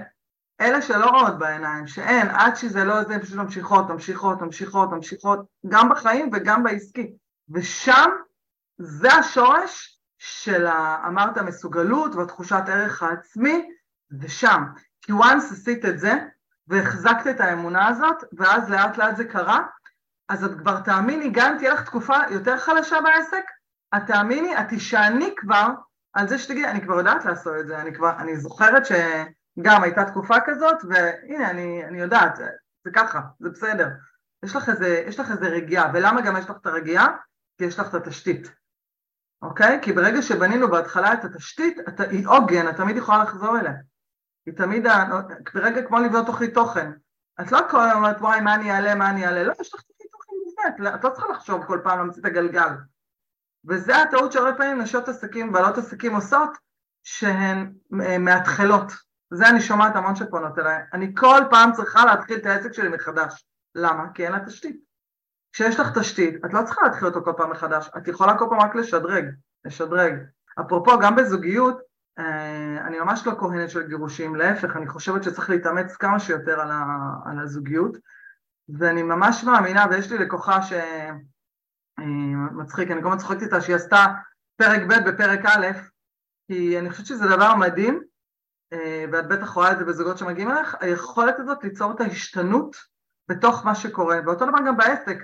אלה 0.62 0.82
שלא 0.82 1.06
רואות 1.06 1.40
בעיניים, 1.40 1.88
שאין, 1.88 2.28
עד 2.30 2.56
שזה 2.56 2.84
לא 2.84 3.04
זה, 3.04 3.20
פשוט 3.20 3.36
ממשיכות, 3.36 3.90
ממשיכות, 3.90 4.42
ממשיכות, 4.42 4.90
ממשיכות, 4.90 5.40
גם 5.68 5.90
בחיים 5.90 6.30
וגם 6.34 6.64
בעסקי. 6.64 7.14
ושם 7.50 8.10
זה 8.78 9.14
השורש 9.14 10.00
של, 10.18 10.68
ה, 10.68 11.08
אמרת, 11.08 11.38
המסוגלות 11.38 12.16
והתחושת 12.16 12.64
ערך 12.68 13.04
העצמי, 13.04 13.70
ושם. 14.20 14.64
כי 15.02 15.12
once 15.12 15.52
עשית 15.52 15.86
את 15.86 16.00
זה, 16.00 16.14
והחזקת 16.68 17.28
את 17.28 17.40
האמונה 17.40 17.88
הזאת, 17.88 18.24
ואז 18.38 18.70
לאט 18.70 18.98
לאט 18.98 19.16
זה 19.16 19.26
קרה, 19.26 19.60
אז 20.30 20.44
את 20.44 20.52
כבר 20.60 20.80
תאמיני, 20.80 21.30
גם 21.34 21.52
אם 21.52 21.58
תהיה 21.58 21.74
לך 21.74 21.84
תקופה 21.84 22.18
יותר 22.30 22.58
חלשה 22.58 22.98
בעסק, 23.02 23.44
את 23.96 24.02
תאמיני, 24.08 24.58
את 24.60 24.68
תישעני 24.70 25.34
כבר 25.38 25.68
על 26.14 26.28
זה 26.28 26.40
שתגידי, 26.40 26.68
אני 26.68 26.82
כבר 26.82 26.98
יודעת 26.98 27.26
לעשות 27.26 27.54
את 27.60 27.68
זה, 27.68 27.82
אני 27.82 27.94
כבר, 27.94 28.12
אני 28.20 28.38
זוכרת 28.38 28.84
שגם 28.86 29.84
הייתה 29.84 30.06
תקופה 30.06 30.36
כזאת, 30.46 30.78
והנה, 30.90 31.50
אני, 31.50 31.86
אני 31.86 32.00
יודעת, 32.00 32.36
זה, 32.36 32.92
ככה, 32.94 33.22
זה 33.40 33.50
בסדר. 33.50 33.88
יש 34.46 34.56
לך, 34.56 34.70
איזה, 34.70 35.04
יש 35.08 35.20
לך 35.20 35.32
איזה 35.32 35.48
רגיעה, 35.48 35.92
ולמה 35.94 36.22
גם 36.22 36.38
יש 36.38 36.46
לך 36.46 36.58
את 36.62 36.66
הרגיעה? 36.66 37.08
כי 37.58 37.66
יש 37.66 37.80
לך 37.80 37.88
את 37.90 37.94
התשתית, 37.94 38.52
אוקיי? 39.42 39.80
כי 39.82 39.94
ברגע 39.94 40.22
שבנינו 40.22 40.68
בהתחלה 40.68 41.14
את 41.14 41.26
התשתית, 41.26 41.80
אתה, 41.80 42.04
היא 42.04 42.28
עוגן, 42.28 42.70
את 42.70 42.76
תמיד 42.76 42.98
יכולה 42.98 43.24
לחזור 43.24 43.60
אליה. 43.60 43.74
היא 44.46 44.54
תמיד, 44.54 44.88
ברגע 45.54 45.82
כמו 45.88 46.00
לבנות 46.00 46.26
תוכנית 46.26 46.54
תוכן. 46.54 46.92
את 47.42 47.52
לא 47.52 47.60
כל 47.70 47.80
הזמן 47.80 47.96
אומרת, 47.96 48.22
וואי, 48.22 48.42
מה 48.42 48.56
אני 48.56 48.72
אעלה, 48.72 48.96
מה 48.96 49.10
אני 49.10 49.26
אעלה, 49.26 49.44
לא, 49.44 49.54
יש 49.62 49.74
לך 49.74 49.82
מובנית, 50.58 50.96
את 50.96 51.04
לא 51.04 51.10
צריכה 51.10 51.28
לחשוב 51.32 51.66
כל 51.66 51.80
פעם 51.84 52.00
להמציא 52.00 52.22
את 52.22 52.26
הגלגל. 52.26 52.70
וזה 53.68 53.98
הטעות 53.98 54.32
שהרבה 54.32 54.58
פעמים 54.58 54.82
נשות 54.82 55.08
עסקים, 55.08 55.52
בעלות 55.52 55.78
עסקים 55.78 56.16
עושות, 56.16 56.50
שהן 57.04 57.74
אה, 58.02 58.18
מאתחלות. 58.18 58.92
זה 59.34 59.50
אני 59.50 59.62
שומעת 59.62 59.96
המון 59.96 60.16
שפונות 60.16 60.60
אליי. 60.60 60.84
אני 60.94 61.16
כל 61.16 61.42
פעם 61.50 61.72
צריכה 61.72 62.06
להתחיל 62.06 62.38
את 62.38 62.46
העסק 62.46 62.74
שלי 62.74 62.90
מחדש. 62.90 63.46
למה? 63.76 64.04
כי 64.14 64.26
אין 64.26 64.32
לה 64.32 64.46
תשתית. 64.46 64.88
כשיש 65.54 65.80
לך 65.80 65.98
תשתית, 65.98 66.46
את 66.46 66.54
לא 66.54 66.62
צריכה 66.66 66.82
להתחיל 66.86 67.08
אותו 67.08 67.24
כל 67.24 67.34
פעם 67.38 67.52
מחדש, 67.52 67.90
את 67.98 68.08
יכולה 68.08 68.38
כל 68.38 68.46
פעם 68.50 68.60
רק 68.60 68.76
לשדרג, 68.76 69.26
לשדרג. 69.66 70.14
אפרופו, 70.60 71.00
גם 71.00 71.16
בזוגיות, 71.16 71.80
אה, 72.20 72.88
אני 72.88 73.00
ממש 73.00 73.28
לא 73.28 73.34
כהנת 73.40 73.70
של 73.70 73.88
גירושים, 73.88 74.36
להפך, 74.36 74.76
אני 74.76 74.88
חושבת 74.88 75.24
שצריך 75.24 75.50
להתאמץ 75.50 75.96
כמה 75.96 76.20
שיותר 76.20 76.62
על, 76.62 76.72
ה, 76.72 76.86
על 77.26 77.40
הזוגיות, 77.40 77.98
ואני 78.70 79.04
ממש 79.04 79.44
מאמינה, 79.44 79.86
ויש 79.90 80.12
לי 80.12 80.18
לקוחה 80.18 80.60
שמצחיק, 80.62 80.88
אה, 82.90 82.94
אני 82.94 83.02
כל 83.02 83.08
הזמן 83.08 83.18
צוחקת 83.18 83.42
איתה 83.42 83.62
שהיא 83.62 83.76
עשתה 83.76 84.06
פרק 84.58 84.82
ב' 84.82 85.10
בפרק 85.10 85.46
א', 85.46 85.68
כי 86.48 86.80
אני 86.80 86.90
חושבת 86.90 87.06
שזה 87.06 87.28
דבר 87.28 87.56
מדהים, 87.56 88.04
אה, 88.74 89.06
ואת 89.12 89.28
בטח 89.28 89.50
רואה 89.50 89.72
את 89.72 89.78
זה 89.78 89.86
בזוגות 89.86 90.18
שמגיעים 90.18 90.52
אליך, 90.52 90.76
היכולת 90.80 91.40
הזאת 91.40 91.64
ליצור 91.64 91.92
את 91.92 92.02
ההשתנות 92.02 92.76
בתוך 93.30 93.66
מה 93.66 93.76
שקורה, 93.76 94.20
ואותו 94.26 94.46
דבר 94.46 94.60
גם 94.68 94.78
בעסק. 94.78 95.18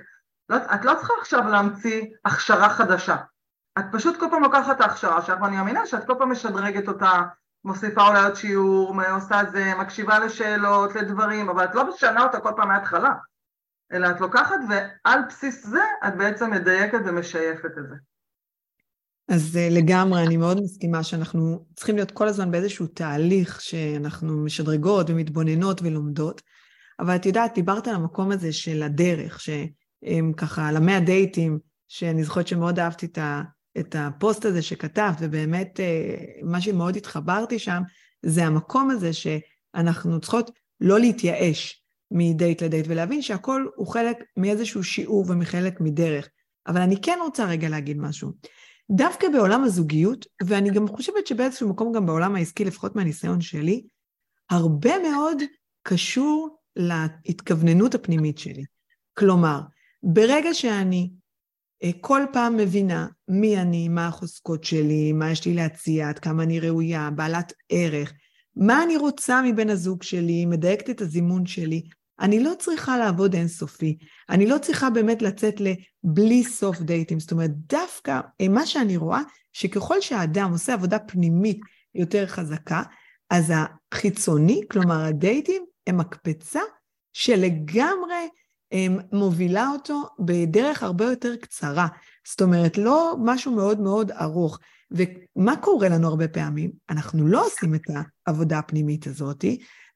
לא, 0.48 0.56
את 0.56 0.84
לא 0.84 0.94
צריכה 0.94 1.12
עכשיו 1.20 1.48
להמציא 1.48 2.06
הכשרה 2.24 2.68
חדשה. 2.68 3.16
את 3.78 3.84
פשוט 3.92 4.20
כל 4.20 4.26
פעם 4.30 4.42
לוקחת 4.42 4.76
את 4.76 4.80
ההכשרה 4.80 5.22
שלך, 5.22 5.40
ואני 5.42 5.56
מאמינה 5.56 5.86
שאת 5.86 6.06
כל 6.06 6.14
פעם 6.18 6.32
משדרגת 6.32 6.88
אותה, 6.88 7.22
מוסיפה 7.64 8.08
אולי 8.08 8.24
עוד 8.24 8.34
שיעור, 8.34 8.94
עושה 9.10 9.42
את 9.42 9.50
זה, 9.50 9.74
מקשיבה 9.78 10.18
לשאלות, 10.18 10.94
לדברים, 10.94 11.48
אבל 11.48 11.64
את 11.64 11.74
לא 11.74 11.88
משנה 11.88 12.22
אותה 12.22 12.40
כל 12.40 12.52
פעם 12.56 12.68
מההתחלה, 12.68 13.14
אלא 13.92 14.10
את 14.10 14.20
לוקחת 14.20 14.56
ועל 14.68 15.20
בסיס 15.28 15.66
זה 15.66 15.82
את 16.08 16.16
בעצם 16.18 16.50
מדייקת 16.50 16.98
ומשייפת 17.06 17.64
את 17.78 17.88
זה. 17.88 17.94
אז 19.28 19.56
אה, 19.56 19.68
לגמרי, 19.70 20.22
אני 20.26 20.36
מאוד 20.36 20.60
מסכימה 20.60 21.02
שאנחנו 21.02 21.66
צריכים 21.76 21.96
להיות 21.96 22.10
כל 22.10 22.28
הזמן 22.28 22.50
באיזשהו 22.50 22.86
תהליך 22.86 23.60
שאנחנו 23.60 24.44
משדרגות 24.44 25.10
ומתבוננות 25.10 25.82
ולומדות, 25.82 26.42
אבל 27.00 27.16
את 27.16 27.26
יודעת, 27.26 27.54
דיברת 27.54 27.88
על 27.88 27.94
המקום 27.94 28.30
הזה 28.30 28.52
של 28.52 28.82
הדרך, 28.82 29.40
שהם 29.40 30.32
ככה, 30.36 30.68
על 30.68 30.76
המאה 30.76 31.00
דייטים, 31.00 31.58
שאני 31.88 32.24
זוכרת 32.24 32.46
שמאוד 32.46 32.78
אהבתי 32.78 33.06
את, 33.78 33.96
הפוסט 33.98 34.44
הזה 34.44 34.62
שכתבת, 34.62 35.16
ובאמת 35.20 35.80
אה, 35.80 36.14
מה 36.42 36.60
שמאוד 36.60 36.96
התחברתי 36.96 37.58
שם, 37.58 37.82
זה 38.22 38.46
המקום 38.46 38.90
הזה 38.90 39.10
שאנחנו 39.12 40.20
צריכות 40.20 40.50
לא 40.80 41.00
להתייאש 41.00 41.83
מדייט 42.10 42.62
לדייט, 42.62 42.86
ולהבין 42.88 43.22
שהכל 43.22 43.66
הוא 43.76 43.86
חלק 43.86 44.16
מאיזשהו 44.36 44.84
שיעור 44.84 45.24
ומחלק 45.28 45.80
מדרך. 45.80 46.28
אבל 46.66 46.80
אני 46.80 47.00
כן 47.02 47.18
רוצה 47.22 47.44
רגע 47.44 47.68
להגיד 47.68 47.98
משהו. 47.98 48.30
דווקא 48.90 49.28
בעולם 49.28 49.64
הזוגיות, 49.64 50.26
ואני 50.42 50.70
גם 50.70 50.88
חושבת 50.88 51.26
שבאיזשהו 51.26 51.68
מקום 51.68 51.92
גם 51.92 52.06
בעולם 52.06 52.34
העסקי, 52.34 52.64
לפחות 52.64 52.96
מהניסיון 52.96 53.40
שלי, 53.40 53.86
הרבה 54.50 54.98
מאוד 54.98 55.42
קשור 55.82 56.58
להתכווננות 56.76 57.94
הפנימית 57.94 58.38
שלי. 58.38 58.64
כלומר, 59.18 59.60
ברגע 60.02 60.54
שאני 60.54 61.10
אה, 61.82 61.90
כל 62.00 62.22
פעם 62.32 62.56
מבינה 62.56 63.06
מי 63.28 63.56
אני, 63.56 63.88
מה 63.88 64.06
החוזקות 64.06 64.64
שלי, 64.64 65.12
מה 65.12 65.30
יש 65.30 65.46
לי 65.46 65.54
להציע, 65.54 66.08
עד 66.08 66.18
כמה 66.18 66.42
אני 66.42 66.60
ראויה, 66.60 67.10
בעלת 67.10 67.52
ערך, 67.68 68.12
מה 68.56 68.82
אני 68.82 68.96
רוצה 68.96 69.42
מבן 69.42 69.70
הזוג 69.70 70.02
שלי, 70.02 70.46
מדייקת 70.46 70.90
את 70.90 71.00
הזימון 71.00 71.46
שלי, 71.46 71.82
אני 72.20 72.44
לא 72.44 72.52
צריכה 72.58 72.98
לעבוד 72.98 73.34
אינסופי, 73.34 73.98
אני 74.30 74.46
לא 74.46 74.58
צריכה 74.58 74.90
באמת 74.90 75.22
לצאת 75.22 75.54
לבלי 75.60 76.44
סוף 76.44 76.80
דייטים, 76.80 77.20
זאת 77.20 77.32
אומרת, 77.32 77.50
דווקא 77.54 78.20
אה, 78.40 78.48
מה 78.48 78.66
שאני 78.66 78.96
רואה, 78.96 79.20
שככל 79.52 80.00
שהאדם 80.00 80.52
עושה 80.52 80.74
עבודה 80.74 80.98
פנימית 80.98 81.60
יותר 81.94 82.26
חזקה, 82.26 82.82
אז 83.30 83.52
החיצוני, 83.54 84.60
כלומר 84.70 85.04
הדייטים, 85.04 85.64
הם 85.86 85.98
מקפצה 85.98 86.60
שלגמרי 87.12 88.28
הם, 88.72 88.98
מובילה 89.12 89.68
אותו 89.72 90.02
בדרך 90.20 90.82
הרבה 90.82 91.04
יותר 91.04 91.36
קצרה. 91.36 91.86
זאת 92.28 92.42
אומרת, 92.42 92.78
לא 92.78 93.16
משהו 93.24 93.52
מאוד 93.52 93.80
מאוד 93.80 94.10
ארוך. 94.10 94.58
ומה 94.90 95.56
קורה 95.56 95.88
לנו 95.88 96.08
הרבה 96.08 96.28
פעמים? 96.28 96.70
אנחנו 96.90 97.26
לא 97.26 97.46
עושים 97.46 97.74
את 97.74 97.82
העבודה 98.26 98.58
הפנימית 98.58 99.06
הזאת, 99.06 99.44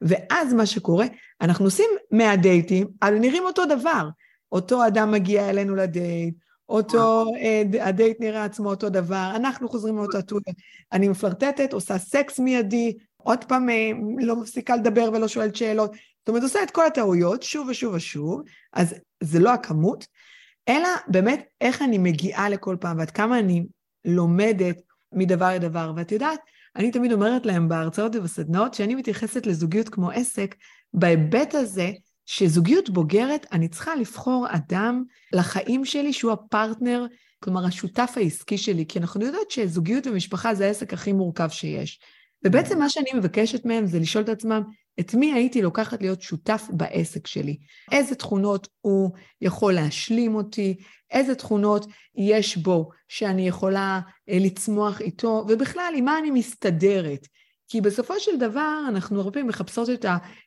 ואז 0.01 0.55
מה 0.55 0.67
שקורה, 0.67 1.07
אנחנו 1.41 1.65
עושים 1.65 1.91
100 2.11 2.37
דייטים, 2.37 2.87
אבל 3.03 3.19
נראים 3.19 3.43
אותו 3.43 3.65
דבר. 3.67 4.09
אותו 4.53 4.87
אדם 4.87 5.11
מגיע 5.11 5.51
אלינו 5.51 5.77
לדייט, 5.77 6.35
אותו, 6.69 7.25
uh, 7.25 7.83
הדייט 7.83 8.21
נראה 8.21 8.45
עצמו 8.45 8.71
אותו 8.71 8.89
דבר, 8.89 9.33
אנחנו 9.37 9.69
חוזרים 9.69 9.97
לאותה 9.97 10.23
טולה, 10.23 10.53
אני 10.93 11.09
מפלרטטת, 11.09 11.73
עושה 11.73 11.99
סקס 11.99 12.39
מיידי, 12.39 12.97
עוד 13.17 13.45
פעם 13.45 13.71
אה, 13.71 13.91
לא 14.19 14.37
מפסיקה 14.37 14.77
לדבר 14.77 15.11
ולא 15.13 15.29
שואלת 15.29 15.57
שאלות. 15.57 15.91
זאת 15.93 16.29
אומרת, 16.29 16.43
עושה 16.43 16.63
את 16.63 16.71
כל 16.71 16.87
הטעויות 16.87 17.43
שוב 17.43 17.69
ושוב 17.69 17.95
ושוב, 17.95 18.43
אז 18.73 18.95
זה 19.23 19.39
לא 19.39 19.53
הכמות, 19.53 20.07
אלא 20.69 20.89
באמת 21.09 21.47
איך 21.61 21.83
אני 21.83 21.99
מגיעה 21.99 22.49
לכל 22.49 22.77
פעם 22.81 22.99
ועד 22.99 23.11
כמה 23.11 23.39
אני 23.39 23.67
לומדת 24.09 24.77
מדבר 25.13 25.55
לדבר. 25.55 25.93
ואת 25.97 26.13
יודעת, 26.13 26.41
אני 26.77 26.91
תמיד 26.91 27.13
אומרת 27.13 27.47
להם 27.47 27.69
בהרצאות 27.69 28.17
ובסדנאות 28.17 28.75
שאני 28.75 28.95
מתייחסת 28.95 29.47
לזוגיות 29.47 29.89
כמו 29.89 30.11
עסק, 30.11 30.55
בהיבט 30.95 31.55
הזה 31.55 31.91
שזוגיות 32.27 32.91
בוגרת, 32.91 33.47
אני 33.53 33.69
צריכה 33.69 33.97
לבחור 33.97 34.47
אדם 34.51 35.05
לחיים 35.33 35.85
שלי 35.85 36.13
שהוא 36.13 36.33
הפרטנר, 36.33 37.07
כלומר 37.41 37.67
השותף 37.67 38.13
העסקי 38.17 38.59
שלי, 38.59 38.85
כי 38.89 38.99
אנחנו 38.99 39.25
יודעות 39.25 39.51
שזוגיות 39.51 40.07
ומשפחה 40.07 40.55
זה 40.55 40.67
העסק 40.67 40.93
הכי 40.93 41.13
מורכב 41.13 41.49
שיש. 41.49 42.01
ובעצם 42.45 42.79
מה 42.79 42.89
שאני 42.89 43.11
מבקשת 43.15 43.65
מהם 43.65 43.87
זה 43.87 43.99
לשאול 43.99 44.25
את 44.25 44.29
עצמם, 44.29 44.63
את 45.01 45.15
מי 45.15 45.33
הייתי 45.33 45.63
לוקחת 45.63 46.01
להיות 46.03 46.23
שותף 46.23 46.67
בעסק 46.71 47.27
שלי? 47.27 47.57
איזה 47.93 48.15
תכונות 48.15 48.69
הוא 48.81 49.11
יכול 49.41 49.73
להשלים 49.73 50.35
אותי? 50.35 50.77
איזה 51.11 51.35
תכונות 51.35 51.87
יש 52.17 52.57
בו 52.57 52.89
שאני 53.09 53.49
יכולה 53.49 54.01
אה, 54.29 54.39
לצמוח 54.41 55.01
איתו? 55.01 55.45
ובכלל, 55.49 55.93
עם 55.97 56.05
מה 56.05 56.19
אני 56.19 56.31
מסתדרת? 56.31 57.27
כי 57.71 57.81
בסופו 57.81 58.21
של 58.21 58.39
דבר 58.39 58.81
אנחנו 58.89 59.21
הרבה 59.21 59.31
פעמים 59.31 59.49
מחפשות 59.49 59.91
את 59.91 60.05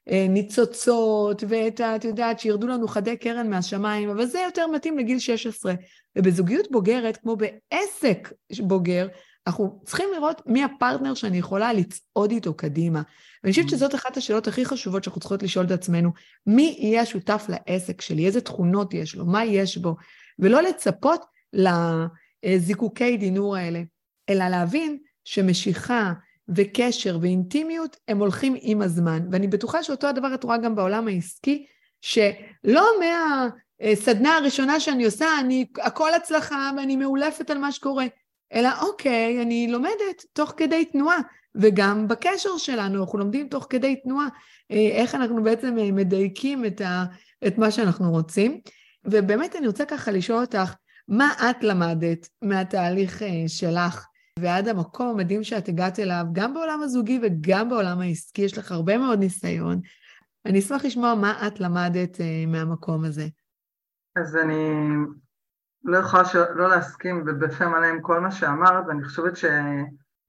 הניצוצות 0.08 1.44
ואת 1.48 1.80
ה... 1.80 1.96
את 1.96 2.06
יודעת, 2.06 2.40
שירדו 2.40 2.68
לנו 2.68 2.88
חדי 2.88 3.18
קרן 3.18 3.50
מהשמיים, 3.50 4.10
אבל 4.10 4.26
זה 4.26 4.40
יותר 4.40 4.68
מתאים 4.68 4.98
לגיל 4.98 5.20
16. 5.20 5.74
ובזוגיות 6.16 6.72
בוגרת, 6.72 7.18
כמו 7.18 7.36
בעסק 7.36 8.34
בוגר, 8.60 9.08
אנחנו 9.48 9.82
צריכים 9.86 10.10
לראות 10.16 10.42
מי 10.46 10.64
הפרטנר 10.64 11.14
שאני 11.14 11.38
יכולה 11.38 11.74
לצעוד 11.74 12.32
איתו 12.32 12.54
קדימה. 12.54 13.02
ואני 13.44 13.54
חושבת 13.54 13.66
mm. 13.66 13.72
שזאת 13.72 13.96
אחת 13.96 14.18
השאלות 14.18 14.48
הכי 14.48 14.66
חשובות 14.66 15.04
שאנחנו 15.04 15.22
צריכות 15.22 15.44
לשאול 15.44 15.66
את 15.66 15.72
עצמנו, 15.72 16.12
מי 16.48 16.78
יהיה 16.80 17.02
השותף 17.02 17.46
לעסק 17.50 18.02
שלי, 18.02 18.26
איזה 18.26 18.42
תכונות 18.42 18.94
יש 18.94 19.16
לו, 19.16 19.26
מה 19.26 19.46
יש 19.46 19.78
בו, 19.78 19.96
ולא 20.40 20.62
לצפות 20.62 21.26
לזיקוקי 21.54 23.18
דינור 23.18 23.56
האלה, 23.56 23.82
אלא 24.30 24.48
להבין 24.48 24.98
שמשיכה 25.24 26.14
וקשר 26.56 27.18
ואינטימיות 27.22 27.98
הם 28.08 28.18
הולכים 28.18 28.56
עם 28.62 28.82
הזמן. 28.82 29.28
ואני 29.32 29.48
בטוחה 29.48 29.84
שאותו 29.84 30.08
הדבר 30.08 30.34
את 30.34 30.44
רואה 30.44 30.58
גם 30.58 30.76
בעולם 30.76 31.08
העסקי, 31.08 31.66
שלא 32.02 32.86
מהסדנה 33.00 34.38
הראשונה 34.38 34.80
שאני 34.80 35.06
עושה, 35.06 35.28
אני 35.40 35.66
הכל 35.82 36.14
הצלחה 36.14 36.72
ואני 36.78 36.96
מאולפת 36.96 37.50
על 37.50 37.58
מה 37.58 37.72
שקורה. 37.72 38.06
אלא 38.54 38.70
אוקיי, 38.82 39.42
אני 39.42 39.68
לומדת 39.70 40.26
תוך 40.34 40.54
כדי 40.58 40.86
תנועה, 40.86 41.18
וגם 41.56 42.08
בקשר 42.08 42.58
שלנו, 42.58 43.04
אנחנו 43.04 43.20
לומדים 43.20 43.48
תוך 43.48 43.68
כדי 43.70 43.96
תנועה, 43.96 44.28
אה, 44.72 44.90
איך 44.92 45.16
אנחנו 45.16 45.44
בעצם 45.44 45.78
אה, 45.80 45.92
מדייקים 45.92 46.66
את, 46.66 46.82
ה, 46.82 47.06
את 47.48 47.58
מה 47.58 47.72
שאנחנו 47.72 48.12
רוצים. 48.12 48.62
ובאמת 49.06 49.56
אני 49.56 49.68
רוצה 49.68 49.86
ככה 49.86 50.12
לשאול 50.12 50.42
אותך, 50.42 50.74
מה 51.08 51.34
את 51.50 51.64
למדת 51.64 52.30
מהתהליך 52.42 53.22
אה, 53.22 53.44
שלך 53.48 54.06
ועד 54.40 54.68
המקום 54.68 55.08
המדהים 55.08 55.44
שאת 55.44 55.68
הגעת 55.68 56.00
אליו, 56.00 56.26
גם 56.32 56.54
בעולם 56.54 56.82
הזוגי 56.84 57.20
וגם 57.24 57.70
בעולם 57.70 58.00
העסקי, 58.00 58.42
יש 58.42 58.58
לך 58.58 58.72
הרבה 58.72 58.98
מאוד 58.98 59.20
ניסיון. 59.20 59.82
אני 60.46 60.60
אשמח 60.60 60.86
לשמוע 60.86 61.16
מה 61.16 61.48
את 61.48 61.60
למדת 61.60 62.18
מהמקום 62.48 63.06
הזה. 63.06 63.28
אז 64.16 64.36
אני 64.36 64.74
לא 65.84 65.98
יכולה 65.98 66.24
לא 66.56 66.70
להסכים 66.70 67.26
בפה 67.26 67.68
מלא 67.68 67.86
עם 67.86 68.02
כל 68.02 68.20
מה 68.20 68.32
שאמרת, 68.32 68.84
ואני 68.88 69.04
חושבת 69.04 69.38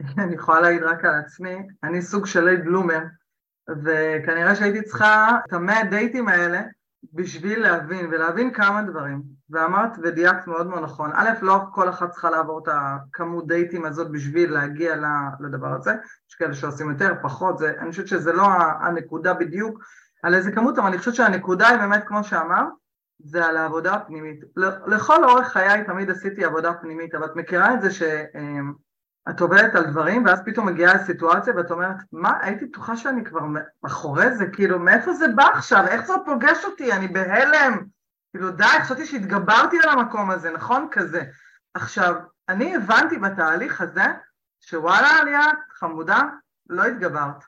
שאני 0.17 0.35
יכולה 0.35 0.61
להעיד 0.61 0.83
רק 0.83 1.05
על 1.05 1.15
עצמי, 1.15 1.69
אני 1.85 2.03
סוג 2.03 2.27
של 2.27 2.45
ליד 2.45 2.65
בלומר, 2.65 3.01
וכנראה 3.85 4.55
שהייתי 4.55 4.83
צריכה 4.83 5.39
את 5.49 5.53
המאה 5.53 5.85
דייטים 5.85 6.29
האלה 6.29 6.63
בשביל 7.13 7.63
להבין, 7.63 8.07
ולהבין 8.07 8.53
כמה 8.53 8.83
דברים. 8.83 9.23
ואמרת 9.51 9.91
ודייקת 10.03 10.47
מאוד 10.47 10.67
מאוד 10.67 10.83
נכון, 10.83 11.11
א', 11.15 11.31
לא 11.43 11.61
כל 11.73 11.89
אחת 11.89 12.11
צריכה 12.11 12.31
לעבור 12.31 12.59
את 12.63 12.69
הכמות 12.73 13.47
דייטים 13.47 13.85
הזאת 13.85 14.11
בשביל 14.11 14.53
להגיע 14.53 14.97
לדבר 15.41 15.75
הזה, 15.75 15.93
יש 16.31 16.35
כאלה 16.35 16.55
שעושים 16.55 16.91
יותר, 16.91 17.15
פחות, 17.23 17.59
זה, 17.59 17.73
אני 17.79 17.91
חושבת 17.91 18.09
שזה 18.09 18.33
לא 18.33 18.47
הנקודה 18.81 19.35
בדיוק 19.35 19.85
על 20.23 20.35
איזה 20.35 20.53
כמות, 20.53 20.79
אבל 20.79 20.87
אני 20.87 20.99
חושבת 20.99 21.15
שהנקודה 21.15 21.69
היא 21.69 21.79
באמת 21.79 22.05
כמו 22.07 22.25
שאמרת, 22.25 22.69
זה 23.25 23.47
על 23.47 23.57
העבודה 23.57 23.95
הפנימית. 23.95 24.45
לכל 24.87 25.25
אורך 25.25 25.49
חיי 25.49 25.85
תמיד 25.85 26.11
עשיתי 26.11 26.45
עבודה 26.45 26.75
פנימית, 26.75 27.15
אבל 27.15 27.25
את 27.25 27.37
מכירה 27.37 27.75
את 27.75 27.83
זה 27.83 27.91
שאת 29.29 29.41
עובדת 29.41 29.75
על 29.75 29.85
דברים 29.87 30.25
ואז 30.25 30.43
פתאום 30.45 30.66
מגיעה 30.66 30.95
לסיטואציה 30.95 31.57
ואת 31.57 31.70
אומרת, 31.70 31.97
מה, 32.12 32.39
הייתי 32.41 32.66
בטוחה 32.66 32.97
שאני 32.97 33.25
כבר 33.25 33.41
מאחורי 33.83 34.35
זה, 34.35 34.47
כאילו, 34.53 34.79
מאיפה 34.79 35.12
זה 35.12 35.29
בא 35.29 35.45
עכשיו? 35.45 35.87
איך 35.89 36.07
זה 36.07 36.12
פוגש 36.25 36.64
אותי? 36.64 36.93
אני 36.93 37.09
בהלם. 37.09 37.85
כאילו, 38.33 38.51
די, 38.51 38.64
חשבתי 38.83 39.07
שהתגברתי 39.07 39.79
על 39.83 39.89
המקום 39.89 40.31
הזה, 40.31 40.51
נכון? 40.51 40.89
כזה. 40.91 41.25
עכשיו, 41.75 42.14
אני 42.49 42.77
הבנתי 42.77 43.18
בתהליך 43.18 43.81
הזה 43.81 44.05
שוואלה, 44.61 45.25
ליאת, 45.25 45.59
חמודה, 45.70 46.23
לא 46.68 46.85
התגברת. 46.85 47.45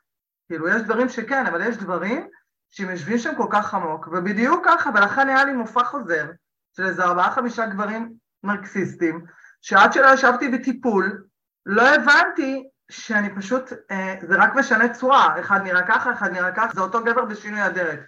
כאילו, 0.49 0.69
יש 0.69 0.83
דברים 0.83 1.09
שכן, 1.09 1.47
אבל 1.47 1.69
יש 1.69 1.77
דברים 1.77 2.29
שהם 2.71 2.91
יושבים 2.91 3.19
שם 3.19 3.35
כל 3.37 3.47
כך 3.51 3.75
עמוק, 3.75 4.09
ובדיוק 4.13 4.65
ככה, 4.67 4.91
ולכן 4.95 5.29
היה 5.29 5.45
לי 5.45 5.53
מופע 5.53 5.85
חוזר 5.85 6.31
של 6.77 6.87
איזה 6.87 7.05
ארבעה 7.05 7.31
חמישה 7.31 7.67
גברים 7.67 8.13
מרקסיסטים, 8.45 9.25
שעד 9.63 9.93
שלא 9.93 10.15
ישבתי 10.15 10.49
בטיפול, 10.49 11.25
לא 11.67 11.95
הבנתי 11.95 12.69
שאני 12.91 13.35
פשוט, 13.37 13.73
אה, 13.91 14.15
זה 14.21 14.37
רק 14.39 14.55
משנה 14.55 14.95
צורה, 14.95 15.41
אחד 15.41 15.61
נראה 15.63 15.87
ככה, 15.87 16.13
אחד 16.13 16.33
נראה 16.33 16.53
ככה, 16.53 16.75
זה 16.75 16.81
אותו 16.81 17.05
גבר 17.05 17.25
בשינוי 17.25 17.67
אדרת. 17.67 18.01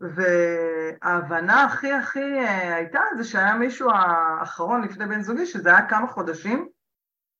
וההבנה 0.00 1.64
הכי 1.64 1.92
הכי 1.92 2.40
אה, 2.40 2.74
הייתה 2.74 3.00
זה 3.16 3.24
שהיה 3.24 3.54
מישהו 3.54 3.90
האחרון 3.90 4.82
לפני 4.82 5.06
בן 5.06 5.22
זוגי, 5.22 5.46
שזה 5.46 5.68
היה 5.70 5.88
כמה 5.88 6.06
חודשים, 6.06 6.68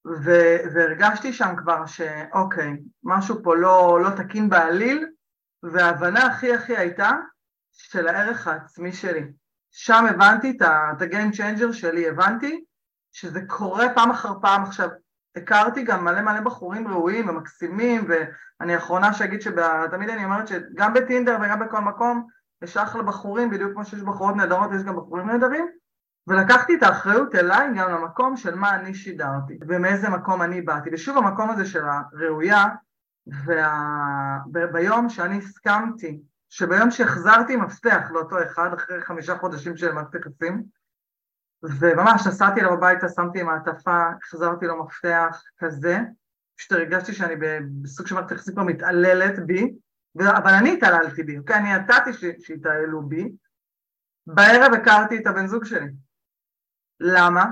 ו- 0.06 0.56
והרגשתי 0.74 1.32
שם 1.32 1.56
כבר 1.56 1.86
שאוקיי, 1.86 2.76
משהו 3.02 3.42
פה 3.42 3.56
לא, 3.56 4.00
לא 4.02 4.10
תקין 4.10 4.48
בעליל, 4.48 5.06
וההבנה 5.62 6.26
הכי 6.26 6.54
הכי 6.54 6.76
הייתה 6.76 7.10
של 7.72 8.08
הערך 8.08 8.46
העצמי 8.46 8.92
שלי. 8.92 9.24
שם 9.70 10.06
הבנתי 10.10 10.50
את 10.56 10.62
ה-game 10.62 11.36
changer 11.36 11.72
שלי, 11.72 12.08
הבנתי 12.08 12.64
שזה 13.12 13.40
קורה 13.46 13.94
פעם 13.94 14.10
אחר 14.10 14.32
פעם. 14.42 14.62
עכשיו, 14.62 14.88
הכרתי 15.36 15.82
גם 15.82 16.04
מלא 16.04 16.20
מלא 16.20 16.40
בחורים 16.40 16.88
ראויים 16.88 17.28
ומקסימים, 17.28 18.08
ואני 18.08 18.74
האחרונה 18.74 19.12
שאגיד 19.12 19.42
שתמיד 19.42 20.10
אני 20.10 20.24
אומרת 20.24 20.48
שגם 20.48 20.94
בטינדר 20.94 21.38
וגם 21.42 21.60
בכל 21.60 21.80
מקום 21.80 22.26
יש 22.62 22.76
אחלה 22.76 23.02
בחורים, 23.02 23.50
בדיוק 23.50 23.72
כמו 23.72 23.84
שיש 23.84 24.02
בחורות 24.02 24.36
נהדרות, 24.36 24.70
יש 24.76 24.82
גם 24.82 24.96
בחורים 24.96 25.26
נהדרים, 25.26 25.68
ולקחתי 26.26 26.74
את 26.76 26.82
האחריות 26.82 27.34
אליי 27.34 27.68
גם 27.76 27.90
למקום 27.90 28.36
של 28.36 28.54
מה 28.54 28.74
אני 28.74 28.94
שידרתי, 28.94 29.58
ומאיזה 29.68 30.08
מקום 30.08 30.42
אני 30.42 30.62
באתי. 30.62 30.90
ושוב 30.92 31.16
המקום 31.16 31.50
הזה 31.50 31.64
של 31.64 31.84
הראויה, 31.84 32.66
וביום 34.54 35.04
וה... 35.04 35.10
שאני 35.10 35.38
הסכמתי, 35.38 36.20
שביום 36.48 36.90
שהחזרתי 36.90 37.56
מפתח 37.56 38.08
לאותו 38.10 38.42
אחד, 38.42 38.74
אחרי 38.74 39.00
חמישה 39.00 39.38
חודשים 39.38 39.76
של 39.76 39.92
מערכת 39.92 40.14
יחסים, 40.14 40.77
וממש 41.62 42.26
נסעתי 42.26 42.60
אליו 42.60 42.72
הביתה, 42.72 43.08
שמתי 43.08 43.42
מעטפה, 43.42 44.04
החזרתי 44.22 44.66
לו 44.66 44.84
מפתח 44.84 45.42
כזה, 45.58 45.98
פשוט 46.58 46.72
הרגשתי 46.72 47.12
שאני 47.12 47.34
בסוג 47.82 48.06
של 48.06 48.14
מערכת 48.14 48.30
יחסים 48.30 48.54
כבר 48.54 48.62
מתעללת 48.62 49.46
בי, 49.46 49.74
אבל 50.20 50.54
אני 50.54 50.72
התעללתי 50.72 51.22
בי, 51.22 51.38
אוקיי? 51.38 51.56
אני 51.56 51.72
ידעתי 51.72 52.10
שהתעללו 52.38 53.02
בי. 53.02 53.32
בערב 54.26 54.74
הכרתי 54.74 55.18
את 55.18 55.26
הבן 55.26 55.46
זוג 55.46 55.64
שלי. 55.64 55.90
למה? 57.00 57.44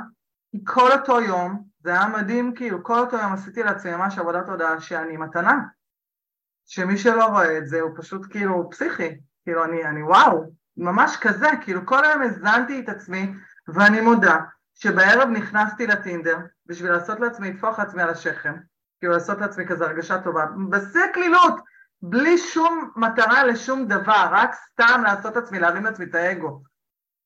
כי 0.50 0.58
כל 0.64 0.92
אותו 0.92 1.20
יום, 1.20 1.64
זה 1.80 1.90
היה 1.90 2.08
מדהים, 2.08 2.54
כאילו, 2.54 2.84
כל 2.84 2.98
אותו 2.98 3.16
יום 3.16 3.32
עשיתי 3.32 3.62
לעצמי 3.62 3.96
ממש 3.96 4.18
עבודת 4.18 4.48
הודעה 4.48 4.80
שאני 4.80 5.16
מתנה. 5.16 5.54
שמי 6.66 6.98
שלא 6.98 7.24
רואה 7.24 7.58
את 7.58 7.66
זה 7.66 7.80
הוא 7.80 7.90
פשוט 7.96 8.26
כאילו 8.30 8.70
פסיכי. 8.70 9.20
כאילו, 9.44 9.64
אני, 9.64 9.84
אני 9.84 10.02
וואו, 10.02 10.52
ממש 10.76 11.16
כזה, 11.20 11.46
כאילו 11.60 11.86
כל 11.86 12.04
היום 12.04 12.22
הזנתי 12.22 12.80
את 12.80 12.88
עצמי, 12.88 13.32
ואני 13.68 14.00
מודה 14.00 14.36
שבערב 14.74 15.28
נכנסתי 15.28 15.86
לטינדר 15.86 16.38
בשביל 16.66 16.92
לעשות 16.92 17.20
לעצמי, 17.20 17.52
לתפוח 17.52 17.78
לעצמי 17.78 18.02
על 18.02 18.10
השכם, 18.10 18.54
כאילו 18.98 19.12
לעשות 19.12 19.38
לעצמי 19.38 19.66
כזה 19.66 19.84
הרגשה 19.84 20.22
טובה, 20.22 20.46
בשיא 20.70 21.04
הקלילות, 21.10 21.54
בלי 22.02 22.38
שום 22.38 22.90
מטרה 22.96 23.44
לשום 23.44 23.86
דבר, 23.86 24.28
רק 24.30 24.54
סתם 24.54 25.02
לעשות 25.04 25.36
עצמי, 25.36 25.58
להרים 25.58 25.84
לעצמי 25.84 26.04
את 26.04 26.14
האגו. 26.14 26.62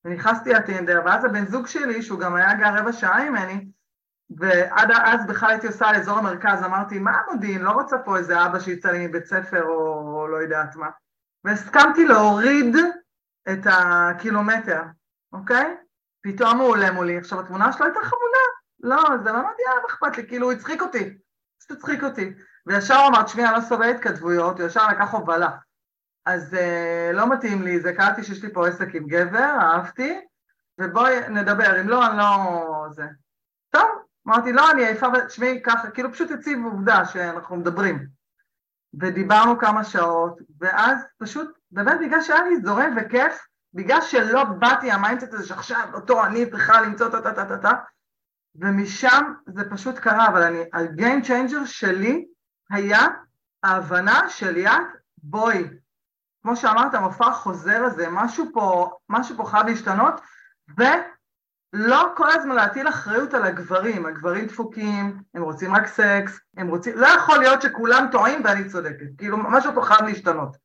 ונכנסתי 0.04 0.52
לטינדר, 0.52 1.02
ואז 1.04 1.24
הבן 1.24 1.46
זוג 1.46 1.66
שלי, 1.66 2.02
שהוא 2.02 2.20
גם 2.20 2.34
היה 2.34 2.54
גר 2.54 2.74
רבע 2.76 2.92
שעה 2.92 3.30
ממני, 3.30 3.66
ועד 4.38 4.90
אז 5.04 5.26
בכלל 5.26 5.50
הייתי 5.50 5.66
עושה 5.66 5.88
על 5.88 5.96
אזור 5.96 6.18
המרכז, 6.18 6.64
אמרתי, 6.64 6.98
מה 6.98 7.18
המודיעין? 7.18 7.62
לא 7.62 7.70
רוצה 7.70 7.98
פה 7.98 8.16
איזה 8.16 8.46
אבא 8.46 8.58
שיצא 8.60 8.90
לי 8.90 9.06
מבית 9.06 9.26
ספר 9.26 9.62
או 9.64 10.26
לא 10.28 10.36
יודעת 10.36 10.76
מה. 10.76 10.88
והסכמתי 11.44 12.06
להוריד 12.06 12.76
את 13.52 13.66
הקילומטר, 13.66 14.82
אוקיי? 15.32 15.76
פתאום 16.22 16.58
הוא 16.58 16.68
עולה 16.68 16.90
מולי. 16.90 17.18
עכשיו, 17.18 17.40
התמונה 17.40 17.72
שלו 17.72 17.86
הייתה 17.86 18.00
חמודה. 18.00 18.44
לא, 18.80 19.18
זה 19.24 19.32
לא 19.32 19.38
מגיע, 19.38 19.70
מה 19.82 19.88
אכפת 19.88 20.16
לי? 20.16 20.26
כאילו, 20.28 20.46
הוא 20.46 20.52
הצחיק 20.52 20.82
אותי. 20.82 21.18
פשוט 21.58 21.70
הצחיק 21.70 22.04
אותי. 22.04 22.32
וישר 22.66 22.94
הוא 22.94 23.08
אמר, 23.08 23.22
תשמעי, 23.22 23.46
אני 23.46 23.54
לא 23.54 23.60
סובל 23.60 23.90
התכתבויות, 23.90 24.60
הוא 24.60 24.66
ישר 24.66 24.88
לקח 24.88 25.14
הובלה. 25.14 25.50
אז 26.26 26.54
uh, 26.54 27.12
לא 27.12 27.32
מתאים 27.32 27.62
לי, 27.62 27.80
זה 27.80 27.92
קראתי 27.92 28.24
שיש 28.24 28.44
לי 28.44 28.52
פה 28.52 28.68
עסק 28.68 28.94
עם 28.94 29.06
גבר, 29.06 29.56
אהבתי, 29.60 30.20
ובואי 30.80 31.28
נדבר, 31.28 31.80
אם 31.80 31.88
לא, 31.88 32.06
אני 32.06 32.18
לא... 32.18 32.86
זה. 32.90 33.04
טוב, 33.70 33.88
אמרתי, 34.28 34.52
לא, 34.52 34.70
אני 34.70 34.84
עייפה, 34.86 35.06
תשמעי, 35.26 35.62
ככה, 35.62 35.90
כאילו 35.90 36.12
פשוט 36.12 36.30
הציב 36.30 36.64
עובדה 36.64 37.04
שאנחנו 37.04 37.56
מדברים. 37.56 38.06
ודיברנו 39.00 39.58
כמה 39.58 39.84
שעות, 39.84 40.40
ואז 40.60 40.98
פשוט, 41.18 41.58
באמת 41.70 42.00
בגלל 42.00 42.22
שהיה 42.22 42.42
לי 42.42 42.60
זורם 42.60 42.96
וכיף, 42.96 43.46
בגלל 43.74 44.00
שלא 44.00 44.44
באתי 44.44 44.90
ב 44.90 44.96
mindset 44.96 45.34
הזה 45.34 45.46
שעכשיו 45.46 45.88
אותו 45.94 46.24
אני 46.24 46.50
צריכה 46.50 46.80
למצוא 46.80 47.08
טה 47.08 47.22
טה 47.22 47.32
טה 47.32 47.44
טה 47.44 47.58
טה, 47.58 47.72
ומשם 48.54 49.34
זה 49.46 49.70
פשוט 49.70 49.98
קרה, 49.98 50.28
אבל 50.28 50.42
אני, 50.42 50.62
ה-game 50.72 51.26
changer 51.26 51.66
שלי 51.66 52.26
היה 52.70 53.06
ההבנה 53.62 54.28
של 54.28 54.56
יד, 54.56 54.86
בואי, 55.22 55.64
כמו 56.42 56.56
שאמרת, 56.56 56.94
המופע 56.94 57.26
החוזר 57.26 57.84
הזה, 57.84 58.06
משהו 58.10 58.44
פה, 58.52 58.90
משהו 59.08 59.36
פה 59.36 59.44
חייב 59.44 59.66
להשתנות, 59.66 60.20
ולא 60.76 62.12
כל 62.16 62.30
הזמן 62.30 62.54
להטיל 62.54 62.88
אחריות 62.88 63.34
על 63.34 63.42
הגברים, 63.44 64.06
הגברים 64.06 64.46
דפוקים, 64.46 65.22
הם 65.34 65.42
רוצים 65.42 65.74
רק 65.74 65.86
סקס, 65.86 66.40
הם 66.56 66.68
רוצים, 66.68 66.96
לא 66.96 67.06
יכול 67.06 67.38
להיות 67.38 67.62
שכולם 67.62 68.08
טועים 68.12 68.42
ואני 68.44 68.68
צודקת, 68.68 69.06
כאילו 69.18 69.36
משהו 69.36 69.74
פה 69.74 69.82
חייב 69.82 70.02
להשתנות. 70.02 70.56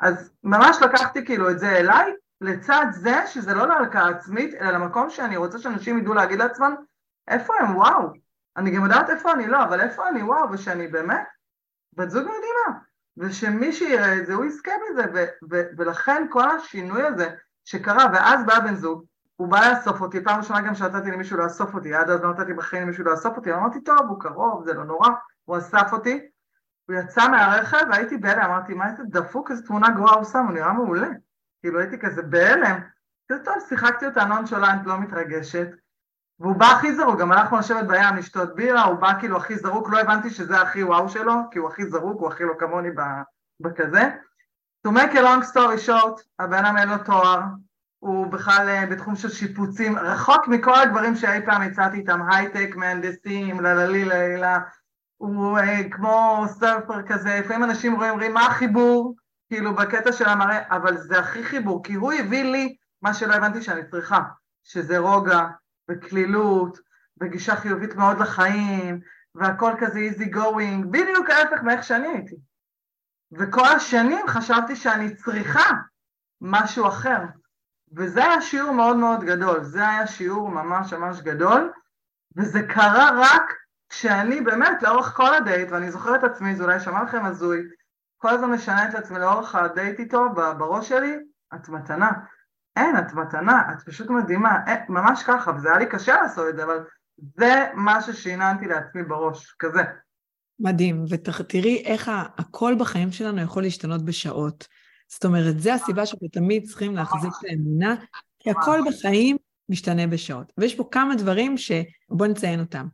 אז 0.00 0.32
ממש 0.44 0.76
לקחתי 0.82 1.24
כאילו 1.24 1.50
את 1.50 1.58
זה 1.58 1.70
אליי, 1.70 2.12
לצד 2.40 2.86
זה 2.90 3.26
שזה 3.26 3.54
לא 3.54 3.68
להלקאה 3.68 4.08
עצמית, 4.08 4.54
אלא 4.54 4.70
למקום 4.70 5.10
שאני 5.10 5.36
רוצה 5.36 5.58
שאנשים 5.58 5.98
ידעו 5.98 6.14
להגיד 6.14 6.38
לעצמם, 6.38 6.74
איפה 7.28 7.54
הם, 7.60 7.76
וואו, 7.76 8.12
אני 8.56 8.70
גם 8.70 8.82
יודעת 8.82 9.10
איפה 9.10 9.32
אני 9.32 9.46
לא, 9.46 9.62
אבל 9.64 9.80
איפה 9.80 10.08
אני, 10.08 10.22
וואו, 10.22 10.50
ושאני 10.50 10.88
באמת 10.88 11.26
בת 11.92 12.10
זוג 12.10 12.22
מדהימה, 12.22 12.80
ושמי 13.16 13.72
שיראה 13.72 14.18
את 14.18 14.26
זה 14.26 14.34
הוא 14.34 14.44
יזכה 14.44 14.72
בזה, 14.90 15.02
ו- 15.14 15.50
ו- 15.50 15.66
ולכן 15.76 16.26
כל 16.30 16.50
השינוי 16.50 17.02
הזה 17.02 17.30
שקרה, 17.64 18.06
ואז 18.12 18.46
בא 18.46 18.60
בן 18.60 18.74
זוג, 18.74 19.04
הוא 19.36 19.48
בא 19.48 19.68
לאסוף 19.68 20.00
אותי, 20.00 20.24
פעם 20.24 20.38
ראשונה 20.38 20.60
גם 20.60 20.74
שנתתי 20.74 21.10
למישהו 21.10 21.38
לאסוף 21.38 21.74
אותי, 21.74 21.94
עד 21.94 22.10
אז 22.10 22.22
לא 22.22 22.30
נתתי 22.30 22.52
בחיים 22.52 22.82
למישהו 22.82 23.04
לאסוף 23.04 23.36
אותי, 23.36 23.52
אמרתי 23.54 23.80
טוב, 23.80 23.98
הוא 24.08 24.20
קרוב, 24.20 24.64
זה 24.64 24.74
לא 24.74 24.84
נורא, 24.84 25.08
הוא 25.44 25.58
אסף 25.58 25.92
אותי, 25.92 26.28
הוא 26.88 26.96
יצא 26.96 27.28
מהרכב 27.28 27.84
והייתי 27.90 28.16
בהלם, 28.16 28.44
אמרתי 28.44 28.74
מה 28.74 28.90
איזה 28.90 29.02
דפוק, 29.06 29.50
איזה 29.50 29.66
תמונה 29.66 29.90
גרועה 29.90 30.14
הוא 30.14 30.24
שם, 30.24 30.44
הוא 30.44 30.52
נראה 30.52 30.72
מעולה, 30.72 31.08
כאילו 31.62 31.80
הייתי 31.80 31.98
כזה 31.98 32.22
בהלם, 32.22 32.80
זה 33.28 33.38
טוב, 33.44 33.54
שיחקתי 33.68 34.06
אותה 34.06 34.24
נונשולנט, 34.24 34.86
לא 34.86 35.00
מתרגשת, 35.00 35.68
והוא 36.40 36.56
בא 36.56 36.66
הכי 36.66 36.94
זרוק, 36.94 37.20
גם 37.20 37.32
הלכנו 37.32 37.58
לשבת 37.58 37.86
בים 37.86 38.16
לשתות 38.16 38.54
בירה, 38.54 38.84
הוא 38.84 38.98
בא 38.98 39.20
כאילו 39.20 39.36
הכי 39.36 39.56
זרוק, 39.56 39.90
לא 39.90 40.00
הבנתי 40.00 40.30
שזה 40.30 40.60
הכי 40.60 40.82
וואו 40.82 41.08
שלו, 41.08 41.34
כי 41.50 41.58
הוא 41.58 41.68
הכי 41.68 41.86
זרוק, 41.86 42.20
הוא 42.20 42.28
הכי 42.28 42.44
לא 42.44 42.54
כמוני 42.58 42.88
בכזה. 43.60 44.10
To 44.86 44.90
make 44.90 45.14
a 45.14 45.20
long 45.20 45.42
story 45.52 45.86
short, 45.86 46.22
הבן 46.38 46.64
אדם 46.64 46.76
אין 46.76 46.88
לו 46.88 46.98
תואר, 46.98 47.40
הוא 47.98 48.26
בכלל 48.26 48.68
אה, 48.68 48.86
בתחום 48.86 49.16
של 49.16 49.28
שיפוצים, 49.28 49.98
רחוק 49.98 50.48
מכל 50.48 50.74
הדברים 50.74 51.16
שאי 51.16 51.46
פעם 51.46 51.62
הצעתי 51.62 51.96
איתם, 51.96 52.20
הייטק, 52.30 52.76
מהנדסים, 52.76 53.60
לללי 53.60 54.04
לילה, 54.04 54.60
הוא 55.16 55.58
אה, 55.58 55.88
כמו 55.90 56.44
סרפר 56.48 57.02
כזה, 57.02 57.40
לפעמים 57.44 57.64
אנשים 57.64 57.96
רואים, 57.96 58.10
אומרים 58.10 58.34
מה 58.34 58.46
החיבור, 58.46 59.14
כאילו 59.48 59.74
בקטע 59.74 60.12
של 60.12 60.28
המראה, 60.28 60.76
אבל 60.76 60.96
זה 60.96 61.18
הכי 61.18 61.44
חיבור, 61.44 61.82
כי 61.84 61.94
הוא 61.94 62.12
הביא 62.12 62.44
לי 62.44 62.76
מה 63.02 63.14
שלא 63.14 63.34
הבנתי 63.34 63.62
שאני 63.62 63.86
צריכה, 63.90 64.20
שזה 64.64 64.98
רוגע, 64.98 65.46
וקלילות, 65.90 66.78
וגישה 67.20 67.56
חיובית 67.56 67.94
מאוד 67.94 68.18
לחיים, 68.18 69.00
והכל 69.34 69.72
כזה 69.78 69.98
easy 70.10 70.34
going, 70.34 70.86
בדיוק 70.90 71.30
ההפך 71.30 71.62
מאיך 71.62 71.84
שאני 71.84 72.08
הייתי. 72.08 72.36
וכל 73.32 73.68
השנים 73.76 74.28
חשבתי 74.28 74.76
שאני 74.76 75.14
צריכה 75.14 75.70
משהו 76.40 76.88
אחר. 76.88 77.18
וזה 77.92 78.24
היה 78.24 78.40
שיעור 78.40 78.72
מאוד 78.72 78.96
מאוד 78.96 79.24
גדול, 79.24 79.64
זה 79.64 79.88
היה 79.88 80.06
שיעור 80.06 80.48
ממש 80.48 80.92
ממש 80.92 81.20
גדול, 81.20 81.72
וזה 82.36 82.62
קרה 82.62 83.10
רק 83.14 83.54
כשאני 83.88 84.40
באמת 84.40 84.82
לאורך 84.82 85.06
כל 85.06 85.34
הדייט, 85.34 85.70
ואני 85.70 85.90
זוכרת 85.90 86.24
את 86.24 86.30
עצמי, 86.30 86.56
זה 86.56 86.64
אולי 86.64 86.80
שמע 86.80 87.02
לכם 87.02 87.24
הזוי, 87.24 87.62
כל 88.18 88.28
הזמן 88.28 88.50
משנה 88.50 88.88
את 88.88 88.94
עצמי 88.94 89.18
לאורך 89.18 89.54
הדייט 89.54 90.00
איתו 90.00 90.24
בראש 90.34 90.88
שלי, 90.88 91.16
את 91.54 91.68
מתנה. 91.68 92.10
אין, 92.76 92.98
את 92.98 93.12
מתנה, 93.12 93.62
את 93.72 93.82
פשוט 93.82 94.10
מדהימה, 94.10 94.58
אין, 94.66 94.78
ממש 94.88 95.22
ככה, 95.22 95.50
וזה 95.56 95.68
היה 95.68 95.78
לי 95.78 95.86
קשה 95.86 96.16
לעשות 96.22 96.48
את 96.48 96.56
זה, 96.56 96.64
אבל 96.64 96.78
זה 97.36 97.66
מה 97.74 98.02
ששיננתי 98.02 98.66
לעצמי 98.66 99.02
בראש, 99.02 99.54
כזה. 99.58 99.82
מדהים, 100.60 101.04
ותראי 101.10 101.82
איך 101.84 102.10
הכל 102.38 102.74
בחיים 102.78 103.12
שלנו 103.12 103.40
יכול 103.40 103.62
להשתנות 103.62 104.04
בשעות. 104.04 104.68
זאת 105.08 105.24
אומרת, 105.24 105.60
זה 105.60 105.74
הסיבה 105.74 106.06
שאנחנו 106.06 106.28
תמיד 106.28 106.64
צריכים 106.66 106.96
להחזיק 106.96 107.32
את 107.40 107.50
האמונה, 107.50 107.94
כי 108.38 108.50
הכל 108.50 108.80
בחיים 108.88 109.36
משתנה 109.68 110.06
בשעות. 110.06 110.52
ויש 110.58 110.74
פה 110.74 110.88
כמה 110.90 111.14
דברים 111.14 111.56
שבואו 111.58 112.30
נציין 112.30 112.60
אותם. 112.60 112.86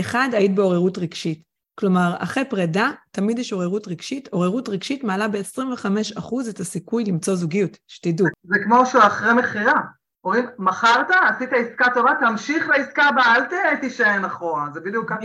אחד, 0.00 0.28
היית 0.32 0.54
בעוררות 0.54 0.98
רגשית. 0.98 1.51
כלומר, 1.82 2.14
אחרי 2.18 2.44
פרידה, 2.44 2.90
תמיד 3.10 3.38
יש 3.38 3.52
עוררות 3.52 3.88
רגשית. 3.88 4.28
עוררות 4.28 4.68
רגשית 4.68 5.04
מעלה 5.04 5.28
ב-25% 5.28 6.34
את 6.50 6.60
הסיכוי 6.60 7.04
למצוא 7.04 7.34
זוגיות, 7.34 7.76
שתדעו. 7.88 8.26
זה 8.44 8.56
כמו 8.64 8.86
שהוא 8.86 9.02
אחרי 9.02 9.34
מכירה. 9.34 9.80
אומרים, 10.24 10.44
מכרת, 10.58 11.06
עשית 11.28 11.48
עסקה 11.52 11.86
טובה, 11.94 12.10
תמשיך 12.20 12.68
לעסקה 12.68 13.02
הבאה, 13.02 13.34
אל 13.52 13.76
תישען 13.76 14.24
אחורה, 14.24 14.66
זה 14.74 14.80
בדיוק 14.80 15.08
ככה. 15.08 15.18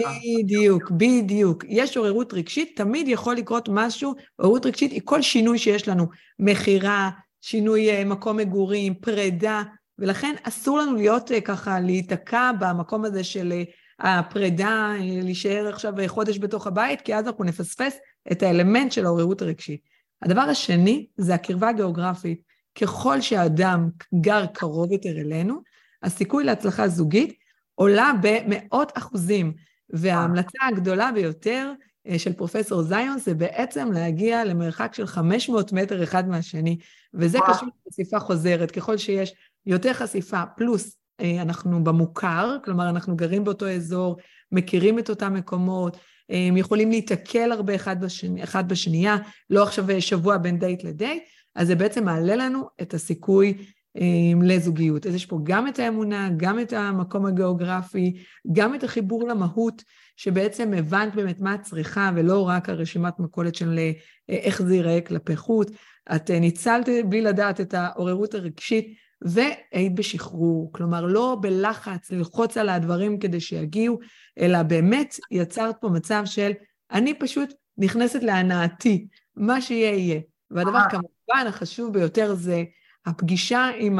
בדיוק, 0.44 0.92
בדיוק. 0.92 1.64
יש 1.68 1.98
עוררות 1.98 2.34
רגשית, 2.34 2.74
תמיד 2.78 3.08
יכול 3.08 3.36
לקרות 3.36 3.70
משהו, 3.72 4.16
עוררות 4.36 4.66
רגשית 4.66 4.92
היא 4.92 5.02
כל 5.06 5.22
שינוי 5.22 5.58
שיש 5.58 5.88
לנו, 5.88 6.08
מכירה, 6.40 7.10
שינוי 7.42 7.90
אה, 7.90 8.06
מקום 8.06 8.38
מגורים, 8.38 8.94
פרידה, 8.96 9.64
ולכן 10.00 10.36
אסור 10.44 10.80
לנו 10.80 10.96
להיות 10.96 11.32
אה, 11.32 11.42
ככה, 11.42 11.80
להיתקע 11.80 12.52
במקום 12.60 13.06
הזה 13.06 13.24
של 13.24 13.52
אה, 13.52 13.64
הפרידה, 14.00 14.94
להישאר 15.24 15.68
עכשיו 15.68 15.94
חודש 16.08 16.40
בתוך 16.40 16.68
הבית, 16.68 17.02
כי 17.02 17.16
אז 17.16 17.28
אנחנו 17.28 17.44
נפספס 17.44 17.98
את 18.32 18.44
האלמנט 18.44 18.92
של 18.92 19.06
העוררות 19.06 19.42
הרגשית. 19.42 19.82
הדבר 20.22 20.42
השני 20.42 21.08
זה 21.18 21.34
הקרבה 21.34 21.70
הגיאוגרפית. 21.70 22.42
ככל 22.82 23.22
שהאדם 23.22 23.90
גר 24.22 24.46
קרוב 24.46 24.92
יותר 24.92 25.10
אלינו, 25.10 25.62
הסיכוי 26.04 26.44
להצלחה 26.44 26.88
זוגית 26.88 27.34
עולה 27.76 28.12
במאות 28.22 28.92
אחוזים. 28.98 29.54
וההמלצה 29.90 30.66
הגדולה 30.72 31.12
ביותר 31.12 31.74
אה, 32.08 32.20
של 32.20 32.34
פרופסור 32.34 32.82
זיון 32.82 33.20
זה 33.20 33.34
בעצם 33.34 33.92
להגיע 33.92 34.46
למרחק 34.46 34.94
של 34.94 35.06
500 35.06 35.74
מטר 35.74 36.04
אחד 36.04 36.30
מהשני, 36.30 36.78
וזה 37.14 37.38
קשור 37.48 37.70
לחשיפה 37.88 38.20
חוזרת. 38.20 38.72
ככל 38.72 38.98
שיש 38.98 39.34
יותר 39.66 39.94
חשיפה, 39.94 40.46
פלוס 40.46 40.86
אה, 40.88 40.97
אנחנו 41.22 41.84
במוכר, 41.84 42.58
כלומר 42.66 42.90
אנחנו 42.90 43.16
גרים 43.16 43.44
באותו 43.44 43.70
אזור, 43.70 44.18
מכירים 44.52 45.00
את 45.00 45.10
אותם 45.10 45.34
מקומות, 45.34 45.98
אה, 46.32 46.48
הם 46.48 46.58
יכולים 46.58 46.90
להיתקל 46.90 47.52
הרבה 47.52 47.76
אחד, 47.76 48.02
בשני, 48.02 48.44
אחד 48.44 48.70
בשנייה, 48.70 49.18
לא 49.50 49.64
עכשיו 49.64 49.86
שבוע 50.00 50.38
בין 50.38 50.60
דייט 50.60 50.84
לדייט, 50.84 51.24
אז 51.56 51.68
זה 51.68 51.76
בעצם 51.76 52.06
מעלה 52.06 52.36
לנו 52.36 52.68
את 52.82 52.94
הסיכוי 52.94 53.54
לזוגיות. 54.44 55.06
אז 55.06 55.16
יש 55.16 55.26
פה 55.26 55.40
גם 55.44 55.68
את 55.68 55.80
האמונה, 55.80 56.30
גם 56.38 56.60
את 56.60 56.74
המקום 56.74 57.26
הגיאוגרפי, 57.26 58.14
גם 58.52 58.76
את 58.76 58.84
החיבור 58.84 59.28
למהות, 59.28 59.84
שבעצם 60.16 60.74
הבנת 60.74 61.16
באמת 61.16 61.40
מה 61.40 61.56
את 61.56 61.62
צריכה, 61.62 62.12
ולא 62.16 62.48
רק 62.48 62.70
הרשימת 62.70 63.20
מכולת 63.20 63.56
של 63.56 63.80
אה, 63.80 63.92
איך 64.30 64.62
זה 64.62 64.76
ייראה 64.76 65.02
כלפי 65.02 65.36
חוץ. 65.36 65.70
את 66.16 66.32
אה, 66.32 66.40
ניצלת 66.40 66.90
בלי 67.10 67.22
לדעת 67.22 67.62
את 67.62 67.74
העוררות 67.74 68.34
הרגשית, 68.34 69.07
והיית 69.22 69.96
בשחרור. 69.96 70.74
כלומר, 70.74 71.06
לא 71.06 71.38
בלחץ 71.42 72.12
ללחוץ 72.12 72.58
על 72.58 72.70
הדברים 72.70 73.20
כדי 73.20 73.40
שיגיעו, 73.40 74.00
אלא 74.40 74.64
באמת 74.64 75.16
יצרת 75.32 75.76
פה 75.82 75.90
מצב 75.90 76.22
של 76.26 76.52
אני 76.92 77.14
פשוט 77.14 77.54
נכנסת 77.78 78.24
להנאתי, 78.24 79.08
מה 79.36 79.62
שיהיה 79.62 79.96
יהיה. 79.96 80.20
והדבר 80.52 80.80
כמובן 80.90 81.48
החשוב 81.48 81.94
ביותר 81.94 82.36
זה 82.36 82.64
הפגישה 83.06 83.70
עם 83.78 84.00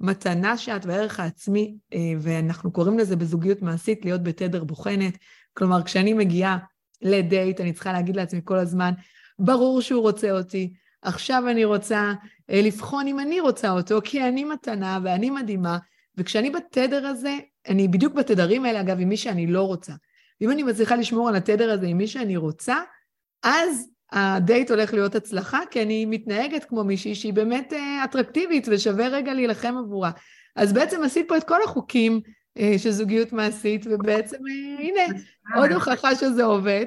המתנה 0.00 0.56
שאת 0.58 0.86
והערך 0.86 1.20
העצמי, 1.20 1.76
אה, 1.94 2.12
ואנחנו 2.20 2.72
קוראים 2.72 2.98
לזה 2.98 3.16
בזוגיות 3.16 3.62
מעשית 3.62 4.04
להיות 4.04 4.22
בתדר 4.22 4.64
בוחנת. 4.64 5.18
כלומר, 5.54 5.82
כשאני 5.82 6.12
מגיעה 6.12 6.58
לדייט, 7.02 7.60
אני 7.60 7.72
צריכה 7.72 7.92
להגיד 7.92 8.16
לעצמי 8.16 8.40
כל 8.44 8.58
הזמן, 8.58 8.92
ברור 9.38 9.80
שהוא 9.80 10.02
רוצה 10.02 10.30
אותי, 10.30 10.72
עכשיו 11.04 11.48
אני 11.48 11.64
רוצה 11.64 12.12
אה, 12.50 12.60
לבחון 12.62 13.06
אם 13.06 13.20
אני 13.20 13.40
רוצה 13.40 13.70
אותו, 13.70 13.98
כי 14.04 14.22
אני 14.22 14.44
מתנה 14.44 14.98
ואני 15.04 15.30
מדהימה, 15.30 15.78
וכשאני 16.16 16.50
בתדר 16.50 17.06
הזה, 17.06 17.36
אני 17.68 17.88
בדיוק 17.88 18.14
בתדרים 18.14 18.64
האלה, 18.64 18.80
אגב, 18.80 19.00
עם 19.00 19.08
מי 19.08 19.16
שאני 19.16 19.46
לא 19.46 19.62
רוצה. 19.62 19.92
ואם 20.40 20.50
אני 20.50 20.62
מצליחה 20.62 20.96
לשמור 20.96 21.28
על 21.28 21.36
התדר 21.36 21.70
הזה 21.70 21.86
עם 21.86 21.98
מי 21.98 22.06
שאני 22.06 22.36
רוצה, 22.36 22.76
אז 23.42 23.88
הדייט 24.12 24.70
הולך 24.70 24.94
להיות 24.94 25.14
הצלחה, 25.14 25.60
כי 25.70 25.82
אני 25.82 26.06
מתנהגת 26.06 26.64
כמו 26.64 26.84
מישהי 26.84 27.14
שהיא 27.14 27.32
באמת 27.32 27.72
אה, 27.72 28.04
אטרקטיבית 28.04 28.66
ושווה 28.70 29.08
רגע 29.08 29.34
להילחם 29.34 29.74
עבורה. 29.78 30.10
אז 30.56 30.72
בעצם 30.72 31.02
עשית 31.02 31.28
פה 31.28 31.36
את 31.36 31.44
כל 31.44 31.62
החוקים 31.64 32.20
אה, 32.58 32.74
של 32.78 32.90
זוגיות 32.90 33.32
מעשית, 33.32 33.86
ובעצם 33.90 34.36
הנה, 34.78 35.18
עוד 35.56 35.72
הוכחה 35.72 36.14
שזה 36.14 36.44
עובד. 36.44 36.86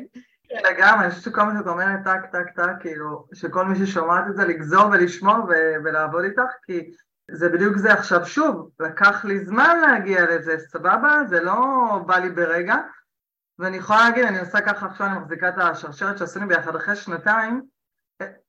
כן, 0.49 0.57
לגמרי, 0.69 1.05
אני 1.05 1.09
חושבת 1.09 1.23
שכל 1.33 1.43
מה 1.43 1.53
שאת 1.59 1.67
אומרת, 1.67 1.99
טק, 2.03 2.25
טק, 2.31 2.49
טק, 2.55 2.71
כאילו, 2.79 3.27
שכל 3.33 3.65
מי 3.65 3.75
ששומעת 3.75 4.23
את 4.29 4.35
זה, 4.35 4.45
לגזור 4.45 4.85
ולשמור 4.91 5.37
ולעבוד 5.83 6.23
איתך, 6.23 6.51
כי 6.65 6.91
זה 7.31 7.49
בדיוק 7.49 7.77
זה. 7.77 7.93
עכשיו, 7.93 8.25
שוב, 8.25 8.69
לקח 8.79 9.25
לי 9.25 9.45
זמן 9.45 9.79
להגיע 9.81 10.35
לזה, 10.35 10.57
סבבה? 10.57 11.21
זה 11.29 11.43
לא 11.43 11.55
בא 12.05 12.17
לי 12.17 12.29
ברגע. 12.29 12.75
ואני 13.59 13.77
יכולה 13.77 14.09
להגיד, 14.09 14.25
אני 14.25 14.39
עושה 14.39 14.61
ככה 14.61 14.85
עכשיו, 14.85 15.07
אני 15.07 15.19
מחזיקה 15.19 15.49
את 15.49 15.57
השרשרת 15.57 16.17
שעשינו 16.17 16.47
ביחד 16.47 16.75
אחרי 16.75 16.95
שנתיים, 16.95 17.61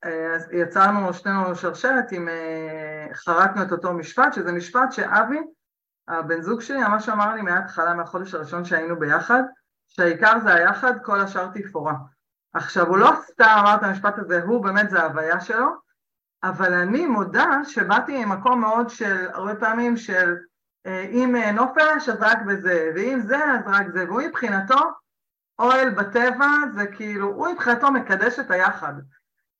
אה, 0.04 0.36
יצרנו 0.52 1.14
שנינו 1.14 1.56
שרשרת 1.56 2.12
עם, 2.12 2.28
אה, 2.28 3.06
חרטנו 3.14 3.62
את 3.62 3.72
אותו 3.72 3.92
משפט, 3.92 4.32
שזה 4.32 4.52
משפט 4.52 4.92
שאבי, 4.92 5.38
הבן 6.08 6.42
זוג 6.42 6.60
שלי, 6.60 6.78
ממש 6.78 7.08
אמר 7.08 7.34
לי 7.34 7.42
מההתחלה, 7.42 7.94
מהחודש 7.94 8.34
הראשון 8.34 8.64
שהיינו 8.64 8.98
ביחד, 8.98 9.42
שהעיקר 9.98 10.38
זה 10.42 10.54
היחד, 10.54 10.92
כל 11.02 11.20
השאר 11.20 11.48
תפאורה. 11.54 11.94
עכשיו, 12.52 12.86
הוא 12.86 12.98
לא 12.98 13.10
סתם 13.22 13.56
אמר 13.60 13.74
את 13.74 13.82
המשפט 13.82 14.18
הזה, 14.18 14.42
הוא 14.42 14.64
באמת, 14.64 14.90
זה 14.90 15.02
ההוויה 15.02 15.40
שלו, 15.40 15.66
אבל 16.42 16.74
אני 16.74 17.06
מודה 17.06 17.46
שבאתי 17.64 18.24
ממקום 18.24 18.60
מאוד 18.60 18.90
של, 18.90 19.30
הרבה 19.30 19.54
פעמים 19.54 19.96
של 19.96 20.36
אה, 20.86 21.00
אם 21.02 21.36
נופש 21.54 22.08
אז 22.08 22.16
רק 22.20 22.38
בזה, 22.46 22.92
ואם 22.94 23.20
זה 23.20 23.44
אז 23.44 23.60
רק 23.66 23.86
זה, 23.92 24.04
והוא 24.04 24.22
מבחינתו 24.22 24.78
אוהל 25.58 25.90
בטבע 25.90 26.48
זה 26.74 26.86
כאילו, 26.86 27.26
הוא 27.26 27.48
מבחינתו 27.48 27.92
מקדש 27.92 28.38
את 28.38 28.50
היחד, 28.50 28.92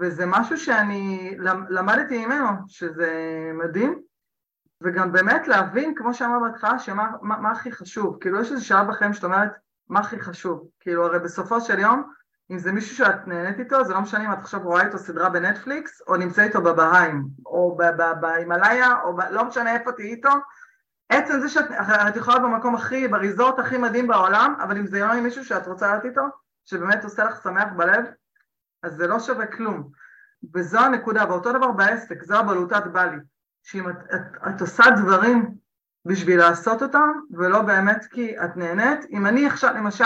וזה 0.00 0.26
משהו 0.26 0.56
שאני 0.56 1.36
למדתי 1.68 2.26
ממנו, 2.26 2.48
שזה 2.66 3.10
מדהים, 3.54 4.02
וגם 4.82 5.12
באמת 5.12 5.48
להבין, 5.48 5.94
כמו 5.94 6.14
שאמר 6.14 6.38
בהתחלה, 6.40 6.78
שמה 6.78 7.10
מה, 7.22 7.38
מה 7.38 7.50
הכי 7.50 7.72
חשוב, 7.72 8.18
כאילו 8.20 8.40
יש 8.40 8.52
איזה 8.52 8.64
שעה 8.64 8.84
בחיים 8.84 9.12
שאת 9.12 9.24
אומרת, 9.24 9.67
מה 9.88 10.00
הכי 10.00 10.20
חשוב, 10.20 10.68
כאילו 10.80 11.06
הרי 11.06 11.18
בסופו 11.18 11.60
של 11.60 11.78
יום, 11.78 12.12
אם 12.50 12.58
זה 12.58 12.72
מישהו 12.72 12.96
שאת 12.96 13.26
נהנית 13.26 13.58
איתו, 13.58 13.84
זה 13.84 13.94
לא 13.94 14.00
משנה 14.00 14.24
אם 14.24 14.32
את 14.32 14.38
עכשיו 14.38 14.60
רואה 14.60 14.86
איתו 14.86 14.98
סדרה 14.98 15.30
בנטפליקס, 15.30 16.02
או 16.08 16.16
נמצא 16.16 16.42
איתו 16.42 16.62
בבהיים, 16.62 17.24
או 17.46 17.78
בהימאליה, 18.20 19.02
או 19.02 19.16
ב, 19.16 19.20
לא 19.20 19.44
משנה 19.44 19.74
איפה 19.74 19.92
תהיי 19.92 20.10
איתו, 20.10 20.28
עצם 21.08 21.40
זה 21.40 21.48
שאת 21.48 21.70
את 22.08 22.16
יכולה 22.16 22.38
במקום 22.38 22.74
הכי, 22.74 23.08
בריזורט 23.08 23.58
הכי 23.58 23.78
מדהים 23.78 24.06
בעולם, 24.06 24.54
אבל 24.60 24.76
אם 24.76 24.86
זה 24.86 25.00
לא 25.00 25.12
עם 25.12 25.22
מישהו 25.24 25.44
שאת 25.44 25.66
רוצה 25.66 25.90
להיות 25.90 26.04
איתו, 26.04 26.22
שבאמת 26.64 27.04
עושה 27.04 27.24
לך 27.24 27.42
שמח 27.42 27.68
בלב, 27.76 28.04
אז 28.82 28.94
זה 28.96 29.06
לא 29.06 29.20
שווה 29.20 29.46
כלום. 29.46 29.90
וזו 30.54 30.78
הנקודה, 30.78 31.24
ואותו 31.28 31.52
דבר 31.52 31.72
בעסק, 31.72 32.22
זו 32.22 32.36
הבלוטת 32.36 32.82
בלי, 32.92 33.16
שאם 33.62 33.90
את, 33.90 33.96
את, 34.14 34.48
את 34.48 34.60
עושה 34.60 34.84
דברים 34.96 35.54
בשביל 36.08 36.38
לעשות 36.38 36.82
אותם, 36.82 37.12
ולא 37.30 37.62
באמת 37.62 38.04
כי 38.10 38.38
את 38.44 38.56
נהנית, 38.56 39.04
אם 39.10 39.26
אני 39.26 39.46
עכשיו, 39.46 39.74
למשל, 39.74 40.04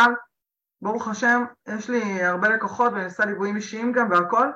ברוך 0.83 1.09
השם, 1.09 1.45
יש 1.69 1.91
לי 1.91 2.25
הרבה 2.25 2.49
לקוחות 2.49 2.93
ואני 2.93 3.05
עושה 3.05 3.25
ליוויים 3.25 3.57
אישיים 3.57 3.93
גם 3.93 4.11
והכל, 4.11 4.47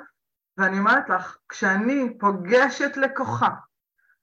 ואני 0.58 0.78
אומרת 0.78 1.08
לך, 1.08 1.36
כשאני 1.48 2.18
פוגשת 2.18 2.96
לקוחה 2.96 3.48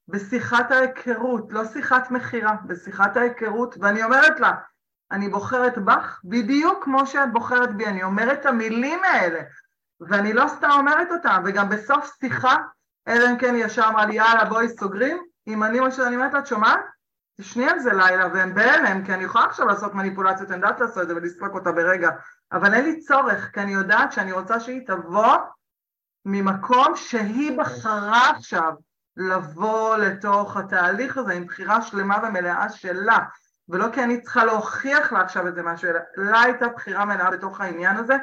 בשיחת 0.07 0.71
ההיכרות, 0.71 1.53
לא 1.53 1.65
שיחת 1.65 2.11
מכירה, 2.11 2.55
בשיחת 2.65 3.17
ההיכרות, 3.17 3.75
ואני 3.81 4.03
אומרת 4.03 4.39
לה, 4.39 4.51
אני 5.11 5.29
בוחרת 5.29 5.77
בך 5.77 6.21
בדיוק 6.23 6.83
כמו 6.83 7.05
שאת 7.05 7.33
בוחרת 7.33 7.77
בי, 7.77 7.85
אני 7.85 8.03
אומרת 8.03 8.39
את 8.39 8.45
המילים 8.45 8.99
האלה, 9.03 9.41
ואני 10.01 10.33
לא 10.33 10.47
סתם 10.47 10.69
אומרת 10.77 11.07
אותם, 11.11 11.43
וגם 11.45 11.69
בסוף 11.69 12.11
שיחה, 12.19 12.55
אלא 13.07 13.31
אם 13.31 13.37
כן 13.37 13.55
היא 13.55 13.65
ישר 13.65 13.83
אמרה 13.89 14.05
לי, 14.05 14.13
יאללה 14.13 14.45
בואי 14.45 14.69
סוגרים, 14.69 15.23
אם 15.47 15.63
אני, 15.63 15.79
מה 15.79 15.91
שאני 15.91 16.15
אומרת 16.15 16.33
לה, 16.33 16.39
את 16.39 16.47
שומעת? 16.47 16.79
תשני 17.37 17.69
על 17.69 17.79
זה 17.79 17.93
לילה, 17.93 18.27
והם 18.33 18.53
בהלם, 18.53 19.05
כי 19.05 19.13
אני 19.13 19.23
יכולה 19.23 19.45
עכשיו 19.45 19.67
לעשות 19.67 19.93
מניפולציות, 19.93 20.51
אני 20.51 20.57
יודעת 20.57 20.79
לעשות 20.79 21.03
את 21.03 21.07
זה 21.07 21.15
ולספק 21.15 21.53
אותה 21.53 21.71
ברגע, 21.71 22.09
אבל 22.51 22.73
אין 22.73 22.85
לי 22.85 22.99
צורך, 22.99 23.51
כי 23.53 23.59
אני 23.59 23.73
יודעת 23.73 24.11
שאני 24.11 24.31
רוצה 24.31 24.59
שהיא 24.59 24.87
תבוא 24.87 25.35
ממקום 26.25 26.95
שהיא 26.95 27.57
בחרה 27.57 28.29
עכשיו, 28.29 28.73
לבוא 29.17 29.97
לתוך 29.97 30.57
התהליך 30.57 31.17
הזה 31.17 31.33
עם 31.33 31.45
בחירה 31.45 31.81
שלמה 31.81 32.17
ומלאה 32.23 32.69
שלה, 32.69 33.19
ולא 33.69 33.87
כי 33.93 34.03
אני 34.03 34.21
צריכה 34.21 34.45
להוכיח 34.45 35.11
לה 35.11 35.21
עכשיו 35.21 35.47
איזה 35.47 35.63
משהו, 35.63 35.89
אלא 35.89 35.99
לה 36.15 36.41
הייתה 36.41 36.67
בחירה 36.67 37.05
מלאה 37.05 37.31
בתוך 37.31 37.61
העניין 37.61 37.97
הזה, 37.97 38.15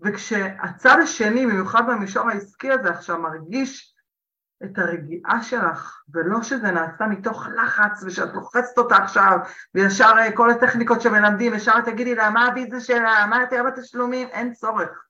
וכשהצד 0.00 0.96
השני, 1.02 1.46
במיוחד 1.46 1.86
במישור 1.86 2.30
העסקי 2.30 2.70
הזה 2.70 2.90
עכשיו, 2.90 3.18
מרגיש 3.18 3.89
את 4.64 4.78
הרגיעה 4.78 5.42
שלך, 5.42 6.02
ולא 6.14 6.42
שזה 6.42 6.70
נעשה 6.70 7.06
מתוך 7.06 7.48
לחץ, 7.56 8.02
ושאת 8.06 8.34
לוחצת 8.34 8.78
אותה 8.78 8.96
עכשיו, 8.96 9.38
וישר 9.74 10.12
אה, 10.18 10.32
כל 10.32 10.50
הטכניקות 10.50 11.00
שמלמדים, 11.00 11.54
ישר 11.54 11.80
תגידי 11.80 12.14
לה 12.14 12.30
מה 12.30 12.46
הוויזה 12.46 12.80
שלה, 12.80 13.26
מה 13.26 13.40
יותר 13.40 13.62
בתשלומים, 13.66 14.28
אין 14.28 14.52
צורך. 14.52 15.04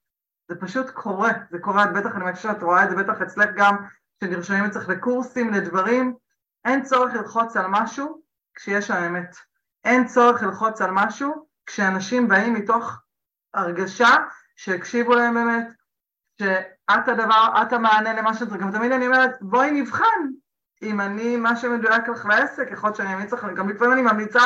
זה 0.48 0.55
פשוט 0.61 0.90
קורה, 0.90 1.32
זה 1.51 1.59
קורה, 1.59 1.84
את 1.84 1.92
בטח, 1.92 2.16
אני 2.16 2.32
חושבת 2.32 2.53
שאת 2.55 2.62
רואה 2.62 2.84
את 2.84 2.90
זה 2.90 2.96
בטח 2.96 3.22
אצלך 3.22 3.51
גם, 3.57 3.76
שנרשמים 4.24 4.64
אצלך 4.64 4.88
לקורסים, 4.88 5.53
לדברים, 5.53 6.14
אין 6.64 6.82
צורך 6.82 7.14
ללחוץ 7.14 7.57
על 7.57 7.66
משהו 7.68 8.22
כשיש 8.55 8.90
האמת. 8.90 9.36
אין 9.84 10.07
צורך 10.07 10.42
ללחוץ 10.42 10.80
על 10.80 10.90
משהו 10.90 11.46
כשאנשים 11.66 12.28
באים 12.28 12.55
מתוך 12.55 12.98
הרגשה 13.55 14.16
שהקשיבו 14.57 15.14
להם 15.14 15.34
באמת, 15.34 15.68
שאת 16.41 17.09
הדבר, 17.09 17.62
את 17.62 17.72
המענה 17.72 18.12
למה 18.12 18.34
שאת 18.34 18.49
גם 18.49 18.72
תמיד 18.72 18.93
אני 18.93 19.07
אומרת, 19.07 19.38
בואי 19.41 19.70
נבחן, 19.70 20.28
אם 20.82 21.01
אני, 21.01 21.36
מה 21.36 21.57
שמדויק 21.57 22.09
לך 22.09 22.26
לעסק, 22.26 22.68
יכול 22.72 22.88
להיות 22.88 22.97
שאני 22.97 23.14
אמליץ 23.14 23.32
לך, 23.32 23.47
גם 23.57 23.68
לפעמים 23.68 23.93
אני 23.93 24.03
ממליצה 24.03 24.41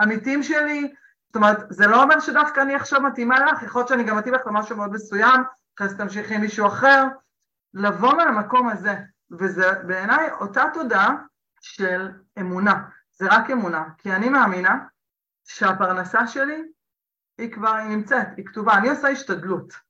עמיתים 0.00 0.42
שלי, 0.42 0.94
זאת 1.26 1.36
אומרת, 1.36 1.58
זה 1.70 1.86
לא 1.86 2.02
אומר 2.02 2.20
שדווקא 2.20 2.60
אני 2.60 2.74
עכשיו 2.74 3.00
מתאימה 3.00 3.40
לך, 3.40 3.62
יכול 3.62 3.80
להיות 3.80 3.88
שאני 3.88 4.04
גם 4.04 4.16
מתאים 4.16 4.34
לך 4.34 4.46
למשהו 4.46 4.76
מאוד 4.76 4.92
מסוים, 4.92 5.40
אחרי 5.76 5.88
זה 5.88 5.98
תמשיכי 5.98 6.34
עם 6.34 6.40
מישהו 6.40 6.66
אחר, 6.66 7.04
לבוא 7.74 8.12
מהמקום 8.14 8.68
הזה, 8.68 8.94
וזה 9.30 9.72
בעיניי 9.86 10.30
אותה 10.40 10.64
תודעה 10.74 11.14
של 11.60 12.08
אמונה, 12.40 12.82
זה 13.12 13.26
רק 13.30 13.50
אמונה, 13.50 13.84
כי 13.98 14.12
אני 14.12 14.28
מאמינה 14.28 14.78
שהפרנסה 15.44 16.26
שלי 16.26 16.62
היא 17.38 17.52
כבר, 17.52 17.74
היא 17.74 17.96
נמצאת, 17.96 18.26
היא 18.36 18.46
כתובה, 18.46 18.74
אני 18.74 18.88
עושה 18.88 19.08
השתדלות, 19.08 19.87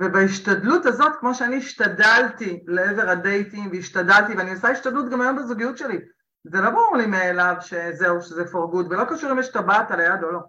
ובהשתדלות 0.00 0.86
הזאת, 0.86 1.12
כמו 1.20 1.34
שאני 1.34 1.56
השתדלתי 1.56 2.64
לעבר 2.66 3.10
הדייטים 3.10 3.70
והשתדלתי, 3.72 4.34
ואני 4.34 4.52
עושה 4.52 4.68
השתדלות 4.68 5.10
גם 5.10 5.20
היום 5.20 5.36
בזוגיות 5.36 5.78
שלי, 5.78 5.98
זה 6.44 6.60
לא 6.60 6.70
ברור 6.70 6.96
לי 6.96 7.06
מאליו 7.06 7.54
שזהו, 7.60 8.22
שזה 8.22 8.42
for 8.42 8.74
good, 8.74 8.86
ולא 8.90 9.04
קשור 9.04 9.32
אם 9.32 9.38
יש 9.38 9.48
טבעת 9.48 9.90
על 9.90 10.00
היד 10.00 10.22
או 10.22 10.30
לא. 10.30 10.40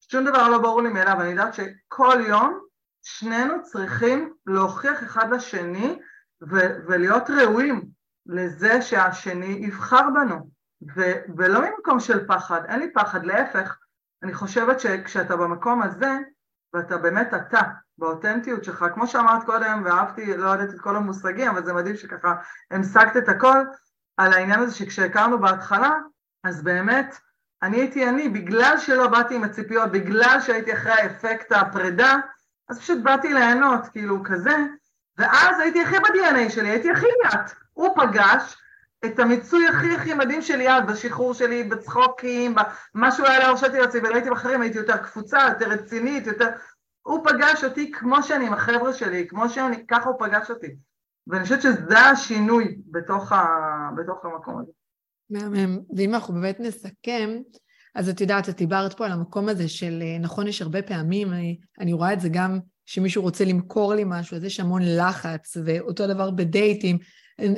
שום 0.00 0.24
דבר 0.24 0.48
לא 0.48 0.58
ברור 0.58 0.82
לי 0.82 0.88
מאליו, 0.88 1.20
אני 1.20 1.30
יודעת 1.30 1.54
שכל 1.54 2.18
יום 2.26 2.60
שנינו 3.02 3.62
צריכים 3.62 4.34
להוכיח 4.46 5.02
אחד 5.02 5.30
לשני 5.30 5.98
ו- 6.50 6.86
ולהיות 6.86 7.30
ראויים 7.30 7.88
לזה 8.26 8.82
שהשני 8.82 9.58
יבחר 9.66 10.10
בנו, 10.14 10.50
ו- 10.96 11.20
ולא 11.36 11.60
ממקום 11.60 12.00
של 12.00 12.26
פחד, 12.26 12.64
אין 12.68 12.80
לי 12.80 12.92
פחד, 12.92 13.24
להפך, 13.24 13.78
אני 14.22 14.34
חושבת 14.34 14.80
שכשאתה 14.80 15.36
במקום 15.36 15.82
הזה, 15.82 16.10
ואתה 16.74 16.98
באמת 16.98 17.34
אתה, 17.34 17.60
באותנטיות 17.98 18.64
שלך, 18.64 18.84
כמו 18.94 19.06
שאמרת 19.06 19.44
קודם, 19.44 19.82
ואהבתי, 19.84 20.36
לא 20.36 20.50
יודעת 20.50 20.74
את 20.74 20.80
כל 20.80 20.96
המושגים, 20.96 21.48
אבל 21.48 21.64
זה 21.64 21.72
מדהים 21.72 21.96
שככה 21.96 22.34
המשגת 22.70 23.16
את 23.16 23.28
הכל, 23.28 23.58
על 24.16 24.32
העניין 24.32 24.60
הזה 24.60 24.74
שכשהכרנו 24.74 25.38
בהתחלה, 25.38 25.90
אז 26.44 26.62
באמת, 26.62 27.18
אני 27.62 27.76
הייתי 27.76 28.08
אני, 28.08 28.28
בגלל 28.28 28.78
שלא 28.78 29.06
באתי 29.06 29.34
עם 29.34 29.44
הציפיות, 29.44 29.92
בגלל 29.92 30.38
שהייתי 30.40 30.72
אחרי 30.72 30.92
האפקט 30.92 31.52
הפרידה, 31.52 32.16
אז 32.68 32.78
פשוט 32.78 33.02
באתי 33.02 33.34
ליהנות, 33.34 33.88
כאילו 33.88 34.22
כזה, 34.24 34.56
ואז 35.18 35.60
הייתי 35.60 35.82
הכי 35.82 35.98
ב-DNA 35.98 36.50
שלי, 36.50 36.68
הייתי 36.68 36.90
הכי 36.90 37.06
ליאת. 37.22 37.50
הוא 37.72 37.88
פגש 37.96 38.56
את 39.04 39.18
המיצוי 39.18 39.68
הכי 39.68 39.94
הכי 39.94 40.14
מדהים 40.14 40.42
של 40.42 40.56
ליאת, 40.56 40.86
בשחרור 40.86 41.34
שלי, 41.34 41.64
בצחוקים, 41.64 42.54
במה 42.94 43.12
שהוא 43.12 43.26
היה 43.26 43.38
להרשתי 43.38 43.80
לעצמי, 43.80 44.00
ולא 44.00 44.14
הייתי 44.14 44.32
אחרים, 44.32 44.62
הייתי 44.62 44.78
יותר 44.78 44.96
קפוצה, 44.96 45.38
יותר 45.48 45.68
רצינית, 45.68 46.26
יותר... 46.26 46.48
הוא 47.08 47.24
פגש 47.24 47.64
אותי 47.64 47.90
כמו 47.92 48.22
שאני 48.22 48.46
עם 48.46 48.52
החבר'ה 48.52 48.92
שלי, 48.92 49.28
כמו 49.28 49.48
שאני, 49.48 49.86
ככה 49.88 50.08
הוא 50.08 50.16
פגש 50.18 50.50
אותי. 50.50 50.76
ואני 51.26 51.42
חושבת 51.42 51.62
שזה 51.62 51.98
השינוי 51.98 52.78
בתוך, 52.90 53.32
ה, 53.32 53.46
בתוך 53.96 54.24
המקום 54.24 54.58
הזה. 54.58 54.72
מהמם. 55.30 55.78
ואם 55.96 56.14
אנחנו 56.14 56.34
באמת 56.34 56.60
נסכם, 56.60 57.30
אז 57.94 58.08
את 58.08 58.20
יודעת, 58.20 58.48
את 58.48 58.56
דיברת 58.56 58.94
פה 58.94 59.06
על 59.06 59.12
המקום 59.12 59.48
הזה 59.48 59.68
של, 59.68 60.02
אה, 60.02 60.18
נכון, 60.18 60.46
יש 60.46 60.62
הרבה 60.62 60.82
פעמים, 60.82 61.32
אני, 61.32 61.58
אני 61.80 61.92
רואה 61.92 62.12
את 62.12 62.20
זה 62.20 62.28
גם 62.28 62.58
שמישהו 62.86 63.22
רוצה 63.22 63.44
למכור 63.44 63.94
לי 63.94 64.02
משהו, 64.06 64.36
אז 64.36 64.44
יש 64.44 64.60
המון 64.60 64.82
לחץ, 64.84 65.56
ואותו 65.64 66.06
דבר 66.06 66.30
בדייטים, 66.30 66.98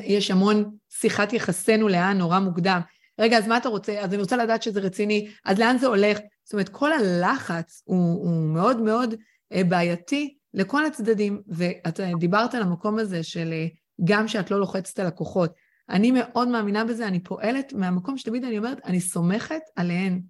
יש 0.05 0.31
המון 0.31 0.71
שיחת 0.89 1.33
יחסינו 1.33 1.89
לאן 1.89 2.19
נורא 2.19 2.39
מוקדם. 2.39 2.81
רגע, 3.21 3.39
אז 3.39 3.49
מה 3.49 3.57
אתה 3.57 3.69
רוצה? 3.69 4.01
אז 4.01 4.13
אני 4.13 4.23
רוצה 4.23 4.37
לדעת 4.37 4.63
שזה 4.63 4.81
רציני, 4.81 5.31
אז 5.45 5.59
לאן 5.59 5.79
זה 5.79 5.87
הולך? 5.87 6.19
זאת 6.45 6.53
אומרת, 6.53 6.69
כל 6.69 6.93
הלחץ 6.93 7.83
הוא, 7.85 8.13
הוא 8.13 8.55
מאוד 8.55 8.83
מאוד 8.83 9.15
אה, 9.15 9.19
בעייתי 9.53 10.37
לכל 10.55 10.85
הצדדים, 10.85 11.43
ואת 11.49 12.01
דיברת 12.19 12.55
על 12.55 12.63
המקום 12.63 12.99
הזה 12.99 13.23
של 13.23 13.53
אה, 13.53 13.67
גם 14.05 14.29
שאת 14.29 14.51
לא 14.51 14.61
לוחצת 14.61 14.99
על 14.99 15.07
לקוחות. 15.07 15.55
אני 15.91 16.11
מאוד 16.11 16.49
מאמינה 16.49 16.85
בזה, 16.85 17.07
אני 17.07 17.21
פועלת 17.21 17.73
מהמקום 17.73 18.19
שתמיד 18.19 18.45
אני 18.45 18.59
אומרת, 18.59 18.79
אני 18.85 19.01
סומכת 19.01 19.63
עליהן. 19.77 20.21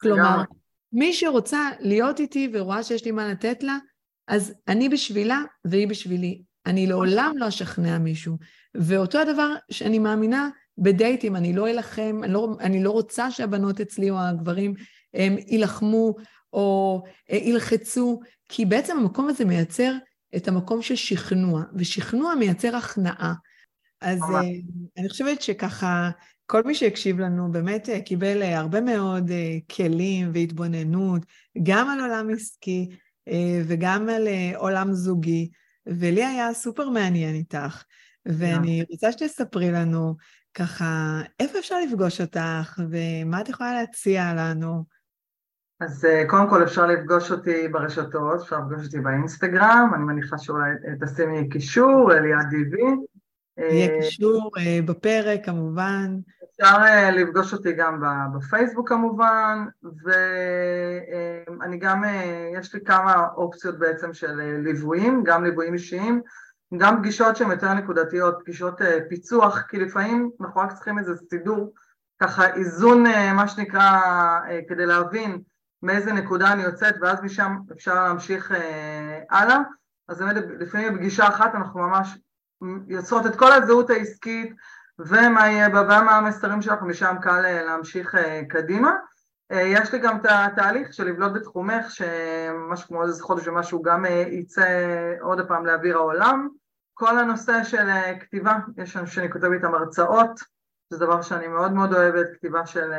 כלומר, 0.00 0.42
מי 0.92 1.12
שרוצה 1.12 1.70
להיות 1.80 2.20
איתי 2.20 2.50
ורואה 2.52 2.82
שיש 2.82 3.04
לי 3.04 3.10
מה 3.10 3.28
לתת 3.28 3.62
לה, 3.62 3.78
אז 4.28 4.54
אני 4.68 4.88
בשבילה 4.88 5.42
והיא 5.64 5.88
בשבילי. 5.88 6.42
אני 6.66 6.86
לעולם 6.86 7.34
לא 7.36 7.48
אשכנע 7.48 7.98
מישהו. 7.98 8.36
ואותו 8.74 9.18
הדבר 9.18 9.54
שאני 9.70 9.98
מאמינה 9.98 10.48
בדייטים, 10.78 11.36
אני 11.36 11.52
לא 11.52 11.68
אלחם, 11.68 12.20
אני 12.22 12.32
לא, 12.32 12.48
אני 12.60 12.82
לא 12.82 12.90
רוצה 12.90 13.30
שהבנות 13.30 13.80
אצלי 13.80 14.10
או 14.10 14.18
הגברים 14.18 14.74
הם 15.14 15.36
יילחמו 15.46 16.14
או 16.52 17.02
אה, 17.30 17.36
ילחצו, 17.36 18.20
כי 18.48 18.64
בעצם 18.64 18.96
המקום 18.96 19.28
הזה 19.28 19.44
מייצר 19.44 19.92
את 20.36 20.48
המקום 20.48 20.82
של 20.82 20.96
שכנוע, 20.96 21.62
ושכנוע 21.76 22.34
מייצר 22.34 22.76
הכנעה. 22.76 23.34
אז 24.00 24.18
uh, 24.18 24.44
אני 24.98 25.08
חושבת 25.08 25.42
שככה, 25.42 26.10
כל 26.46 26.62
מי 26.62 26.74
שהקשיב 26.74 27.20
לנו 27.20 27.52
באמת 27.52 27.88
uh, 27.88 28.02
קיבל 28.02 28.42
uh, 28.42 28.46
הרבה 28.46 28.80
מאוד 28.80 29.30
כלים 29.76 30.30
והתבוננות, 30.34 31.22
גם 31.62 31.90
על 31.90 32.00
עולם 32.00 32.30
עסקי 32.30 32.88
וגם 33.66 34.08
על 34.08 34.28
עולם 34.56 34.92
זוגי, 34.92 35.50
ולי 35.86 36.24
היה 36.24 36.54
סופר 36.54 36.88
מעניין 36.88 37.34
איתך. 37.34 37.84
ואני. 38.26 38.84
רוצה 38.90 39.12
שתספרי 39.12 39.72
לנו 39.72 40.16
ככה, 40.54 41.20
איפה 41.40 41.58
אפשר 41.58 41.74
לפגוש 41.80 42.20
אותך, 42.20 42.80
ומה 42.90 43.40
את 43.40 43.48
יכולה 43.48 43.72
להציע 43.72 44.34
לנו? 44.36 44.84
אז 45.80 46.06
קודם 46.26 46.48
כל 46.50 46.62
אפשר 46.62 46.86
לפגוש 46.86 47.30
אותי 47.30 47.68
ברשתות, 47.68 48.40
אפשר 48.42 48.58
לפגוש 48.58 48.86
אותי 48.86 49.00
באינסטגרם, 49.00 49.90
אני 49.94 50.04
מניחה 50.04 50.38
שאולי 50.38 50.70
תשימי 51.00 51.48
קישור, 51.48 52.12
אליעד 52.12 52.46
דיבי. 52.50 52.82
יהיה 53.58 53.90
אה, 53.90 54.00
קישור 54.00 54.50
אה, 54.58 54.78
בפרק 54.84 55.44
כמובן. 55.44 56.16
אפשר 56.50 56.82
אה, 56.82 57.10
לפגוש 57.10 57.52
אותי 57.52 57.72
גם 57.72 58.02
בפייסבוק 58.34 58.88
כמובן, 58.88 59.64
ואני 60.04 61.78
גם, 61.78 62.04
יש 62.58 62.74
לי 62.74 62.80
כמה 62.84 63.26
אופציות 63.36 63.78
בעצם 63.78 64.14
של 64.14 64.40
ליוויים, 64.64 65.22
גם 65.24 65.44
ליוויים 65.44 65.74
אישיים, 65.74 66.22
גם 66.76 66.98
פגישות 66.98 67.36
שהן 67.36 67.50
יותר 67.50 67.74
נקודתיות, 67.74 68.38
פגישות 68.40 68.80
פיצוח, 69.08 69.62
כי 69.68 69.78
לפעמים 69.78 70.30
אנחנו 70.40 70.60
רק 70.60 70.72
צריכים 70.72 70.98
איזה 70.98 71.12
סידור, 71.30 71.72
ככה 72.22 72.54
איזון 72.54 73.04
מה 73.34 73.48
שנקרא, 73.48 74.00
כדי 74.68 74.86
להבין 74.86 75.38
מאיזה 75.84 76.12
נקודה 76.12 76.52
אני 76.52 76.62
יוצאת, 76.62 76.94
ואז 77.00 77.22
משם 77.22 77.56
אפשר 77.72 77.94
להמשיך 77.94 78.52
הלאה. 79.30 79.58
אז 80.08 80.18
באמת 80.18 80.36
לפעמים 80.58 80.94
בפגישה 80.94 81.28
אחת 81.28 81.54
אנחנו 81.54 81.80
ממש 81.80 82.18
יוצרות 82.88 83.26
את 83.26 83.36
כל 83.36 83.52
הזהות 83.52 83.90
העסקית 83.90 84.54
ומה 84.98 85.50
יהיה 85.50 85.68
בה 85.68 85.82
ומה 85.82 86.16
המסרים 86.16 86.62
שלך 86.62 86.82
ומשם 86.82 87.16
קל 87.22 87.44
אה, 87.44 87.64
להמשיך 87.64 88.14
אה, 88.14 88.40
קדימה. 88.48 88.92
אה, 89.52 89.60
יש 89.60 89.92
לי 89.92 89.98
גם 89.98 90.16
את 90.16 90.26
התהליך 90.28 90.92
של 90.92 91.04
לבלוט 91.04 91.32
בתחומך 91.32 91.90
שמשהו 91.90 92.88
כמו 92.88 93.02
איזה 93.02 93.22
חודש 93.22 93.48
ומשהו 93.48 93.82
גם 93.82 94.04
יצא 94.30 94.64
עוד 95.20 95.48
פעם 95.48 95.66
לאוויר 95.66 95.96
העולם. 95.96 96.48
כל 96.94 97.18
הנושא 97.18 97.64
של 97.64 97.88
כתיבה, 98.20 98.56
יש 98.76 98.96
אנשים 98.96 99.06
שאני 99.06 99.32
כותבת 99.32 99.52
איתם 99.52 99.74
הרצאות, 99.74 100.40
זה 100.94 101.06
דבר 101.06 101.22
שאני 101.22 101.48
מאוד 101.48 101.72
מאוד 101.72 101.94
אוהבת, 101.94 102.26
כתיבה 102.34 102.66
של, 102.66 102.92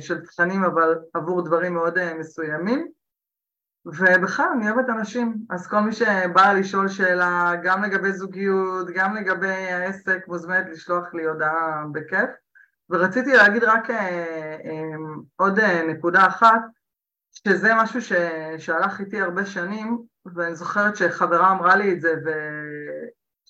של 0.00 0.20
תכנים 0.20 0.64
אבל 0.64 0.98
עבור 1.14 1.44
דברים 1.44 1.74
מאוד 1.74 2.14
מסוימים. 2.18 2.88
ובכלל, 3.86 4.46
אני 4.56 4.70
אוהבת 4.70 4.88
אנשים, 4.88 5.36
אז 5.50 5.66
כל 5.66 5.80
מי 5.80 5.92
שבא 5.92 6.52
לשאול 6.52 6.88
שאלה, 6.88 7.52
גם 7.62 7.82
לגבי 7.82 8.12
זוגיות, 8.12 8.86
גם 8.94 9.16
לגבי 9.16 9.48
העסק, 9.48 10.18
מוזמנת 10.28 10.66
לשלוח 10.70 11.14
לי 11.14 11.24
הודעה 11.24 11.84
בכיף. 11.92 12.30
ורציתי 12.90 13.32
להגיד 13.32 13.64
רק 13.64 13.90
אה, 13.90 14.56
אה, 14.64 14.96
עוד 15.36 15.58
אה, 15.58 15.82
נקודה 15.88 16.26
אחת, 16.26 16.60
שזה 17.32 17.72
משהו 17.74 18.02
ש, 18.02 18.12
שהלך 18.58 19.00
איתי 19.00 19.20
הרבה 19.20 19.46
שנים, 19.46 19.98
ואני 20.34 20.54
זוכרת 20.54 20.96
שחברה 20.96 21.52
אמרה 21.52 21.76
לי 21.76 21.92
את 21.92 22.00
זה, 22.00 22.14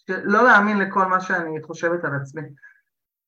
ולא 0.08 0.44
להאמין 0.44 0.78
לכל 0.78 1.06
מה 1.06 1.20
שאני 1.20 1.62
חושבת 1.62 2.04
על 2.04 2.14
עצמי. 2.14 2.42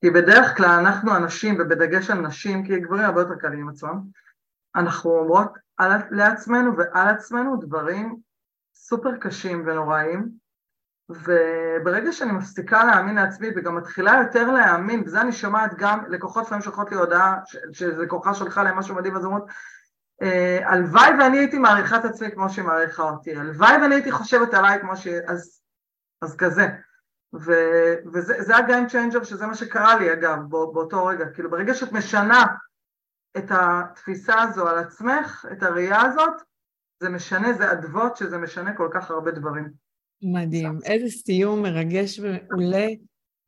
כי 0.05 0.11
בדרך 0.11 0.57
כלל 0.57 0.79
אנחנו 0.81 1.15
הנשים, 1.15 1.57
ובדגש 1.59 2.11
על 2.11 2.19
נשים, 2.19 2.67
כי 2.67 2.81
גברים 2.81 3.05
הרבה 3.05 3.21
יותר 3.21 3.35
קלים 3.35 3.61
עם 3.61 3.69
עצמם, 3.69 4.01
אנחנו 4.77 5.11
אומרות 5.11 5.53
על, 5.77 5.93
לעצמנו 6.11 6.77
ועל 6.77 7.09
עצמנו 7.09 7.57
דברים 7.57 8.17
סופר 8.75 9.17
קשים 9.17 9.63
ונוראים, 9.67 10.29
וברגע 11.09 12.13
שאני 12.13 12.33
מפסיקה 12.33 12.85
להאמין 12.85 13.15
לעצמי 13.15 13.49
וגם 13.57 13.77
מתחילה 13.77 14.23
יותר 14.23 14.51
להאמין, 14.51 15.03
וזה 15.07 15.21
אני 15.21 15.33
שומעת 15.33 15.75
גם 15.79 16.05
לקוחות 16.09 16.45
לפעמים 16.45 16.63
שולחות 16.63 16.91
לי 16.91 16.97
הודעה 16.97 17.39
שזה 17.73 18.07
כוחה 18.07 18.35
שלך 18.35 18.61
להם 18.65 18.79
משהו 18.79 18.95
מדהים, 18.95 19.17
אז 19.17 19.25
אומרות, 19.25 19.47
אה, 20.23 20.59
הלוואי 20.65 21.11
ואני 21.19 21.39
הייתי 21.39 21.59
מעריכה 21.59 21.97
את 21.97 22.05
עצמי 22.05 22.31
כמו 22.31 22.51
שהיא 22.51 22.65
מעריכה 22.65 23.03
אותי, 23.03 23.37
הלוואי 23.37 23.77
ואני 23.83 23.95
הייתי 23.95 24.13
חושבת 24.13 24.55
עליי 24.55 24.81
כמו 24.81 24.97
שהיא, 24.97 25.21
אז, 25.27 25.61
אז 26.23 26.37
כזה. 26.37 26.69
ו, 27.41 27.53
וזה 28.13 28.57
ה-game 28.57 28.93
changer 28.93 29.25
שזה 29.25 29.47
מה 29.47 29.55
שקרה 29.55 29.99
לי 29.99 30.13
אגב 30.13 30.39
באותו 30.51 31.07
רגע, 31.07 31.25
כאילו 31.35 31.51
ברגע 31.51 31.75
שאת 31.75 31.93
משנה 31.93 32.45
את 33.37 33.45
התפיסה 33.51 34.43
הזו 34.43 34.69
על 34.69 34.79
עצמך, 34.79 35.47
את 35.53 35.63
הראייה 35.63 36.03
הזאת, 36.03 36.43
זה 37.03 37.09
משנה, 37.09 37.53
זה 37.53 37.73
אדוות 37.73 38.17
שזה 38.17 38.39
משנה 38.39 38.77
כל 38.77 38.89
כך 38.95 39.11
הרבה 39.11 39.31
דברים. 39.31 39.71
מדהים. 40.23 40.79
איזה 40.85 41.09
סיום 41.09 41.63
מרגש 41.63 42.21
ומעולה. 42.21 42.87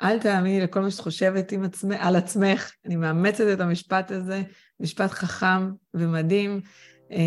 אל 0.03 0.19
תאמיני 0.19 0.61
לכל 0.61 0.81
מה 0.81 0.91
שאת 0.91 1.01
חושבת 1.01 1.53
עצמא, 1.65 1.97
על 1.99 2.17
עצמך. 2.17 2.73
אני 2.87 2.97
מאמצת 2.97 3.45
את 3.53 3.61
המשפט 3.61 4.11
הזה, 4.11 4.43
משפט 4.81 5.11
חכם 5.11 5.71
ומדהים, 5.95 6.61
אה, 7.13 7.19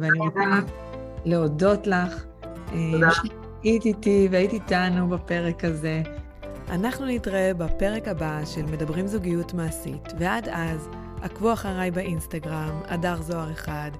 ואני 0.00 0.18
רוצה 0.18 0.40
להודות 1.24 1.86
לך. 1.86 2.24
תודה. 2.92 3.39
שהיית 3.62 3.84
איתי 3.84 4.28
והיית 4.30 4.52
איתנו 4.52 5.08
בפרק 5.08 5.64
הזה. 5.64 6.02
אנחנו 6.68 7.06
נתראה 7.06 7.54
בפרק 7.54 8.08
הבא 8.08 8.44
של 8.44 8.62
מדברים 8.62 9.06
זוגיות 9.06 9.54
מעשית, 9.54 10.08
ועד 10.18 10.48
אז, 10.48 10.88
עקבו 11.22 11.52
אחריי 11.52 11.90
באינסטגרם, 11.90 12.80
אדר 12.86 13.22
זוהר 13.22 13.52
אחד, 13.52 13.90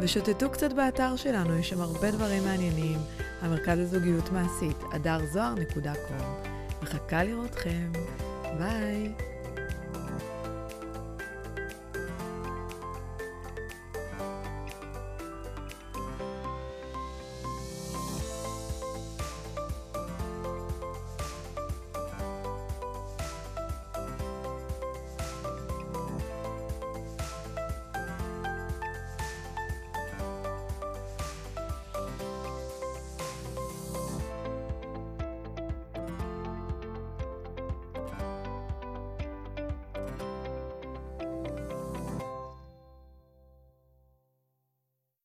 ושוטטו 0.00 0.50
קצת 0.50 0.72
באתר 0.72 1.16
שלנו, 1.16 1.58
יש 1.58 1.68
שם 1.68 1.80
הרבה 1.80 2.10
דברים 2.10 2.44
מעניינים, 2.44 2.98
המרכז 3.42 3.78
לזוגיות 3.78 4.32
מעשית, 4.32 4.76
אדרזוהר.com. 4.96 6.48
מחכה 6.82 7.24
לראותכם, 7.24 7.92
ביי. 8.58 9.31